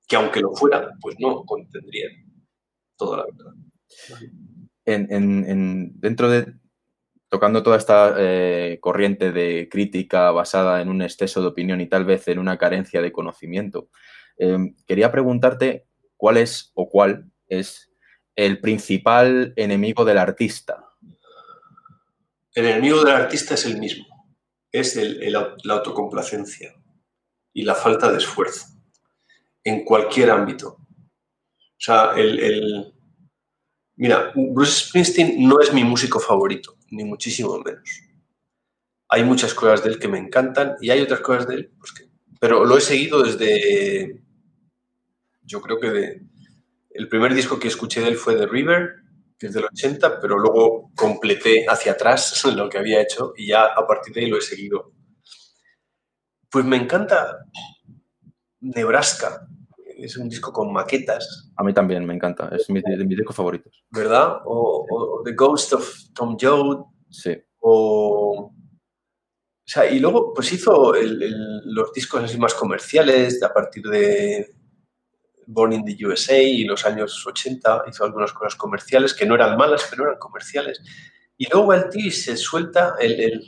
[0.08, 2.10] Que aunque lo fuera, pues no contendría
[2.98, 3.54] toda la verdad.
[4.86, 6.54] dentro de,
[7.32, 12.06] tocando toda esta eh, corriente de crítica basada en un exceso de opinión y tal
[12.06, 13.90] vez en una carencia de conocimiento,
[14.38, 15.88] em, quería preguntarte
[16.18, 17.90] cuál es o cuál es
[18.36, 20.90] el principal enemigo del artista.
[22.54, 24.12] El enemigo del artista es el mismo
[24.72, 26.74] es la autocomplacencia
[27.54, 28.68] y la falta de esfuerzo
[29.64, 30.78] en cualquier ámbito.
[30.78, 32.94] O sea, el,
[33.98, 38.04] Mira, Bruce Springsteen no es mi músico favorito, ni muchísimo menos.
[39.10, 41.92] Hay muchas cosas de él que me encantan y hay otras cosas de él, pues
[41.92, 42.06] que...
[42.40, 44.22] pero lo he seguido desde,
[45.44, 46.22] yo creo que de,
[46.92, 48.96] el primer disco que escuché de él fue The River
[49.40, 53.88] desde el 80, pero luego completé hacia atrás lo que había hecho y ya a
[53.88, 54.94] partir de ahí lo he seguido.
[56.50, 57.46] Pues me encanta
[58.60, 59.48] Nebraska.
[60.02, 61.52] Es un disco con maquetas.
[61.56, 62.74] A mí también me encanta, es de
[63.06, 63.84] mis discos favoritos.
[63.90, 64.42] ¿Verdad?
[64.46, 66.86] O, The Ghost of Tom Joad.
[67.10, 67.38] Sí.
[67.60, 68.54] O,
[69.66, 74.54] sea, y luego pues hizo los discos así más comerciales a partir de
[75.48, 79.58] Born in the USA y los años 80 hizo algunas cosas comerciales que no eran
[79.58, 80.82] malas, pero eran comerciales.
[81.38, 83.48] Y luego el tío se suelta el,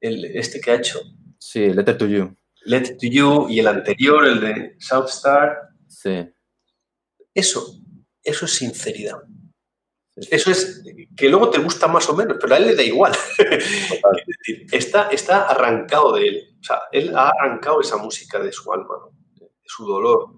[0.00, 1.00] el, este que ha hecho.
[1.38, 2.36] Sí, Letter to You.
[2.64, 5.56] Letter to You y el anterior, el de South Star.
[5.88, 6.28] Sí.
[7.34, 7.80] Eso,
[8.22, 9.18] eso es sinceridad.
[10.16, 10.82] Eso es
[11.16, 13.12] que luego te gusta más o menos, pero a él le da igual.
[14.72, 16.56] está, está arrancado de él.
[16.60, 18.96] O sea, él ha arrancado esa música de su alma,
[19.38, 20.34] de su dolor,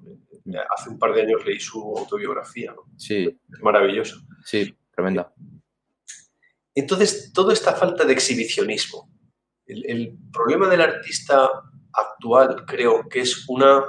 [0.77, 2.85] hace un par de años leí su autobiografía, ¿no?
[2.97, 3.39] Sí.
[3.53, 4.21] Es maravilloso.
[4.45, 5.33] Sí, tremenda.
[6.75, 9.11] Entonces, toda esta falta de exhibicionismo,
[9.67, 11.49] el, problema del artista
[11.93, 13.85] actual creo que es una,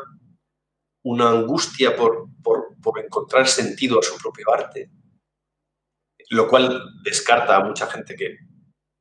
[1.04, 2.30] una angustia por,
[3.04, 4.90] encontrar sentido a su propio arte,
[6.30, 8.38] lo cual descarta a mucha gente que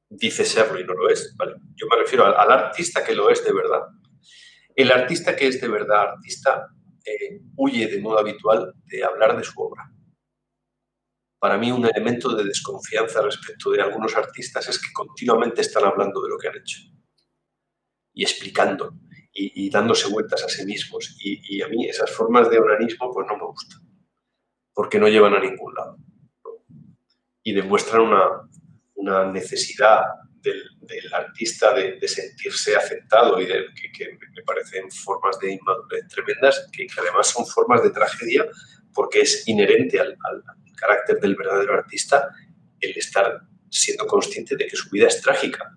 [0.08, 1.34] dice serlo y no lo es.
[1.74, 3.82] Yo me refiero al artista que lo es de verdad.
[4.74, 6.68] El artista que es de verdad artista
[7.04, 9.90] eh, huye de modo habitual de hablar de su obra.
[11.38, 16.22] Para mí un elemento de desconfianza respecto de algunos artistas es que continuamente están hablando
[16.22, 16.91] de lo que han hecho
[18.12, 18.94] y explicando
[19.34, 21.16] y, dándose vueltas a sí mismos.
[21.20, 23.80] Y, a mí esas formas de onanismo pues no me gustan,
[24.74, 25.96] porque no llevan a ningún lado.
[27.42, 30.02] Y demuestran una, necesidad
[30.40, 33.66] del, del artista de, sentirse aceptado y de,
[33.96, 38.46] que, me parecen formas de inmadurez tremendas, que, además son formas de tragedia
[38.94, 40.16] porque es inherente al,
[40.76, 42.28] carácter del verdadero artista
[42.80, 43.40] el estar
[43.70, 45.76] siendo consciente de que su vida es trágica.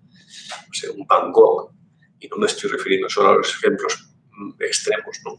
[0.68, 1.75] O sea, un Van Gogh,
[2.18, 5.36] y no me estoy refiriendo solo a los ejemplos mm, extremos, ¿no?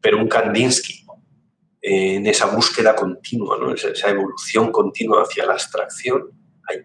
[0.00, 1.04] pero un Kandinsky,
[1.80, 3.72] en esa búsqueda continua, ¿no?
[3.72, 6.30] esa, evolución continua hacia la abstracción,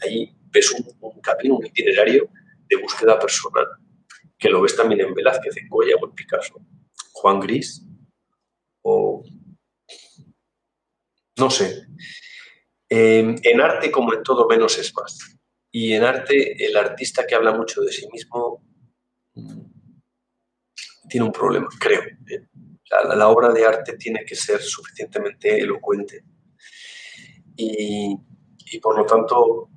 [0.02, 2.30] ahí, ves un, camino, un itinerario
[2.70, 3.66] de búsqueda personal,
[4.38, 6.56] que lo ves también en Velázquez, en Goya o en Picasso.
[7.12, 7.84] Juan Gris
[8.84, 9.24] o...
[11.38, 11.86] no sé.
[12.90, 15.18] en arte, como en todo, menos es más.
[15.72, 18.64] Y en arte, el artista que habla mucho de sí mismo
[21.10, 22.02] tiene un problema, creo.
[23.16, 26.24] La, obra de arte tiene que ser suficientemente elocuente.
[27.56, 28.18] Y,
[28.82, 29.70] por lo tanto,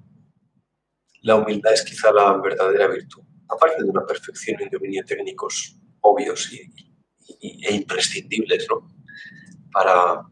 [1.23, 6.51] la humildad es quizá la verdadera virtud, aparte de una perfección y dominio técnicos obvios
[6.53, 8.89] e imprescindibles, ¿no?
[9.73, 10.23] Para,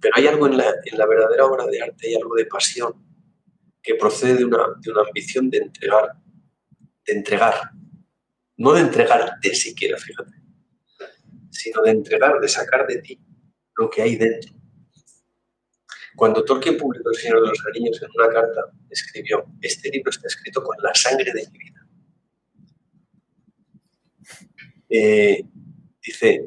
[0.00, 2.94] pero hay algo en la, en la, verdadera obra de arte, hay algo de pasión
[3.82, 6.12] que procede de una, de una ambición de entregar,
[7.06, 7.72] de entregar,
[8.60, 10.32] no de entregarte siquiera, fíjate,
[11.50, 13.18] sino de entregar, de sacar de ti
[13.74, 14.52] lo que hay dentro.
[16.14, 20.28] Cuando Tolkien publicó El Señor de los Anillos en una carta, escribió, este libro está
[20.28, 21.86] escrito con la sangre de mi vida.
[24.90, 25.42] Eh,
[26.02, 26.44] dice,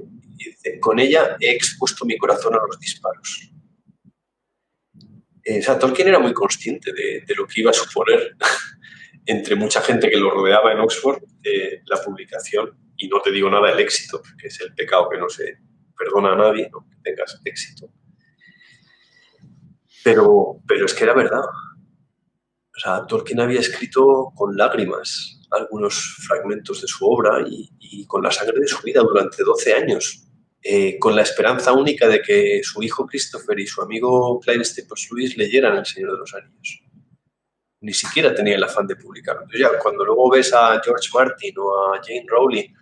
[0.80, 3.52] con ella he expuesto mi corazón a los disparos.
[5.44, 8.36] Eh, o sea, Tolkien era muy consciente de, lo que iba a suponer
[9.26, 11.33] entre mucha gente que lo rodeaba en Oxford
[11.86, 15.30] la publicación y no te digo nada el éxito, que es el pecado que no
[15.30, 15.58] se
[15.98, 16.88] perdona a nadie, ¿no?
[16.90, 17.92] que tengas éxito.
[20.04, 21.44] Pero, pero es que era verdad.
[22.76, 28.32] O sea, Tolkien había escrito con lágrimas algunos fragmentos de su obra y, con la
[28.32, 30.28] sangre de su vida durante 12 años,
[30.62, 35.10] eh, con la esperanza única de que su hijo Christopher y su amigo Clive Staples
[35.12, 36.83] Lewis leyeran El Señor de los Anillos.
[37.84, 39.46] Ni siquiera tenía el afán de publicarlo.
[39.60, 42.74] Ya, cuando luego ves a George Martin o a Jane Rowling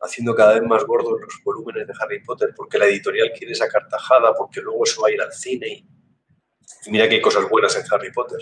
[0.00, 3.86] haciendo cada vez más gordos los volúmenes de Harry Potter, porque la editorial quiere sacar
[3.86, 5.68] tajada, porque luego eso va a ir al cine.
[5.68, 8.40] Y, mira que hay cosas buenas en Harry Potter.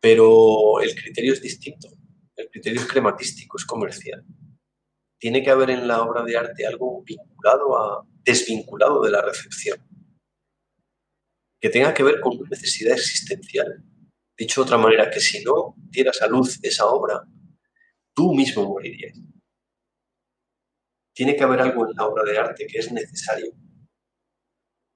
[0.00, 1.88] Pero el criterio es distinto.
[2.36, 4.24] El criterio es crematístico, es comercial.
[5.18, 9.78] Tiene que haber en la obra de arte algo vinculado a, desvinculado de la recepción,
[11.60, 13.82] que tenga que ver con una necesidad existencial.
[14.42, 17.22] Dicho de otra manera, que si no dieras a luz esa obra,
[18.12, 19.16] tú mismo morirías
[21.12, 23.52] tiene que haber algo en la obra de arte que es necesario.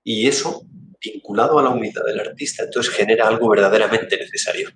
[0.05, 0.62] Y eso,
[1.01, 4.70] vinculado a la humildad del artista, entonces genera algo verdaderamente necesario.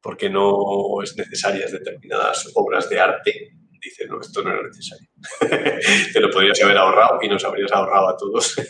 [0.00, 3.56] Porque no es necesarias determinadas obras de arte.
[3.80, 5.08] Dice, no, esto no era necesario.
[6.12, 8.54] Te lo podrías haber ahorrado y nos habrías ahorrado a todos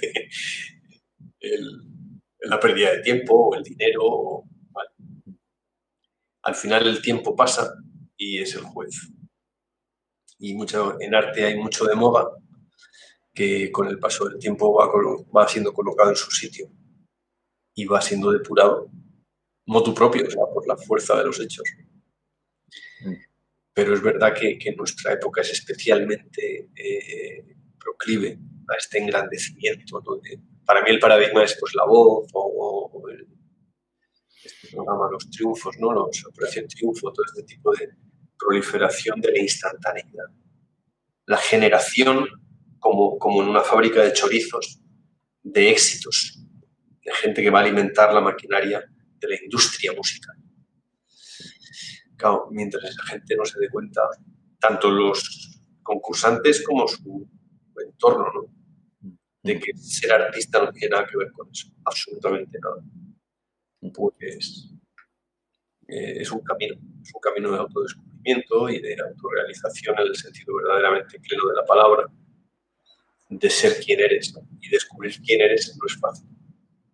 [2.40, 4.44] la pérdida de tiempo el dinero.
[6.42, 7.74] Al final el tiempo pasa
[8.16, 9.12] y es el juez
[10.42, 12.28] y mucho, en arte hay mucho de moda
[13.32, 14.90] que con el paso del tiempo va,
[15.34, 16.68] va siendo colocado en su sitio
[17.74, 18.90] y va siendo depurado
[19.66, 21.62] motu propio, o sea, por la fuerza de los hechos.
[23.02, 23.14] Mm.
[23.72, 28.36] Pero es verdad que, que nuestra época es especialmente eh, proclive
[28.68, 30.02] a este engrandecimiento.
[30.66, 33.28] para mí el paradigma es pues, la voz o, el,
[34.44, 35.92] este programa Los Triunfos, ¿no?
[35.92, 37.88] Los Operación Triunfo, todo este tipo de,
[38.42, 40.26] proliferación de la instantaneidad.
[41.26, 42.26] La generación,
[42.78, 44.80] como, como en una fábrica de chorizos,
[45.42, 46.40] de éxitos,
[47.04, 48.84] de gente que va a alimentar la maquinaria
[49.18, 50.36] de la industria musical.
[52.16, 54.02] Claro, mientras esa gente no se dé cuenta,
[54.58, 57.28] tanto los concursantes como su
[57.84, 58.62] entorno, ¿no?
[59.42, 62.84] de que ser artista no tiene nada que ver con eso, absolutamente nada.
[63.90, 64.70] Pues
[65.88, 70.54] eh, es un camino, es un camino de autodescubrimiento y de autorrealización en el sentido
[70.56, 72.06] verdaderamente pleno de la palabra,
[73.28, 74.34] de ser quien eres.
[74.60, 76.28] Y descubrir quién eres no es fácil,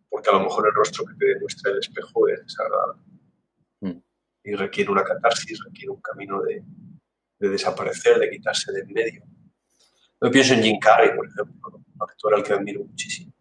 [0.08, 3.02] porque a lo mejor el rostro que te demuestra el espejo es desagradable.
[3.80, 4.02] Mm.
[4.44, 6.62] Y requiere una catarsis, requiere un camino de,
[7.38, 9.22] de desaparecer, de quitarse de en medio.
[10.20, 13.32] Yo pienso en Jim Carrey, por ejemplo, un actor al que admiro muchísimo.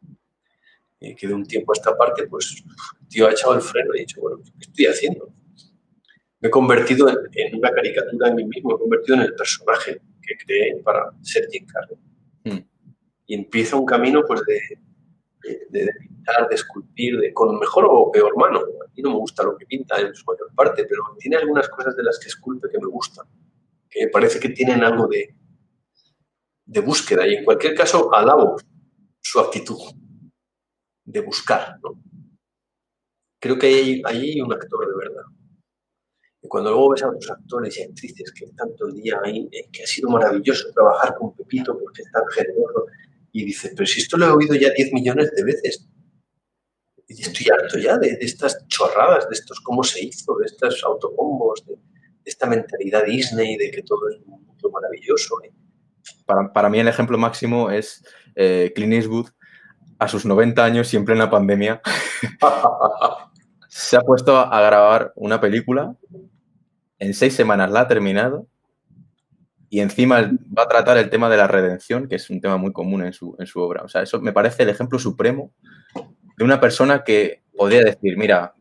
[0.99, 2.63] Y que de un tiempo a esta parte, pues,
[3.01, 5.33] el tío ha echado el freno y ha dicho, bueno, ¿qué estoy haciendo?
[6.39, 9.99] me he convertido en, una caricatura de mí mismo, me he convertido en el personaje
[10.21, 11.97] que creé para ser Jim Carrey.
[12.43, 12.63] Hmm.
[13.25, 14.59] Y empieza un camino pues de
[15.69, 18.59] de, pintar, de esculpir, de, con mejor o peor mano.
[18.59, 21.69] A mí no me gusta lo que pinta en su mayor parte, pero tiene algunas
[21.69, 23.25] cosas de las que esculpe que me gustan,
[23.89, 25.35] que parece que tienen algo de,
[26.65, 28.57] de búsqueda y en cualquier caso alabo
[29.21, 29.77] su actitud
[31.07, 31.79] de buscar.
[31.81, 31.99] ¿no?
[33.39, 35.23] Creo que ahí hay, un actor de verdad.
[36.41, 39.47] Y cuando luego ves a otros actores y actrices que están todo el día ahí,
[39.51, 42.85] eh, que ha sido maravilloso trabajar con Pepito porque es tan generoso,
[43.31, 45.87] y dices, pero si esto lo he oído ya 10 millones de veces.
[47.09, 51.65] Y estoy harto ya de, estas chorradas, de estos cómo se hizo, de estos autobombos,
[51.65, 51.77] de,
[52.25, 55.35] esta mentalidad Disney de que todo es un mundo maravilloso.
[55.45, 55.53] ¿eh?
[56.25, 58.03] Para, mí el ejemplo máximo es
[58.35, 59.27] eh, Clint Eastwood
[59.99, 61.81] a sus 90 años, siempre en la pandemia,
[63.67, 65.95] se ha puesto a grabar una película,
[66.99, 68.47] en seis semanas la ha terminado
[69.69, 70.21] y encima
[70.57, 73.13] va a tratar el tema de la redención, que es un tema muy común en
[73.13, 73.83] su, en su obra.
[73.83, 75.53] O sea, eso me parece el ejemplo supremo
[76.37, 78.55] de una persona que podría decir, mira,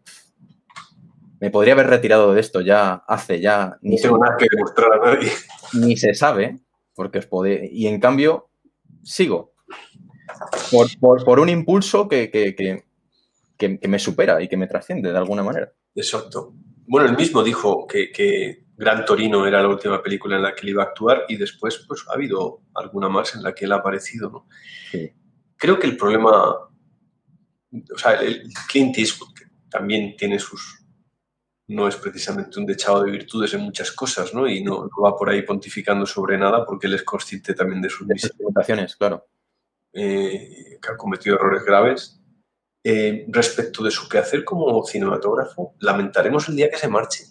[1.40, 3.78] me podría haber retirado de esto ya hace ya...
[3.82, 5.30] Ni tengo nada que demostrar a nadie.
[5.74, 6.58] Ni se sabe,
[6.94, 7.68] porque os puede...
[7.70, 8.48] Y en cambio,
[9.02, 9.52] sigo.
[11.00, 15.72] Por, un impulso que, que, me supera y que me trasciende de alguna manera.
[15.94, 16.54] Exacto.
[16.86, 20.68] Bueno, él mismo dijo que, Gran Torino era la última película en la que él
[20.68, 23.76] iba a actuar y después pues, ha habido alguna más en la que él ha
[23.76, 24.28] aparecido.
[24.28, 24.46] ¿no?
[25.56, 30.84] Creo que el problema, o sea, el Clint Eastwood, que también tiene sus,
[31.68, 34.46] no es precisamente un dechado de virtudes en muchas cosas, ¿no?
[34.46, 38.06] Y no, va por ahí pontificando sobre nada porque él es consciente también de sus
[38.06, 39.26] limitaciones, claro.
[39.98, 42.20] Eh, que ha cometido errores graves.
[42.84, 47.24] Eh, respecto de su quehacer como cinematógrafo, lamentaremos el día que se marche.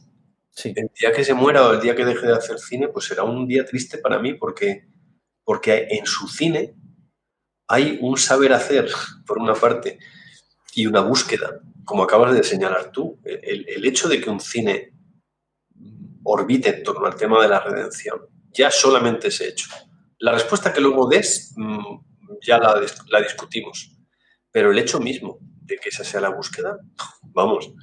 [0.63, 3.23] El día que se muera o el día que deje de hacer cine, pues será
[3.23, 4.87] un día triste para mí porque,
[5.43, 6.75] porque en su cine
[7.67, 8.89] hay un saber hacer,
[9.27, 9.99] por una parte,
[10.73, 13.19] y una búsqueda, como acabas de señalar tú.
[13.23, 14.91] El, el hecho de que un cine
[16.23, 18.21] orbite en torno al tema de la redención,
[18.51, 19.69] ya solamente ese hecho.
[20.17, 23.91] La respuesta que luego des mm, ya la, discutimos.
[24.51, 26.79] Pero el hecho mismo de que esa sea la búsqueda,
[27.23, 27.73] vamos,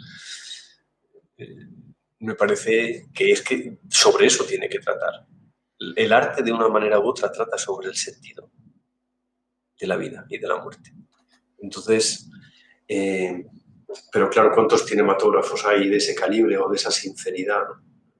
[1.36, 1.66] eh,
[2.20, 5.26] me parece que es que sobre eso tiene que tratar.
[5.96, 8.50] El arte de una manera u otra trata sobre el sentido
[9.78, 10.94] de la vida y de la muerte.
[11.58, 12.30] Entonces,
[12.86, 13.44] eh,
[14.12, 17.64] pero claro, ¿cuántos cinematógrafos hay de ese calibre o de esa sinceridad?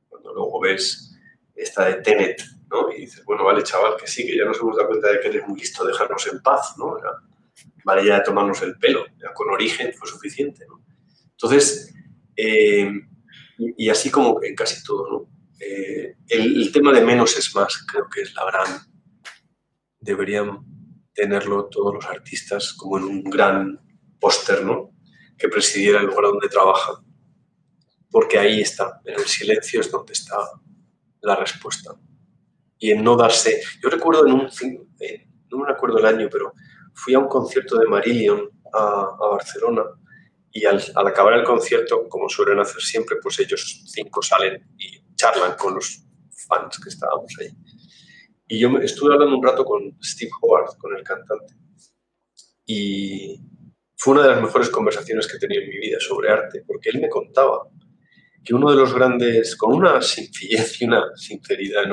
[0.09, 1.17] Cuando luego ves
[1.55, 2.43] esta de Tenet,
[2.95, 5.29] y dices, bueno, vale, chaval, que sí, que ya nos hemos dado cuenta de que
[5.29, 6.97] eres muy listo, dejarnos en paz, ¿no?
[7.85, 10.83] vale ya de tomarnos el pelo, ya con origen fue suficiente, ¿no?
[11.33, 11.93] Entonces,
[12.37, 12.91] eh,
[13.59, 15.29] y, así como en casi todo, ¿no?
[15.59, 18.81] Eh, el, tema de menos es más, creo que es la gran...
[20.01, 20.61] Deberían
[21.13, 23.81] tenerlo todos los artistas como en un gran
[24.19, 24.91] póster, ¿no?
[25.37, 26.97] Que presidiera el lugar donde trabajan.
[28.11, 30.37] Porque ahí está, en el silencio es donde está
[31.21, 31.97] la respuesta
[32.83, 33.63] y en no darse.
[33.81, 34.49] Yo recuerdo en un,
[35.51, 36.53] no me acuerdo el año, pero
[36.93, 39.85] fui a un concierto de Marillion a, Barcelona
[40.51, 45.57] y al, acabar el concierto, como suelen hacer siempre, pues ellos cinco salen y charlan
[45.57, 46.05] con los
[46.49, 47.51] fans que estábamos ahí.
[48.49, 51.55] Y yo estuve hablando un rato con Steve Howard, con el cantante,
[52.67, 53.39] y
[53.97, 56.91] fue una de las mejores conversaciones que he tenido en mi vida sobre arte, porque
[56.91, 57.63] él me contaba
[58.45, 61.87] que uno de los grandes, con una sencillez y una sinceridad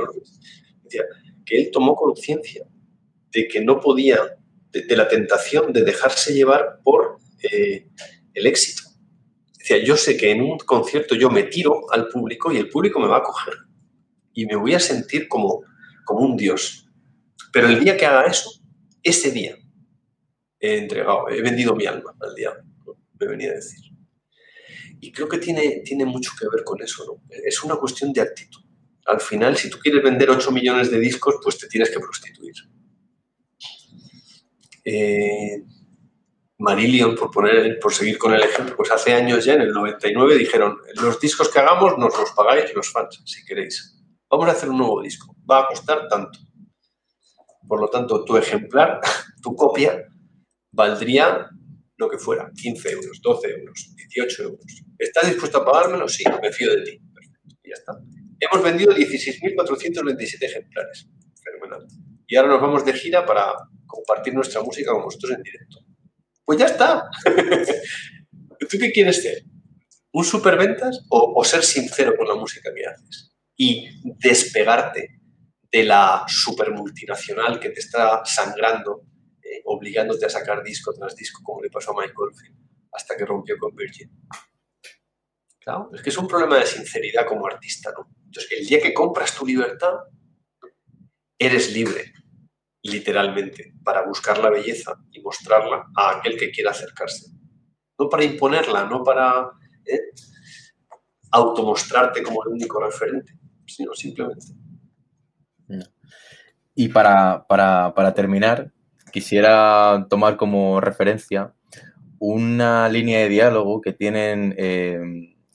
[0.98, 2.66] enorme, que él tomó conciencia
[3.32, 4.38] de que no podía,
[4.72, 7.88] de, la tentación de dejarse llevar por eh,
[8.34, 8.84] el éxito.
[9.57, 12.99] Decía, yo sé que en un concierto yo me tiro al público y el público
[12.99, 13.53] me va a coger
[14.34, 15.64] y me voy a sentir como,
[16.06, 16.88] como un dios.
[17.52, 18.52] Pero el día que haga eso,
[19.03, 19.57] ese día
[20.60, 22.64] he entregado, he vendido mi alma al diablo,
[23.20, 23.80] me venía a decir.
[25.02, 27.24] Y creo que tiene, tiene mucho que ver con eso, ¿no?
[27.30, 28.69] Es una cuestión de actitud
[29.10, 32.53] al final, si tú quieres vender 8 millones de discos, pues te tienes que prostituir.
[34.86, 35.64] Eh,
[36.60, 40.36] Marillion, por, poner, por seguir con el ejemplo, pues hace años ya, en el 99,
[40.38, 43.98] dijeron, los discos que hagamos nos los pagáis los fans, si queréis.
[44.30, 45.36] Vamos a hacer un nuevo disco.
[45.49, 46.38] Va a costar tanto.
[47.68, 48.99] Por lo tanto, tu ejemplar,
[49.41, 50.06] tu copia,
[50.72, 51.49] valdría
[51.98, 54.84] lo que fuera, 15 euros, 12 euros, 18 euros.
[54.99, 56.07] ¿Estás dispuesto a pagármelo?
[56.07, 57.02] Sí, me fío de ti.
[57.14, 57.94] Perfecto, ya está.
[58.40, 61.07] Hemos vendido 16.427 ejemplares.
[61.44, 61.88] Fenomenal.
[62.28, 63.53] Y ahora nos vamos de gira para
[63.86, 65.78] compartir nuestra música con vosotros en directo.
[66.45, 67.10] Pues ya está.
[68.60, 69.44] ¿Tú qué quieres ser?
[70.11, 73.32] ¿Un superventas o, o ser sincero con la música que haces?
[73.56, 73.90] Y
[74.20, 75.20] despegarte
[75.72, 79.03] de la super multinacional que te está sangrando
[79.49, 82.56] eh, obligándote a sacar disco tras disco, como le pasó a Oldfield,
[82.91, 84.11] hasta que rompió con Virgin.
[85.60, 88.07] Claro, es que es un problema de sinceridad como artista, ¿no?
[88.30, 89.94] Entonces, el día que compras tu libertad,
[91.40, 92.14] eres libre,
[92.84, 97.32] literalmente, para buscar la belleza y mostrarla a aquel que quiera acercarse.
[97.98, 99.50] No para imponerla, no para
[99.84, 100.12] ¿eh?
[101.32, 103.34] automostrarte como el único referente,
[103.66, 104.46] sino simplemente.
[106.76, 108.72] Y para, terminar,
[109.12, 111.56] quisiera tomar como referencia
[112.20, 115.00] una línea de diálogo que tienen eh,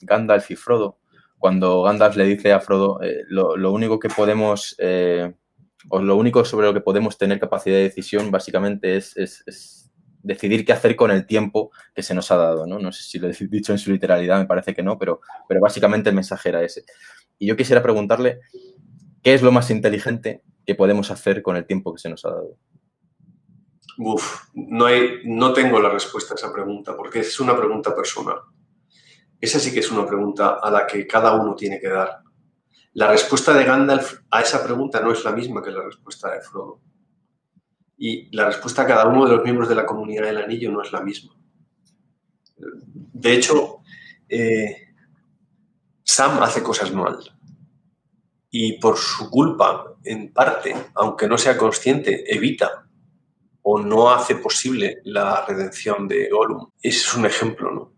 [0.01, 0.99] Gandalf y Frodo,
[1.45, 5.31] cuando Gandalf le dice a Frodo, eh, lo, único que podemos, eh,
[5.91, 9.15] o lo único sobre lo que podemos tener capacidad de decisión básicamente es,
[10.23, 12.67] decidir qué hacer con el tiempo que se nos ha dado.
[12.67, 12.91] ¿no?
[12.93, 15.21] sé si lo he dicho en su literalidad, me parece que no, pero,
[15.61, 16.87] básicamente el mensaje era ese.
[17.39, 18.41] Y yo quisiera preguntarle,
[19.23, 22.31] ¿qué es lo más inteligente que podemos hacer con el tiempo que se nos ha
[22.31, 22.57] dado?
[23.99, 28.39] Uf, no tengo la respuesta a esa pregunta, porque es una pregunta personal.
[29.45, 32.23] Esa sí que es una pregunta a la que cada uno tiene que dar.
[32.95, 36.41] La respuesta de Gandalf a esa pregunta no es la misma que la respuesta de
[36.41, 36.81] Frodo.
[37.99, 40.81] Y la respuesta a cada uno de los miembros de la comunidad del anillo no
[40.81, 41.35] es la misma.
[42.57, 43.81] De hecho,
[44.31, 44.95] eh,
[46.03, 47.19] Sam hace cosas mal.
[48.51, 52.89] Y por su culpa, en parte, aunque no sea consciente, evita
[53.61, 56.71] o no hace posible la redención de Gollum.
[56.81, 57.94] Ese es un ejemplo, ¿no?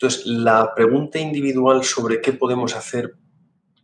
[0.00, 3.16] Entonces, la pregunta individual sobre qué podemos hacer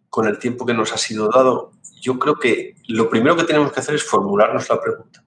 [0.09, 3.71] con el tiempo que nos ha sido dado, yo creo que lo primero que tenemos
[3.71, 5.23] que hacer es formularnos la pregunta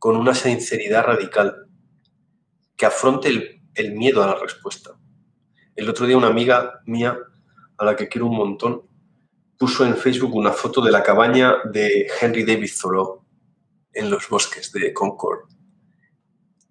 [0.00, 1.68] con una sinceridad radical
[2.76, 3.28] que afronte
[3.74, 4.98] el, miedo a la respuesta.
[5.76, 7.16] El otro día una amiga mía,
[7.78, 8.82] a la que quiero un montón,
[9.56, 13.24] puso en Facebook una foto de la cabaña de Henry David Thoreau
[13.92, 15.55] en los bosques de Concord.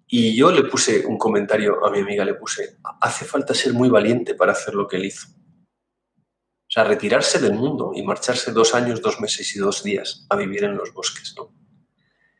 [0.08, 3.88] Y yo le puse un comentario a mi amiga, le puse, hace falta ser muy
[3.88, 5.28] valiente para hacer lo que él hizo.
[5.28, 10.36] O sea, retirarse del mundo y marcharse dos años, dos meses y dos días a
[10.36, 11.52] vivir en los bosques, ¿no?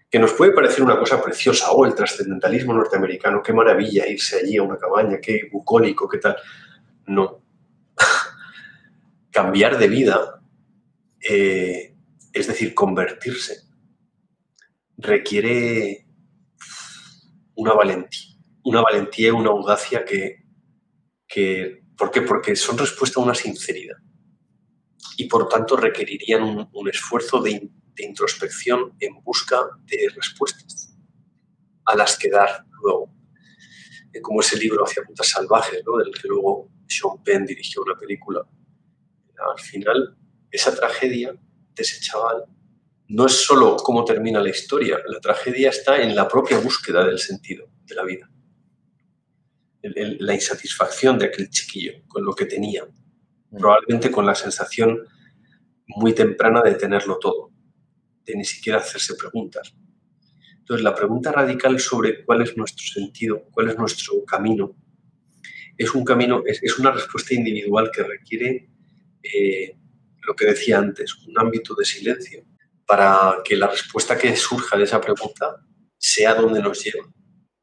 [0.09, 4.39] Que nos puede parecer una cosa preciosa, o oh, el trascendentalismo norteamericano, qué maravilla irse
[4.39, 6.37] allí a una cabaña, qué bucólico, qué tal.
[7.07, 7.43] No.
[9.31, 10.41] Cambiar de vida,
[11.21, 11.95] eh,
[12.33, 13.63] es decir, convertirse,
[14.97, 16.06] requiere
[17.57, 20.45] una valentía, una valentía y una audacia que,
[21.97, 22.23] ¿por qué?
[22.23, 23.97] Porque son respuesta a una sinceridad
[25.17, 29.57] y por tanto requerirían un, esfuerzo de, introspección en busca
[29.87, 30.95] de respuestas
[31.87, 33.11] a las que dar luego.
[34.13, 35.97] Eh, como ese libro Hacia Rutas Salvajes, ¿no?
[35.97, 38.47] del que luego Sean Penn dirigió una película.
[39.51, 40.19] Al final,
[40.51, 42.45] esa tragedia de ese chaval
[43.09, 47.19] no es solo cómo termina la historia, la tragedia está en la propia búsqueda del
[47.19, 48.31] sentido de la vida.
[49.83, 53.59] la insatisfacción de aquel chiquillo con lo que tenía, mm.
[53.59, 54.99] probablemente con la sensación
[55.87, 57.53] muy temprana de tenerlo todo,
[58.25, 59.77] de ni siquiera hacerse preguntas.
[60.59, 64.75] Entonces, la pregunta radical sobre cuál es nuestro sentido, cuál es nuestro camino,
[65.79, 68.69] es un camino, es, una respuesta individual que requiere
[69.23, 69.77] eh,
[70.23, 72.45] lo que decía antes, un ámbito de silencio,
[72.87, 75.57] para que la respuesta que surja de esa pregunta
[75.99, 77.05] sea donde nos lleva,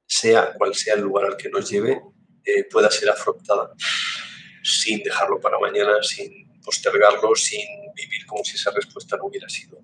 [0.05, 2.01] sea cual sea el lugar al que nos lleve,
[2.45, 3.73] eh, pueda ser afrontada
[4.63, 7.61] sin dejarlo para mañana, sin postergarlo, sin
[7.95, 9.79] vivir como si esa respuesta no hubiera sido.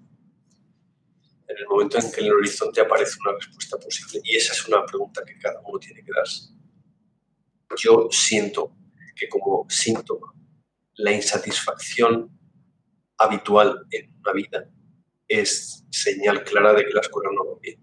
[1.48, 4.22] En el momento en que en el horizonte aparece una respuesta posible.
[4.24, 6.50] Y esa es una pregunta que cada uno tiene que darse.
[7.78, 8.76] Yo siento
[9.16, 10.34] que como síntoma,
[10.96, 12.30] la insatisfacción
[13.18, 14.70] habitual en una vida
[15.30, 17.80] es señal clara de que las cosas no van bien.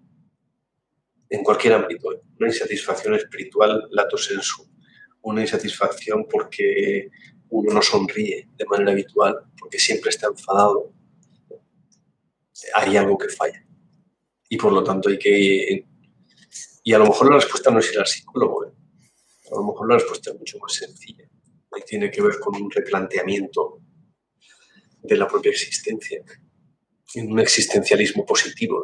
[1.31, 2.21] En cualquier ámbito, ¿eh?
[2.39, 4.69] una insatisfacción espiritual, lato sensu,
[5.23, 7.09] una insatisfacción porque
[7.49, 10.93] uno no sonríe de manera habitual, porque siempre está enfadado,
[12.75, 13.65] hay algo que falla.
[14.49, 15.87] Y por lo tanto hay que...
[16.85, 18.73] Y a lo mejor la respuesta no es ir al psicólogo, ¿eh?
[19.51, 21.29] a lo mejor la respuesta es mucho más sencilla.
[21.77, 23.81] Y tiene que ver con un replanteamiento
[25.03, 26.25] de la propia existencia
[27.15, 28.83] en un existencialismo positivo.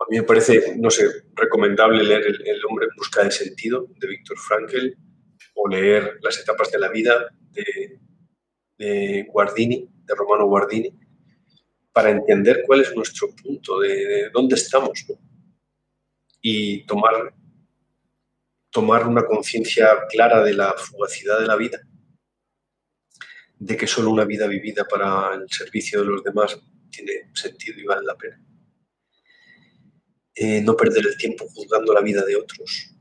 [0.00, 4.08] A mí me parece, no sé, recomendable leer el, hombre en busca de sentido de
[4.08, 4.94] Víctor Frankl
[5.54, 10.92] o leer Las etapas de la vida de, Guardini, de Romano Guardini,
[11.92, 15.06] para entender cuál es nuestro punto, de, dónde estamos,
[16.40, 17.32] y tomar,
[18.70, 21.80] tomar una conciencia clara de la fugacidad de la vida
[23.64, 26.58] de que solo una vida vivida para el servicio de los demás
[26.90, 28.40] tiene sentido y vale la pena.
[30.34, 32.94] eh, no perder el tiempo juzgando la vida de otros,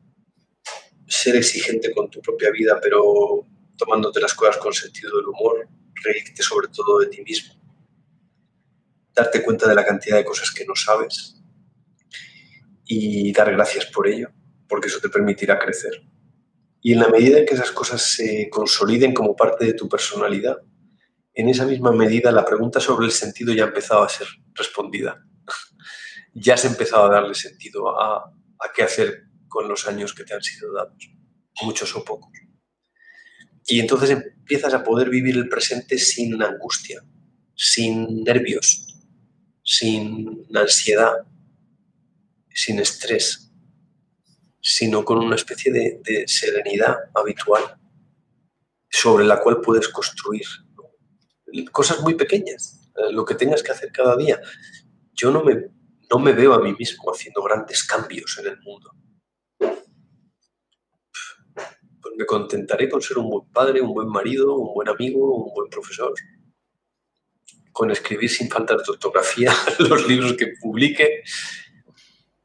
[1.07, 3.47] ser exigente con tu propia vida, pero
[3.77, 5.67] tomándote las cosas con sentido del humor,
[6.03, 7.55] reírte sobre todo de ti mismo,
[9.13, 11.41] darte cuenta de la cantidad de cosas que no sabes
[12.85, 14.29] y dar gracias por ello,
[14.67, 16.03] porque eso te permitirá crecer.
[16.81, 20.57] Y en la medida en que esas cosas se consoliden como parte de tu personalidad,
[21.33, 25.23] en esa misma medida la pregunta sobre el sentido ya ha empezado a ser respondida.
[26.33, 30.33] ya has empezado a darle sentido a, a qué hacer con los años que te
[30.33, 31.11] han sido dados,
[31.61, 32.31] muchos o pocos.
[33.67, 37.01] Y entonces empiezas a poder vivir el presente sin angustia,
[37.55, 38.87] sin nervios,
[39.63, 41.13] sin ansiedad,
[42.49, 43.50] sin estrés,
[44.61, 47.63] sino con una especie de, serenidad habitual
[48.89, 50.45] sobre la cual puedes construir
[51.71, 54.39] cosas muy pequeñas, eh, lo que tengas que hacer cada día.
[55.13, 55.71] Yo no me,
[56.09, 58.91] no me veo a mí mismo haciendo grandes cambios en el mundo.
[62.01, 65.53] Pues me contentaré con ser un buen padre, un buen marido, un buen amigo, un
[65.53, 66.13] buen profesor,
[67.71, 71.23] con escribir sin falta de ortografía los libros que publique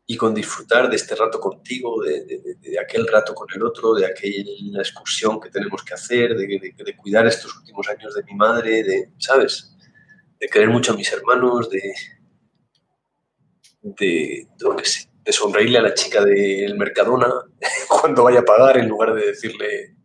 [0.08, 4.78] y con disfrutar de este rato contigo, de, aquel rato con el otro, de aquella
[4.78, 9.74] excursión que tenemos que hacer, de, cuidar estos últimos años de mi madre, de, ¿sabes?
[10.38, 11.92] De querer mucho a mis hermanos, de,
[13.82, 14.46] de,
[15.24, 17.28] de sonreírle a la chica del Mercadona
[17.88, 19.96] cuando vaya a pagar en lugar de decirle,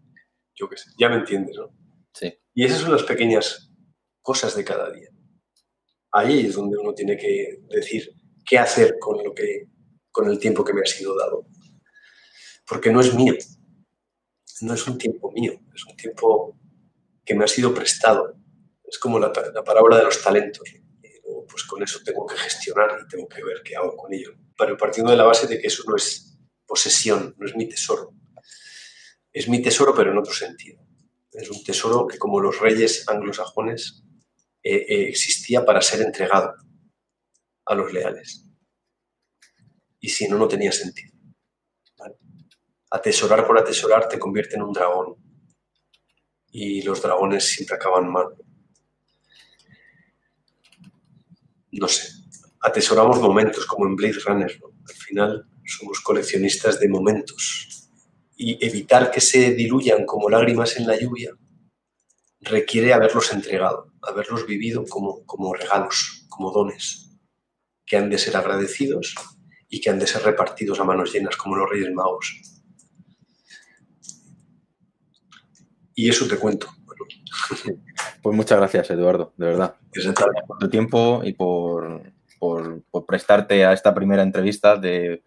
[0.55, 1.69] yo qué sé, ya me entiendes, ¿no?
[2.11, 2.33] Sí.
[2.55, 3.71] Y esas son las pequeñas
[4.23, 5.09] cosas de cada día.
[6.11, 8.11] Ahí es donde uno tiene que decir
[8.45, 9.70] qué hacer con lo que
[10.11, 11.45] con el tiempo que me ha sido dado.
[12.67, 13.33] Porque no es mío,
[14.61, 16.57] no es un tiempo mío, es un tiempo
[17.25, 18.35] que me ha sido prestado.
[18.83, 20.69] Es como la, la parábola de los talentos.
[21.49, 24.33] pues con eso tengo que gestionar y tengo que ver qué hago con ello.
[24.57, 28.13] Pero partiendo de la base de que eso no es posesión, no es mi tesoro.
[29.33, 30.81] Es mi tesoro, pero en otro sentido.
[31.31, 34.03] Es un tesoro que, como los reyes anglosajones,
[34.63, 36.53] eh, eh, existía para ser entregado
[37.65, 38.50] a los leales
[40.01, 41.13] y si no, no tenía sentido.
[42.89, 45.15] Atesorar por atesorar te convierte en un dragón
[46.51, 48.27] y los dragones siempre acaban mal.
[51.71, 52.09] No sé,
[52.59, 54.59] atesoramos momentos como en Blade Runner.
[54.89, 57.89] Al final somos coleccionistas de momentos
[58.35, 61.31] y evitar que se diluyan como lágrimas en la lluvia
[62.41, 67.11] requiere haberlos entregado, haberlos vivido como, como regalos, como dones,
[67.85, 69.15] que han de ser agradecidos
[69.73, 72.41] y que han de ser repartidos a manos llenas como los Reyes Magos.
[75.95, 76.67] Y eso te cuento.
[78.21, 79.75] Pues muchas gracias, Eduardo, de verdad.
[80.45, 82.03] Por tu tiempo y por,
[83.07, 85.23] prestarte a esta primera entrevista de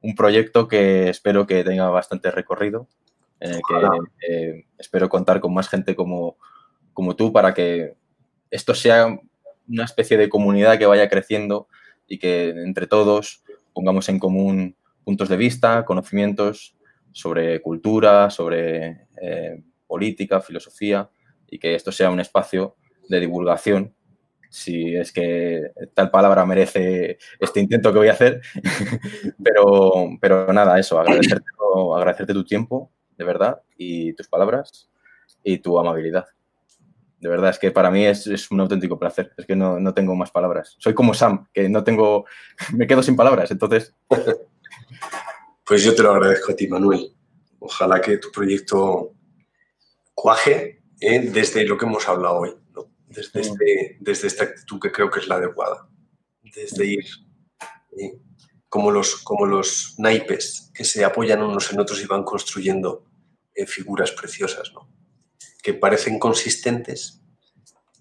[0.00, 2.86] un proyecto que espero que tenga bastante recorrido,
[3.40, 3.48] que
[4.28, 6.36] eh, espero contar con más gente como,
[6.92, 7.96] como tú para que
[8.48, 9.08] esto sea
[9.68, 11.66] una especie de comunidad que vaya creciendo
[12.06, 16.76] y que entre todos pongamos en común puntos de vista, conocimientos
[17.12, 21.10] sobre cultura, sobre eh, política, filosofía,
[21.48, 22.76] y que esto sea un espacio
[23.08, 23.94] de divulgación,
[24.48, 28.40] si es que tal palabra merece este intento que voy a hacer.
[29.42, 31.46] pero, pero nada, eso, agradecerte,
[31.96, 34.90] agradecerte tu tiempo, de verdad, y tus palabras
[35.42, 36.26] y tu amabilidad.
[37.20, 39.32] De verdad, es que para mí es, un auténtico placer.
[39.36, 40.74] Es que no, tengo más palabras.
[40.78, 42.24] Soy como Sam, que no tengo,
[42.74, 43.50] me quedo sin palabras.
[43.50, 43.94] Entonces.
[45.62, 47.14] Pues yo te lo agradezco a ti, Manuel.
[47.60, 49.12] Ojalá que tu proyecto
[50.14, 51.30] cuaje ¿eh?
[51.32, 52.56] desde lo que hemos hablado hoy,
[53.06, 55.88] desde, este, desde esta actitud que creo que es la adecuada.
[56.42, 57.04] Desde ir
[57.96, 58.18] ¿eh?
[58.68, 63.04] como, los, como los naipes que se apoyan unos en otros y van construyendo
[63.54, 64.72] eh, figuras preciosas.
[64.74, 64.88] ¿no?
[65.62, 67.20] Que parecen consistentes,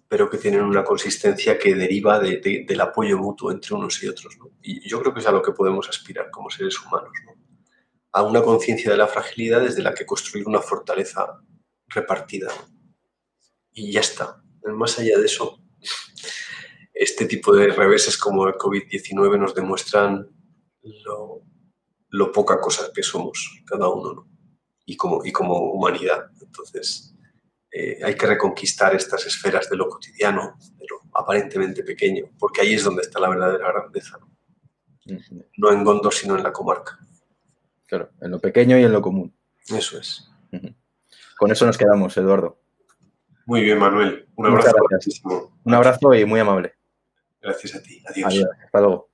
[0.08, 4.38] pero que tienen una consistencia que deriva del apoyo mutuo entre unos y otros.
[4.62, 7.12] Y yo creo que es a lo que podemos aspirar como seres humanos,
[8.12, 11.40] a una conciencia de la fragilidad desde la que construir una fortaleza
[11.88, 12.52] repartida.
[13.72, 14.42] Y ya está.
[14.64, 15.62] Más allá de eso,
[16.94, 20.28] este tipo de reveses como el COVID-19 nos demuestran
[20.82, 21.44] lo,
[22.10, 24.28] lo, poca cosa que somos cada uno
[24.86, 26.32] y, como, y como humanidad.
[26.42, 27.09] Entonces,
[27.72, 32.74] eh, hay que reconquistar estas esferas de lo cotidiano, de lo aparentemente pequeño, porque ahí
[32.74, 34.20] es donde está la verdadera grandeza.
[35.58, 37.00] No, en Gondor, sino en la comarca.
[37.86, 39.34] Claro, en lo pequeño y en lo común.
[39.68, 40.30] Eso es.
[41.38, 42.60] Con eso nos quedamos, Eduardo.
[43.46, 44.28] Muy bien, Manuel.
[44.36, 44.76] Un abrazo.
[45.64, 46.74] Un abrazo y muy amable.
[47.42, 48.04] Gracias a ti.
[48.08, 48.46] Adiós.
[48.66, 49.09] Hasta luego.